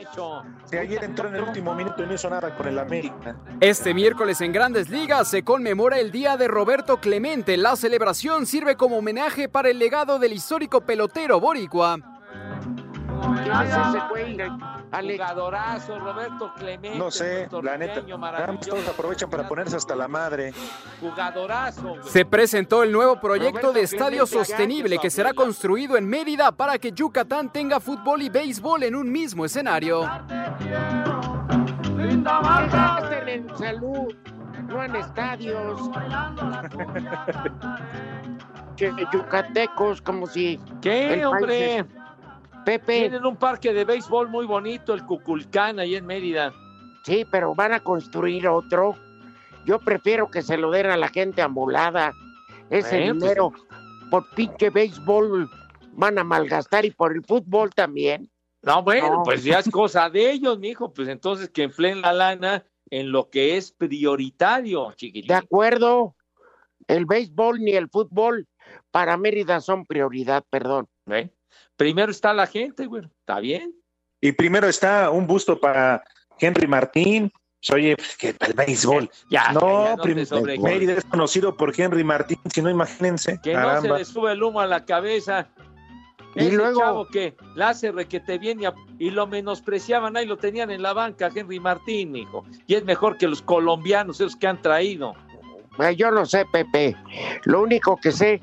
Si 0.64 0.76
ayer 0.76 1.02
entró 1.02 1.28
en 1.28 1.34
el 1.36 1.42
último 1.42 1.74
minuto 1.74 2.02
y 2.02 2.06
no 2.06 2.14
hizo 2.14 2.30
nada 2.30 2.54
con 2.56 2.68
el 2.68 2.78
América. 2.78 3.36
Este 3.60 3.92
miércoles 3.94 4.40
en 4.40 4.52
Grandes 4.52 4.88
Ligas 4.88 5.28
se 5.28 5.42
conmemora 5.42 5.98
el 5.98 6.12
Día 6.12 6.36
de 6.36 6.46
Roberto 6.48 6.98
Clemente. 6.98 7.56
La 7.56 7.74
celebración 7.76 8.46
sirve 8.46 8.76
como 8.76 8.98
homenaje 8.98 9.48
para 9.48 9.70
el 9.70 9.78
legado 9.78 10.18
del 10.18 10.32
histórico 10.32 10.82
pelotero 10.82 11.40
boricua. 11.40 12.11
¿Quién 13.22 13.52
es 13.52 13.70
ese 13.70 13.98
güey? 14.08 14.38
Alex. 14.90 15.20
Jugadorazo, 15.20 15.98
Roberto 15.98 16.52
Clemente. 16.54 16.98
No 16.98 17.10
sé, 17.10 17.48
la 17.62 17.78
neta. 17.78 18.02
todos 18.60 18.88
aprovechan 18.88 19.30
para 19.30 19.48
ponerse 19.48 19.76
hasta 19.76 19.96
la 19.96 20.06
madre. 20.08 20.52
Jugadorazo. 21.00 21.82
güey. 21.82 22.02
Se 22.04 22.24
presentó 22.24 22.82
el 22.82 22.92
nuevo 22.92 23.18
proyecto 23.20 23.68
Roberto 23.68 23.72
de 23.72 23.82
estadio 23.82 24.26
Clemente 24.26 24.46
sostenible 24.48 24.98
que 24.98 25.10
será 25.10 25.32
construido 25.32 25.96
en 25.96 26.06
Mérida 26.06 26.52
para 26.52 26.78
que 26.78 26.92
Yucatán 26.92 27.50
tenga 27.50 27.80
fútbol 27.80 28.22
y 28.22 28.28
béisbol 28.28 28.82
en 28.82 28.94
un 28.96 29.10
mismo 29.10 29.44
escenario. 29.44 30.02
En 31.98 33.48
salud, 33.56 34.14
no 34.68 34.84
en 34.84 34.96
estadios. 34.96 35.80
que 38.76 38.92
yucatecos, 39.12 40.02
como 40.02 40.26
si. 40.26 40.60
¿Qué, 40.80 41.14
el 41.14 41.24
hombre? 41.24 41.84
país 41.84 42.01
Pepe, 42.64 43.00
Tienen 43.00 43.26
un 43.26 43.36
parque 43.36 43.72
de 43.72 43.84
béisbol 43.84 44.28
muy 44.28 44.46
bonito, 44.46 44.94
el 44.94 45.04
Cuculcán, 45.04 45.78
ahí 45.78 45.94
en 45.96 46.06
Mérida. 46.06 46.52
sí, 47.04 47.26
pero 47.30 47.54
van 47.54 47.72
a 47.72 47.80
construir 47.80 48.46
otro. 48.48 48.94
Yo 49.64 49.78
prefiero 49.78 50.30
que 50.30 50.42
se 50.42 50.56
lo 50.56 50.70
den 50.70 50.86
a 50.86 50.96
la 50.96 51.08
gente 51.08 51.42
amolada. 51.42 52.12
Ese 52.70 52.98
pues, 53.02 53.12
dinero 53.12 53.52
por 54.10 54.28
pinche 54.30 54.70
béisbol 54.70 55.48
van 55.92 56.18
a 56.18 56.24
malgastar 56.24 56.84
y 56.84 56.90
por 56.90 57.12
el 57.12 57.24
fútbol 57.24 57.70
también. 57.70 58.30
No, 58.62 58.82
bueno, 58.82 59.10
No. 59.18 59.22
pues 59.24 59.42
ya 59.44 59.58
es 59.58 59.68
cosa 59.70 60.08
de 60.10 60.30
ellos, 60.32 60.58
mijo. 60.58 60.92
Pues 60.92 61.08
entonces 61.08 61.50
que 61.50 61.64
empleen 61.64 62.00
la 62.00 62.12
lana 62.12 62.64
en 62.90 63.10
lo 63.12 63.30
que 63.30 63.56
es 63.56 63.72
prioritario, 63.72 64.88
De 64.90 64.96
chiquitín. 64.96 65.32
acuerdo, 65.32 66.14
el 66.88 67.06
béisbol 67.06 67.60
ni 67.60 67.72
el 67.72 67.88
fútbol 67.88 68.46
para 68.90 69.16
Mérida 69.16 69.60
son 69.60 69.84
prioridad, 69.86 70.44
perdón. 70.50 70.88
¿eh? 71.06 71.30
Primero 71.76 72.10
está 72.10 72.32
la 72.32 72.46
gente, 72.46 72.86
güey. 72.86 73.04
¿Está 73.20 73.40
bien? 73.40 73.74
Y 74.20 74.32
primero 74.32 74.68
está 74.68 75.10
un 75.10 75.26
busto 75.26 75.58
para 75.60 76.02
Henry 76.38 76.66
Martín. 76.66 77.30
Oye, 77.72 77.96
pues, 77.96 78.16
que 78.16 78.28
el 78.30 78.54
béisbol. 78.54 79.08
Ya, 79.30 79.52
no, 79.52 79.96
Mérida 80.60 80.94
es 80.94 81.04
conocido 81.04 81.56
por 81.56 81.72
Henry 81.78 82.02
Martín, 82.04 82.38
si 82.52 82.60
no, 82.60 82.68
imagínense. 82.70 83.38
Que 83.42 83.54
no 83.54 83.60
se 83.60 83.66
Caramba. 83.66 83.98
le 83.98 84.04
sube 84.04 84.32
el 84.32 84.42
humo 84.42 84.60
a 84.60 84.66
la 84.66 84.84
cabeza. 84.84 85.48
Y 86.34 86.46
Ese 86.46 86.56
luego- 86.56 86.80
chavo 86.80 87.06
que 87.08 87.36
la 87.54 87.68
hace 87.68 87.92
requete 87.92 88.38
bien 88.38 88.60
y, 88.62 88.64
a- 88.64 88.74
y 88.98 89.10
lo 89.10 89.26
menospreciaban, 89.26 90.16
ahí 90.16 90.26
lo 90.26 90.38
tenían 90.38 90.70
en 90.70 90.82
la 90.82 90.92
banca, 90.92 91.30
Henry 91.34 91.60
Martín, 91.60 92.16
hijo. 92.16 92.44
Y 92.66 92.74
es 92.74 92.84
mejor 92.84 93.18
que 93.18 93.28
los 93.28 93.42
colombianos, 93.42 94.20
esos 94.20 94.34
que 94.36 94.46
han 94.46 94.60
traído. 94.62 95.14
Yo 95.96 96.10
no 96.10 96.26
sé, 96.26 96.44
Pepe. 96.52 96.96
Lo 97.44 97.62
único 97.62 97.96
que 97.96 98.10
sé 98.12 98.40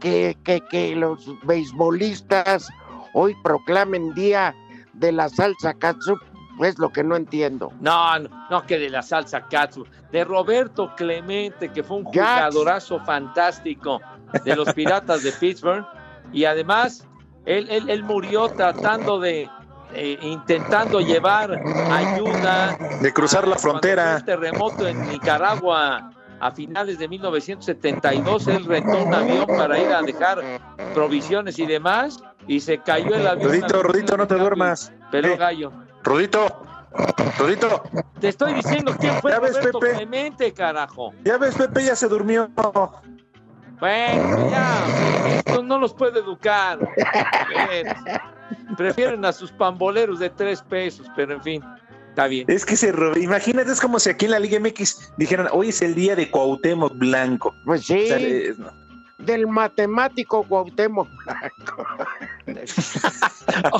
que, 0.00 0.36
que, 0.44 0.60
que 0.70 0.96
los 0.96 1.26
beisbolistas 1.42 2.68
hoy 3.14 3.36
proclamen 3.42 4.12
día 4.14 4.54
de 4.94 5.12
la 5.12 5.28
salsa 5.28 5.74
katsu, 5.74 6.18
es 6.64 6.78
lo 6.78 6.90
que 6.90 7.02
no 7.02 7.16
entiendo. 7.16 7.72
No, 7.80 8.18
no, 8.18 8.28
no 8.50 8.66
que 8.66 8.78
de 8.78 8.90
la 8.90 9.02
salsa 9.02 9.42
Katsu, 9.42 9.86
de 10.12 10.24
Roberto 10.24 10.94
Clemente, 10.96 11.70
que 11.70 11.82
fue 11.82 11.98
un 11.98 12.04
jugadorazo 12.04 13.00
fantástico 13.00 14.00
de 14.44 14.56
los 14.56 14.72
Piratas 14.74 15.22
de 15.22 15.32
Pittsburgh. 15.32 15.86
Y 16.32 16.44
además, 16.44 17.06
él, 17.46 17.68
él, 17.70 17.88
él 17.88 18.04
murió 18.04 18.48
tratando 18.48 19.18
de, 19.18 19.48
eh, 19.94 20.18
intentando 20.22 21.00
llevar 21.00 21.60
ayuda. 21.90 22.76
De 23.00 23.12
cruzar 23.12 23.48
la 23.48 23.56
cuando 23.56 23.60
fue 23.60 23.70
frontera. 23.70 24.16
el 24.16 24.24
terremoto 24.24 24.86
en 24.86 25.08
Nicaragua 25.08 26.10
a 26.40 26.50
finales 26.50 26.98
de 26.98 27.06
1972, 27.08 28.48
él 28.48 28.64
rentó 28.64 29.02
un 29.04 29.14
avión 29.14 29.46
para 29.46 29.78
ir 29.78 29.88
a 29.92 30.02
dejar 30.02 30.42
provisiones 30.94 31.58
y 31.58 31.66
demás, 31.66 32.22
y 32.46 32.60
se 32.60 32.78
cayó 32.78 33.14
el 33.14 33.26
avión. 33.26 33.48
Rudito, 33.50 33.82
Rudito, 33.82 34.16
no 34.16 34.26
te 34.26 34.34
duermas. 34.36 34.92
Peló 35.10 35.28
Eh, 35.28 35.36
gallo. 35.36 35.72
Rudito, 36.02 36.46
Rudito, 37.38 37.82
Te 38.20 38.28
estoy 38.28 38.54
diciendo 38.54 38.94
quién 38.98 39.14
fue 39.20 39.30
Ya 39.32 39.38
ves, 39.40 39.56
Roberto 39.56 39.78
Pepe. 39.80 39.94
Clemente, 39.96 40.52
carajo. 40.52 41.12
ya 41.24 41.36
ves, 41.38 41.54
Pepe 41.54 41.84
ya 41.84 41.94
se 41.94 42.08
durmió. 42.08 42.50
Bueno, 43.78 44.50
ya, 44.50 44.84
esto 45.36 45.62
no 45.62 45.78
los 45.78 45.94
puede 45.94 46.20
educar. 46.20 46.78
Prefieren 48.76 49.24
a 49.24 49.32
sus 49.32 49.52
pamboleros 49.52 50.18
de 50.18 50.30
tres 50.30 50.62
pesos, 50.62 51.06
pero 51.14 51.34
en 51.34 51.42
fin, 51.42 51.62
está 52.10 52.26
bien. 52.26 52.44
Es 52.48 52.64
que 52.66 52.76
se 52.76 52.92
ro- 52.92 53.16
imagínate, 53.18 53.72
es 53.72 53.80
como 53.80 53.98
si 53.98 54.10
aquí 54.10 54.26
en 54.26 54.32
la 54.32 54.38
Liga 54.38 54.60
MX 54.60 55.12
dijeran, 55.16 55.48
hoy 55.52 55.70
es 55.70 55.80
el 55.82 55.94
día 55.94 56.14
de 56.14 56.30
Cuauhtémoc 56.30 56.94
Blanco. 56.98 57.54
Pues 57.64 57.86
sí, 57.86 58.04
O 58.04 58.06
sea, 58.06 58.18
no. 58.58 58.70
del 59.24 59.46
matemático 59.46 60.42
Cuauhtémoc. 60.46 61.08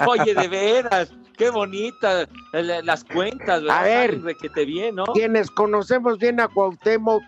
Oye, 0.07 0.35
de 0.35 0.49
veras, 0.49 1.13
qué 1.37 1.51
bonita 1.51 2.23
eh, 2.53 2.81
las 2.85 3.05
cuentas, 3.05 3.63
¿verdad? 3.63 3.79
A 3.79 3.83
ver. 3.83 4.11
Salen 4.11 4.25
requete 4.25 4.65
bien, 4.65 4.95
¿no? 4.97 5.05
Quienes 5.07 5.51
conocemos 5.51 6.19
bien 6.19 6.41
a 6.41 6.49
Cuauhtémoc, 6.49 7.23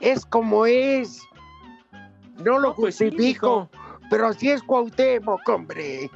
es 0.00 0.24
como 0.26 0.66
es. 0.66 1.20
No 2.44 2.58
lo 2.58 2.70
No, 2.70 2.74
pues 2.74 2.96
sí, 2.96 3.06
justifico, 3.08 3.68
pero 4.10 4.28
así 4.28 4.50
es 4.50 4.62
Cuauhtémoc, 4.62 5.46
hombre. 5.48 6.10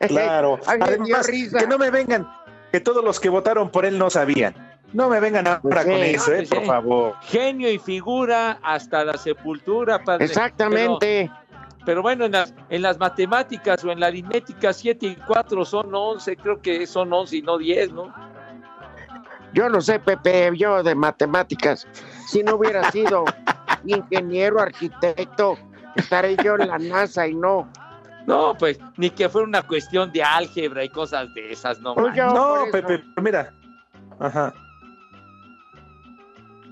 Claro. 0.00 0.58
Además, 0.66 1.26
que 1.28 1.66
no 1.68 1.78
me 1.78 1.90
vengan, 1.90 2.26
que 2.72 2.80
todos 2.80 3.04
los 3.04 3.18
que 3.20 3.28
votaron 3.28 3.70
por 3.70 3.84
él 3.84 3.98
no 3.98 4.10
sabían. 4.10 4.54
No 4.92 5.08
me 5.10 5.20
vengan 5.20 5.46
ahora 5.46 5.82
Sí. 5.82 5.88
con 5.90 5.98
eso, 5.98 6.32
eh, 6.32 6.46
Sí. 6.46 6.54
por 6.54 6.64
favor. 6.64 7.14
Genio 7.22 7.70
y 7.70 7.78
figura 7.78 8.58
hasta 8.62 9.04
la 9.04 9.16
sepultura, 9.18 10.02
padre. 10.02 10.24
Exactamente. 10.24 11.30
Pero, 11.30 11.84
pero 11.84 12.02
bueno, 12.02 12.24
en 12.24 12.32
las, 12.32 12.54
en 12.70 12.82
las 12.82 12.98
matemáticas 12.98 13.84
o 13.84 13.90
en 13.90 14.00
la 14.00 14.06
aritmética, 14.06 14.72
7 14.72 15.06
y 15.06 15.16
4 15.16 15.64
son 15.64 15.94
11, 15.94 16.36
creo 16.36 16.60
que 16.60 16.86
son 16.86 17.12
11 17.12 17.36
y 17.36 17.42
no 17.42 17.58
10, 17.58 17.92
¿no? 17.92 18.12
Yo 19.54 19.68
no 19.68 19.80
sé, 19.80 19.98
Pepe, 19.98 20.50
yo 20.56 20.82
de 20.82 20.94
matemáticas. 20.94 21.86
Si 22.26 22.42
no 22.42 22.56
hubiera 22.56 22.90
sido 22.90 23.24
ingeniero, 23.86 24.60
arquitecto, 24.60 25.56
estaré 25.96 26.36
yo 26.42 26.56
en 26.56 26.68
la 26.68 26.78
NASA 26.78 27.26
y 27.26 27.34
no. 27.34 27.68
No, 28.28 28.54
pues, 28.58 28.78
ni 28.98 29.08
que 29.08 29.26
fuera 29.26 29.46
una 29.48 29.62
cuestión 29.62 30.12
de 30.12 30.22
álgebra 30.22 30.84
y 30.84 30.90
cosas 30.90 31.32
de 31.32 31.50
esas, 31.50 31.80
no. 31.80 31.94
Ya, 32.14 32.26
No, 32.26 32.66
Pepe, 32.70 33.02
mira. 33.22 33.54
Ajá. 34.20 34.52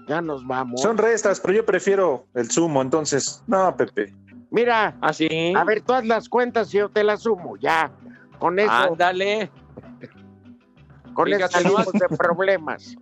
Ya 0.07 0.21
nos 0.21 0.47
vamos. 0.47 0.83
Son 0.83 0.99
restas, 0.99 1.41
pero 1.41 1.55
yo 1.55 1.65
prefiero 1.65 2.27
el 2.35 2.51
sumo, 2.51 2.83
entonces. 2.83 3.43
No, 3.47 3.75
Pepe. 3.75 4.15
Mira, 4.51 4.99
Así. 5.01 5.55
a 5.57 5.65
ver, 5.65 5.81
todas 5.81 6.07
las 6.07 6.29
cuentas 6.29 6.73
y 6.75 6.79
yo 6.79 6.91
te 6.91 7.03
las 7.03 7.23
sumo, 7.23 7.57
ya. 7.57 7.91
Con 8.39 8.59
eso, 8.59 8.71
Ándale. 8.71 9.51
con 11.15 11.33
eso 11.33 11.49
salimos 11.49 11.91
de 11.91 12.17
problemas. 12.19 12.95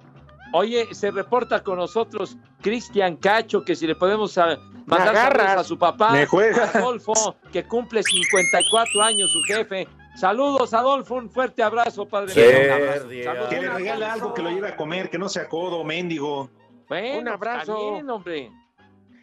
Oye, 0.52 0.86
se 0.94 1.10
reporta 1.10 1.64
con 1.64 1.78
nosotros 1.78 2.36
Cristian 2.62 3.16
Cacho, 3.16 3.64
que 3.64 3.74
si 3.74 3.88
le 3.88 3.96
podemos 3.96 4.38
mandar 4.86 5.08
agarras. 5.08 5.42
saludos 5.46 5.60
a 5.60 5.68
su 5.68 5.78
papá, 5.78 6.10
Me 6.12 6.26
juega. 6.26 6.64
Adolfo, 6.74 7.36
que 7.52 7.64
cumple 7.64 8.02
54 8.02 9.02
años, 9.02 9.30
su 9.32 9.40
jefe. 9.42 9.88
Saludos, 10.16 10.72
Adolfo, 10.74 11.16
un 11.16 11.28
fuerte 11.30 11.62
abrazo, 11.62 12.06
padre. 12.06 12.32
Sí. 12.32 12.40
un 12.40 12.70
abrazo. 12.72 13.48
Que 13.48 13.60
le 13.60 13.68
regale 13.70 14.04
algo 14.06 14.34
que 14.34 14.42
lo 14.42 14.50
lleve 14.50 14.68
a 14.68 14.76
comer, 14.76 15.10
que 15.10 15.18
no 15.18 15.28
sea 15.28 15.48
codo, 15.48 15.82
mendigo. 15.84 16.50
Bueno, 16.88 17.20
Un 17.20 17.28
abrazo. 17.28 17.72
está 17.76 17.90
bien, 17.94 18.10
hombre. 18.10 18.52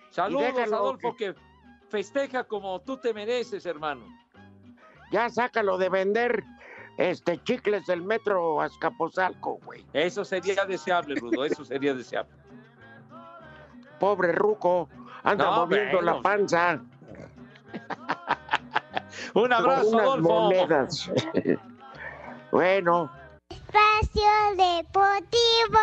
Saludos, 0.10 0.54
déjalo 0.54 0.76
Adolfo, 0.78 1.16
que 1.16 1.34
festeja 1.90 2.44
como 2.44 2.82
tú 2.82 2.98
te 2.98 3.14
mereces, 3.14 3.66
hermano. 3.66 4.04
Ya 5.12 5.30
sácalo 5.30 5.78
de 5.78 5.88
vender 5.90 6.44
este 6.98 7.42
chicles 7.44 7.86
del 7.86 8.02
metro 8.02 8.60
Azcapotzalco, 8.62 9.60
güey. 9.64 9.86
Eso 9.94 10.26
sería 10.26 10.66
deseable, 10.66 11.16
Rudo, 11.16 11.46
eso 11.46 11.64
sería 11.64 11.94
deseable. 11.94 12.34
Pobre 14.00 14.32
ruco, 14.32 14.90
anda 15.24 15.46
No, 15.46 15.56
moviendo 15.66 15.98
bueno. 15.98 16.14
la 16.14 16.22
panza 16.22 16.80
Un 19.34 19.42
con 19.44 19.54
abrazo, 19.54 19.88
unas 19.90 20.02
Adolfo. 20.02 20.30
monedas. 20.30 21.12
bueno, 22.52 23.10
Espacio 23.50 24.32
Deportivo. 24.58 25.80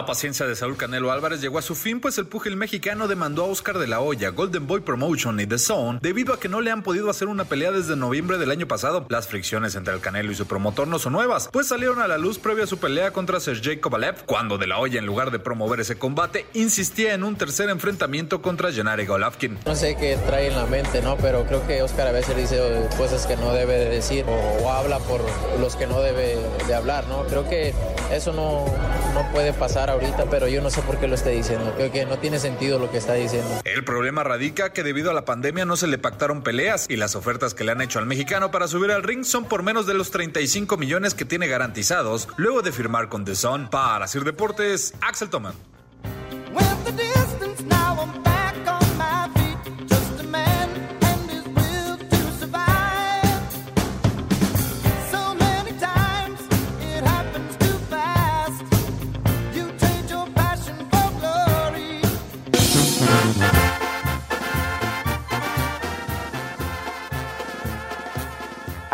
La 0.00 0.06
paciencia 0.06 0.46
de 0.46 0.56
Saúl 0.56 0.78
Canelo 0.78 1.12
Álvarez 1.12 1.42
llegó 1.42 1.58
a 1.58 1.62
su 1.62 1.74
fin, 1.74 2.00
pues 2.00 2.16
el 2.16 2.26
púgil 2.26 2.56
mexicano 2.56 3.06
demandó 3.06 3.44
a 3.44 3.48
Oscar 3.48 3.76
de 3.76 3.86
la 3.86 4.00
Hoya, 4.00 4.30
Golden 4.30 4.66
Boy 4.66 4.80
Promotion 4.80 5.38
y 5.40 5.46
The 5.46 5.58
Zone 5.58 5.98
debido 6.00 6.32
a 6.32 6.40
que 6.40 6.48
no 6.48 6.62
le 6.62 6.70
han 6.70 6.82
podido 6.82 7.10
hacer 7.10 7.28
una 7.28 7.44
pelea 7.44 7.70
desde 7.70 7.96
noviembre 7.96 8.38
del 8.38 8.50
año 8.50 8.66
pasado. 8.66 9.04
Las 9.10 9.28
fricciones 9.28 9.74
entre 9.74 9.92
el 9.92 10.00
Canelo 10.00 10.32
y 10.32 10.34
su 10.34 10.46
promotor 10.46 10.88
no 10.88 10.98
son 10.98 11.12
nuevas, 11.12 11.50
pues 11.52 11.68
salieron 11.68 12.00
a 12.00 12.08
la 12.08 12.16
luz 12.16 12.38
previo 12.38 12.64
a 12.64 12.66
su 12.66 12.78
pelea 12.78 13.12
contra 13.12 13.40
Sergey 13.40 13.76
Kovalev, 13.76 14.24
cuando 14.24 14.56
de 14.56 14.68
la 14.68 14.78
Hoya, 14.78 15.00
en 15.00 15.04
lugar 15.04 15.30
de 15.32 15.38
promover 15.38 15.80
ese 15.80 15.98
combate, 15.98 16.46
insistía 16.54 17.12
en 17.12 17.22
un 17.22 17.36
tercer 17.36 17.68
enfrentamiento 17.68 18.40
contra 18.40 18.72
Gennady 18.72 19.04
Golovkin. 19.04 19.58
No 19.66 19.76
sé 19.76 19.98
qué 19.98 20.16
trae 20.26 20.46
en 20.46 20.56
la 20.56 20.64
mente, 20.64 21.02
¿no? 21.02 21.18
Pero 21.18 21.44
creo 21.44 21.66
que 21.66 21.82
Oscar 21.82 22.06
a 22.06 22.12
veces 22.12 22.34
dice 22.38 22.88
cosas 22.96 23.26
que 23.26 23.36
no 23.36 23.52
debe 23.52 23.74
de 23.74 23.90
decir 23.90 24.24
o, 24.26 24.64
o 24.64 24.70
habla 24.70 24.98
por 25.00 25.20
los 25.60 25.76
que 25.76 25.86
no 25.86 26.00
debe 26.00 26.38
de 26.66 26.74
hablar, 26.74 27.06
¿no? 27.06 27.24
Creo 27.24 27.46
que 27.46 27.74
eso 28.10 28.32
no, 28.32 28.64
no 29.12 29.30
puede 29.30 29.52
pasar 29.52 29.89
ahorita, 29.92 30.24
pero 30.30 30.48
yo 30.48 30.60
no 30.62 30.70
sé 30.70 30.82
por 30.82 30.98
qué 30.98 31.06
lo 31.06 31.14
esté 31.14 31.30
diciendo. 31.30 31.72
Creo 31.76 31.92
que 31.92 32.06
no 32.06 32.18
tiene 32.18 32.38
sentido 32.38 32.78
lo 32.78 32.90
que 32.90 32.98
está 32.98 33.14
diciendo. 33.14 33.60
El 33.64 33.84
problema 33.84 34.24
radica 34.24 34.72
que 34.72 34.82
debido 34.82 35.10
a 35.10 35.14
la 35.14 35.24
pandemia 35.24 35.64
no 35.64 35.76
se 35.76 35.86
le 35.86 35.98
pactaron 35.98 36.42
peleas 36.42 36.86
y 36.88 36.96
las 36.96 37.16
ofertas 37.16 37.54
que 37.54 37.64
le 37.64 37.72
han 37.72 37.80
hecho 37.80 37.98
al 37.98 38.06
mexicano 38.06 38.50
para 38.50 38.68
subir 38.68 38.90
al 38.90 39.02
ring 39.02 39.24
son 39.24 39.44
por 39.44 39.62
menos 39.62 39.86
de 39.86 39.94
los 39.94 40.10
35 40.10 40.76
millones 40.76 41.14
que 41.14 41.24
tiene 41.24 41.46
garantizados 41.48 42.28
luego 42.36 42.62
de 42.62 42.72
firmar 42.72 43.08
con 43.08 43.24
The 43.24 43.34
Zone. 43.34 43.68
Para 43.70 44.06
Sir 44.06 44.24
Deportes, 44.24 44.94
Axel 45.00 45.30
Toman. 45.30 45.54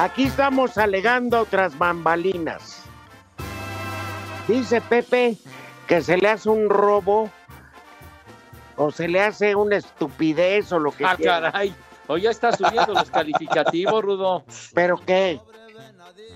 Aquí 0.06 0.24
estamos 0.24 0.78
alegando 0.78 1.40
otras 1.40 1.76
bambalinas. 1.76 2.82
Dice 4.48 4.80
Pepe 4.80 5.36
que 5.86 6.00
se 6.00 6.16
le 6.16 6.28
hace 6.28 6.48
un 6.48 6.68
robo 6.70 7.30
o 8.76 8.90
se 8.90 9.08
le 9.08 9.20
hace 9.22 9.54
una 9.54 9.76
estupidez 9.76 10.70
o 10.72 10.78
lo 10.78 10.92
que 10.92 11.04
Ah, 11.04 11.16
quiera. 11.16 11.50
caray. 11.52 11.74
O 12.08 12.16
ya 12.16 12.30
está 12.30 12.52
subiendo 12.52 12.94
los 12.94 13.10
calificativos, 13.10 14.02
Rudo. 14.04 14.44
Pero 14.74 14.96
qué, 15.04 15.40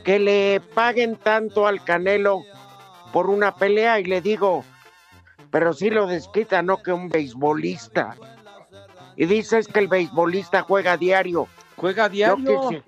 que 0.04 0.18
le 0.18 0.60
paguen 0.74 1.14
tanto 1.16 1.66
al 1.68 1.84
Canelo 1.84 2.42
por 3.12 3.30
una 3.30 3.54
pelea 3.54 4.00
y 4.00 4.04
le 4.04 4.20
digo, 4.20 4.64
pero 5.52 5.72
sí 5.72 5.90
lo 5.90 6.06
desquita, 6.08 6.62
no 6.62 6.82
que 6.82 6.92
un 6.92 7.08
beisbolista. 7.08 8.16
Y 9.16 9.26
dices 9.26 9.68
que 9.68 9.78
el 9.80 9.86
beisbolista 9.88 10.62
juega 10.62 10.96
diario. 10.96 11.46
Juega 11.76 12.06
Yo, 12.08 12.12
diario. 12.12 12.60
quisi- 12.62 12.82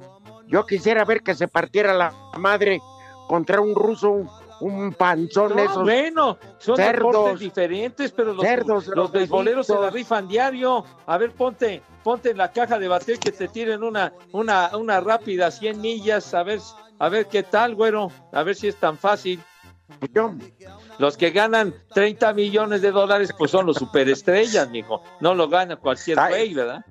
yo 0.53 0.65
quisiera 0.67 1.05
ver 1.05 1.23
que 1.23 1.35
se 1.35 1.49
partiera 1.49 1.93
la 1.95 2.13
madre 2.39 2.81
contra 3.27 3.61
un 3.61 3.75
ruso, 3.75 4.11
un, 4.11 4.29
un 4.61 4.93
panzón 4.93 5.57
No, 5.57 5.63
esos. 5.63 5.83
bueno, 5.83 6.39
son 6.59 6.77
cerdos. 6.77 7.13
deportes 7.13 7.41
diferentes, 7.41 8.13
pero 8.13 8.33
los, 8.35 8.45
Cerdos, 8.45 8.87
los 8.89 8.97
los 8.97 9.13
beisboleros 9.13 9.67
se 9.67 9.75
la 9.75 9.91
rifan 9.91 10.29
diario. 10.29 10.85
A 11.07 11.17
ver, 11.19 11.33
ponte, 11.33 11.83
ponte 12.05 12.31
en 12.31 12.37
la 12.39 12.53
caja 12.53 12.79
de 12.79 12.87
bater 12.89 13.19
que 13.19 13.33
te 13.33 13.49
tiren 13.49 13.83
una, 13.83 14.13
una, 14.33 14.71
una 14.77 15.01
rápida 15.01 15.51
100 15.51 15.81
millas, 15.81 16.33
a 16.35 16.43
ver, 16.43 16.61
a 16.99 17.09
ver 17.09 17.27
qué 17.27 17.43
tal, 17.43 17.75
güero, 17.75 18.13
a 18.33 18.43
ver 18.43 18.55
si 18.55 18.69
es 18.69 18.77
tan 18.77 18.99
fácil. 18.99 19.41
Yo- 20.13 20.35
Los 20.99 21.17
que 21.17 21.31
ganan 21.31 21.75
30 21.95 22.33
millones 22.35 22.83
de 22.83 22.91
dólares, 22.93 23.35
pues 23.37 23.51
son 23.51 23.67
los 23.67 23.77
superestrellas, 23.77 24.71
mijo. 24.71 25.03
No 25.21 25.35
lo 25.35 25.49
gana 25.49 25.77
cualquier 25.77 26.19
güey, 26.29 26.55
¿verdad? 26.55 26.85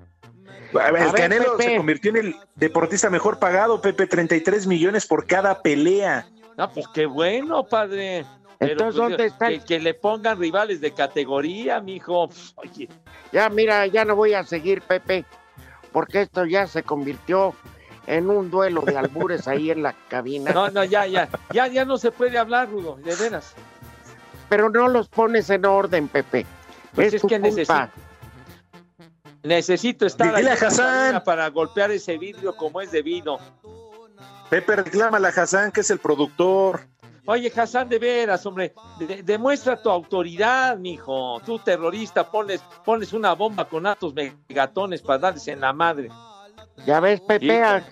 A 0.80 0.90
ver, 0.90 1.02
A 1.02 1.06
el 1.06 1.12
ver, 1.12 1.20
Canelo 1.22 1.56
Pepe. 1.56 1.70
se 1.70 1.76
convirtió 1.76 2.10
en 2.10 2.16
el 2.16 2.36
deportista 2.56 3.10
mejor 3.10 3.38
pagado, 3.38 3.80
Pepe, 3.80 4.06
33 4.06 4.66
millones 4.66 5.06
por 5.06 5.26
cada 5.26 5.60
pelea. 5.62 6.26
No, 6.56 6.70
pues 6.72 6.86
qué 6.94 7.06
bueno, 7.06 7.64
padre. 7.64 8.24
Pero, 8.58 8.72
Entonces, 8.72 9.00
pues, 9.00 9.08
¿dónde 9.10 9.24
está 9.26 9.48
que, 9.48 9.54
el- 9.54 9.64
que 9.64 9.80
le 9.80 9.94
pongan 9.94 10.38
rivales 10.38 10.80
de 10.80 10.92
categoría, 10.92 11.80
mijo. 11.80 12.28
Oye, 12.56 12.88
Ya, 13.32 13.48
mira, 13.48 13.86
ya 13.86 14.04
no 14.04 14.14
voy 14.14 14.34
a 14.34 14.44
seguir, 14.44 14.82
Pepe, 14.82 15.24
porque 15.90 16.22
esto 16.22 16.44
ya 16.44 16.66
se 16.68 16.82
convirtió 16.84 17.54
en 18.06 18.30
un 18.30 18.50
duelo 18.50 18.82
de 18.82 18.96
albures 18.96 19.48
ahí 19.48 19.70
en 19.70 19.82
la 19.82 19.94
cabina. 20.08 20.52
no, 20.52 20.70
no, 20.70 20.84
ya, 20.84 21.06
ya, 21.06 21.28
ya, 21.52 21.66
ya 21.66 21.84
no 21.84 21.96
se 21.96 22.12
puede 22.12 22.38
hablar, 22.38 22.70
Rudo, 22.70 22.96
de 23.04 23.16
veras. 23.16 23.54
Pero 24.48 24.68
no 24.70 24.86
los 24.88 25.08
pones 25.08 25.48
en 25.50 25.64
orden, 25.64 26.08
Pepe. 26.08 26.46
Pues 26.94 27.08
es, 27.08 27.14
es 27.14 27.22
tu 27.22 27.28
que 27.28 27.40
culpa. 27.40 27.48
necesito- 27.56 27.90
Necesito 29.42 30.06
estar 30.06 30.34
Dile 30.36 30.50
a 30.50 30.54
Hassan. 30.54 30.86
cabina 30.86 31.24
para 31.24 31.48
golpear 31.48 31.90
ese 31.90 32.16
vidrio 32.18 32.54
como 32.56 32.80
es 32.80 32.92
debido. 32.92 33.38
Pepe, 34.48 34.76
reclámala 34.76 35.28
a 35.28 35.42
Hassan, 35.42 35.72
que 35.72 35.80
es 35.80 35.90
el 35.90 35.98
productor. 35.98 36.80
Oye, 37.24 37.52
Hassan, 37.54 37.88
de 37.88 37.98
veras, 37.98 38.44
hombre, 38.46 38.74
de- 38.98 39.22
demuestra 39.22 39.80
tu 39.80 39.88
autoridad, 39.90 40.76
mijo. 40.76 41.40
Tú, 41.46 41.58
terrorista, 41.58 42.28
pones, 42.30 42.60
pones 42.84 43.12
una 43.12 43.32
bomba 43.34 43.64
con 43.68 43.86
altos 43.86 44.12
megatones 44.14 45.02
para 45.02 45.18
darles 45.18 45.46
en 45.48 45.60
la 45.60 45.72
madre. 45.72 46.08
Ya 46.86 47.00
ves, 47.00 47.20
Pepe, 47.20 47.46
Sí. 47.46 47.50
a- 47.50 47.84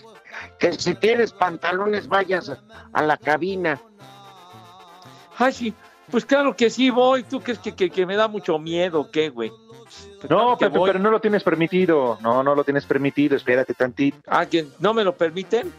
que 0.59 0.73
si 0.73 0.95
tienes 0.95 1.33
pantalones 1.33 2.09
vayas 2.09 2.53
a 2.93 3.03
la 3.03 3.17
cabina. 3.17 3.81
Ay, 5.39 5.53
sí, 5.53 5.75
pues 6.11 6.25
claro 6.25 6.55
que 6.55 6.69
sí 6.71 6.91
voy. 6.91 7.23
¿Tú 7.23 7.41
crees 7.41 7.59
que, 7.61 7.75
que, 7.75 7.89
que 7.91 8.07
me 8.07 8.17
da 8.17 8.29
mucho 8.29 8.59
miedo? 8.59 9.11
¿Qué, 9.11 9.29
güey? 9.31 9.51
Pues 10.21 10.31
No, 10.31 10.57
Pepe, 10.59 10.79
voy. 10.79 10.89
pero 10.91 10.99
no 10.99 11.11
lo 11.11 11.21
tienes 11.21 11.43
permitido. 11.43 12.19
No, 12.21 12.43
no 12.43 12.55
lo 12.55 12.63
tienes 12.65 12.85
permitido. 12.85 13.37
Espérate 13.37 13.75
tantito. 13.75 14.19
Ah, 14.27 14.47
¿que 14.47 14.67
no 14.79 14.93
me 14.95 15.03
lo 15.05 15.15
permiten? 15.17 15.73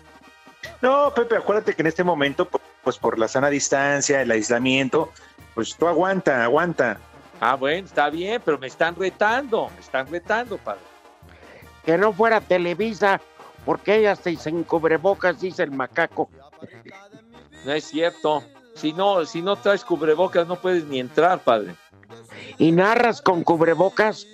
No, 0.82 1.12
Pepe, 1.14 1.38
acuérdate 1.38 1.74
que 1.76 1.82
en 1.82 1.88
este 1.88 2.04
momento, 2.04 2.50
pu- 2.50 2.60
pues 2.84 2.98
por 2.98 3.18
la 3.20 3.28
sana 3.28 3.50
distancia, 3.50 4.22
el 4.22 4.32
aislamiento, 4.32 5.12
pues 5.54 5.76
tú 5.76 5.88
aguanta, 5.88 6.44
aguanta. 6.44 6.98
Ah, 7.40 7.56
bueno, 7.56 7.86
está 7.86 8.10
bien, 8.10 8.42
pero 8.44 8.58
me 8.60 8.68
están 8.68 8.96
retando, 8.96 9.70
me 9.74 9.80
están 9.82 10.08
retando, 10.08 10.58
padre. 10.58 10.82
Que 11.86 11.98
no 11.98 12.14
fuera 12.14 12.42
Televisa, 12.42 13.20
porque 13.66 13.96
ella 13.98 14.16
se 14.16 14.36
sin 14.36 14.64
cubrebocas, 14.64 15.40
dice 15.42 15.64
el 15.64 15.72
macaco. 15.72 16.30
No 17.66 17.74
es 17.74 17.86
cierto. 17.86 18.44
Si 18.76 18.94
no, 18.94 19.26
si 19.26 19.42
no 19.42 19.56
traes 19.56 19.84
cubrebocas, 19.84 20.48
no 20.48 20.56
puedes 20.56 20.86
ni 20.86 21.00
entrar, 21.00 21.40
padre. 21.40 21.76
¿Y 22.58 22.72
narras 22.72 23.22
con 23.22 23.44
cubrebocas? 23.44 24.28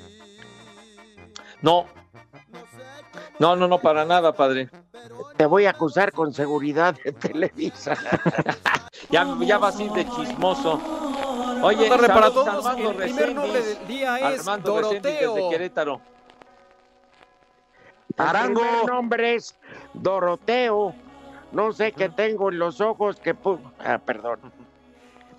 No. 1.62 1.86
No, 3.40 3.56
no, 3.56 3.68
no, 3.68 3.80
para 3.80 4.04
nada, 4.06 4.34
padre. 4.34 4.70
Te 5.38 5.46
voy 5.46 5.66
a 5.66 5.72
acusar 5.72 6.12
con 6.12 6.34
seguridad 6.34 6.96
de 7.04 7.12
Televisa. 7.12 7.96
ya, 9.10 9.28
ya 9.42 9.58
vas 9.60 9.78
a 9.80 9.84
ir 9.84 9.92
de 9.92 10.06
chismoso. 10.10 10.82
Oye, 11.62 11.88
Tarde 11.90 12.08
para 12.08 12.32
todos. 12.32 12.48
Armando 12.48 12.92
El 12.92 12.96
primer 12.98 13.36
nombre 13.36 13.54
Reséndiz. 13.60 13.80
del 13.80 13.88
día 13.88 14.32
es 14.32 14.40
Armando 14.40 14.74
Doroteo. 14.74 15.34
desde 15.36 15.50
Querétaro. 15.50 16.02
El 18.10 18.16
primer 18.16 18.86
nombre 18.88 19.36
es 19.36 19.56
Doroteo. 19.94 20.96
No 21.52 21.72
sé 21.72 21.92
qué 21.92 22.10
tengo 22.10 22.50
en 22.50 22.60
los 22.60 22.82
ojos 22.82 23.18
que... 23.20 23.36
pu- 23.36 23.60
Ah, 23.80 24.00
perdón. 24.04 24.40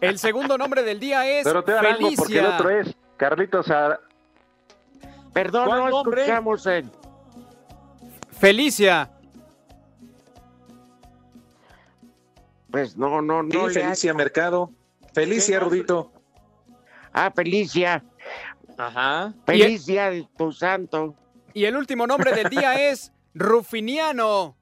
El 0.01 0.18
segundo 0.18 0.57
nombre 0.59 0.82
del 0.82 1.01
día 1.01 1.26
es 1.28 1.44
Doroteo 1.44 1.78
Arango, 1.78 1.99
porque 1.99 2.11
el 2.11 2.16
Felicia. 2.44 2.55
otro 2.57 2.70
es 2.70 2.96
Carlitos 3.16 3.70
Ar- 3.70 4.01
Perdón, 5.32 5.66
¿Cuál 5.66 5.80
no 5.80 5.90
nombre? 5.90 6.22
escuchamos 6.22 6.66
el... 6.66 6.90
Felicia. 8.38 9.11
Pues 12.70 12.96
no, 12.96 13.20
no, 13.22 13.42
no. 13.42 13.68
Felicia 13.68 14.14
Mercado. 14.14 14.70
Felicia. 15.14 15.59
Rudito. 15.61 16.12
Ah, 17.12 17.30
Felicia. 17.34 18.05
Ajá. 18.76 19.32
Felicia, 19.46 20.11
tu 20.36 20.53
santo. 20.53 21.14
Y 21.55 21.64
el 21.64 21.76
último 21.76 22.07
nombre 22.07 22.32
del 22.32 22.49
día 22.51 22.74
es 22.90 23.12
Rufiniano. 23.34 24.57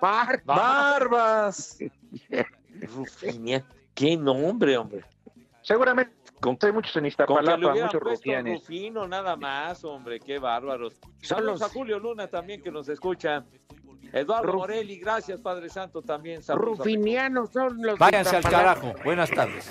Bar- 0.00 0.42
Barbas. 0.44 1.78
Rufinia. 2.96 3.64
Qué 3.94 4.16
nombre, 4.16 4.76
hombre. 4.78 5.04
Seguramente 5.62 6.12
Con, 6.40 6.56
hay 6.62 6.72
muchos 6.72 6.96
en 6.96 7.02
con 7.02 7.02
que 7.02 7.02
le 7.02 7.08
Iztapalapa, 7.08 7.74
muchos 7.74 8.00
rufianes. 8.00 8.60
Rufino, 8.60 9.06
nada 9.06 9.36
más, 9.36 9.84
hombre. 9.84 10.18
Qué 10.20 10.38
bárbaros. 10.38 10.94
Son 11.20 11.38
Saludos 11.38 11.60
los- 11.60 11.70
a 11.70 11.72
Julio 11.72 11.98
Luna 11.98 12.28
también 12.28 12.62
que 12.62 12.70
nos 12.70 12.88
escucha. 12.88 13.44
Eduardo 14.12 14.52
Ruf- 14.54 14.56
Morelli, 14.56 14.98
gracias, 14.98 15.40
Padre 15.40 15.68
Santo, 15.68 16.02
también. 16.02 16.40
Rufinianos 16.48 17.50
son 17.50 17.76
los... 17.82 17.98
Váyanse 17.98 18.36
al 18.36 18.42
carajo. 18.42 18.92
Buenas 19.04 19.30
tardes. 19.30 19.70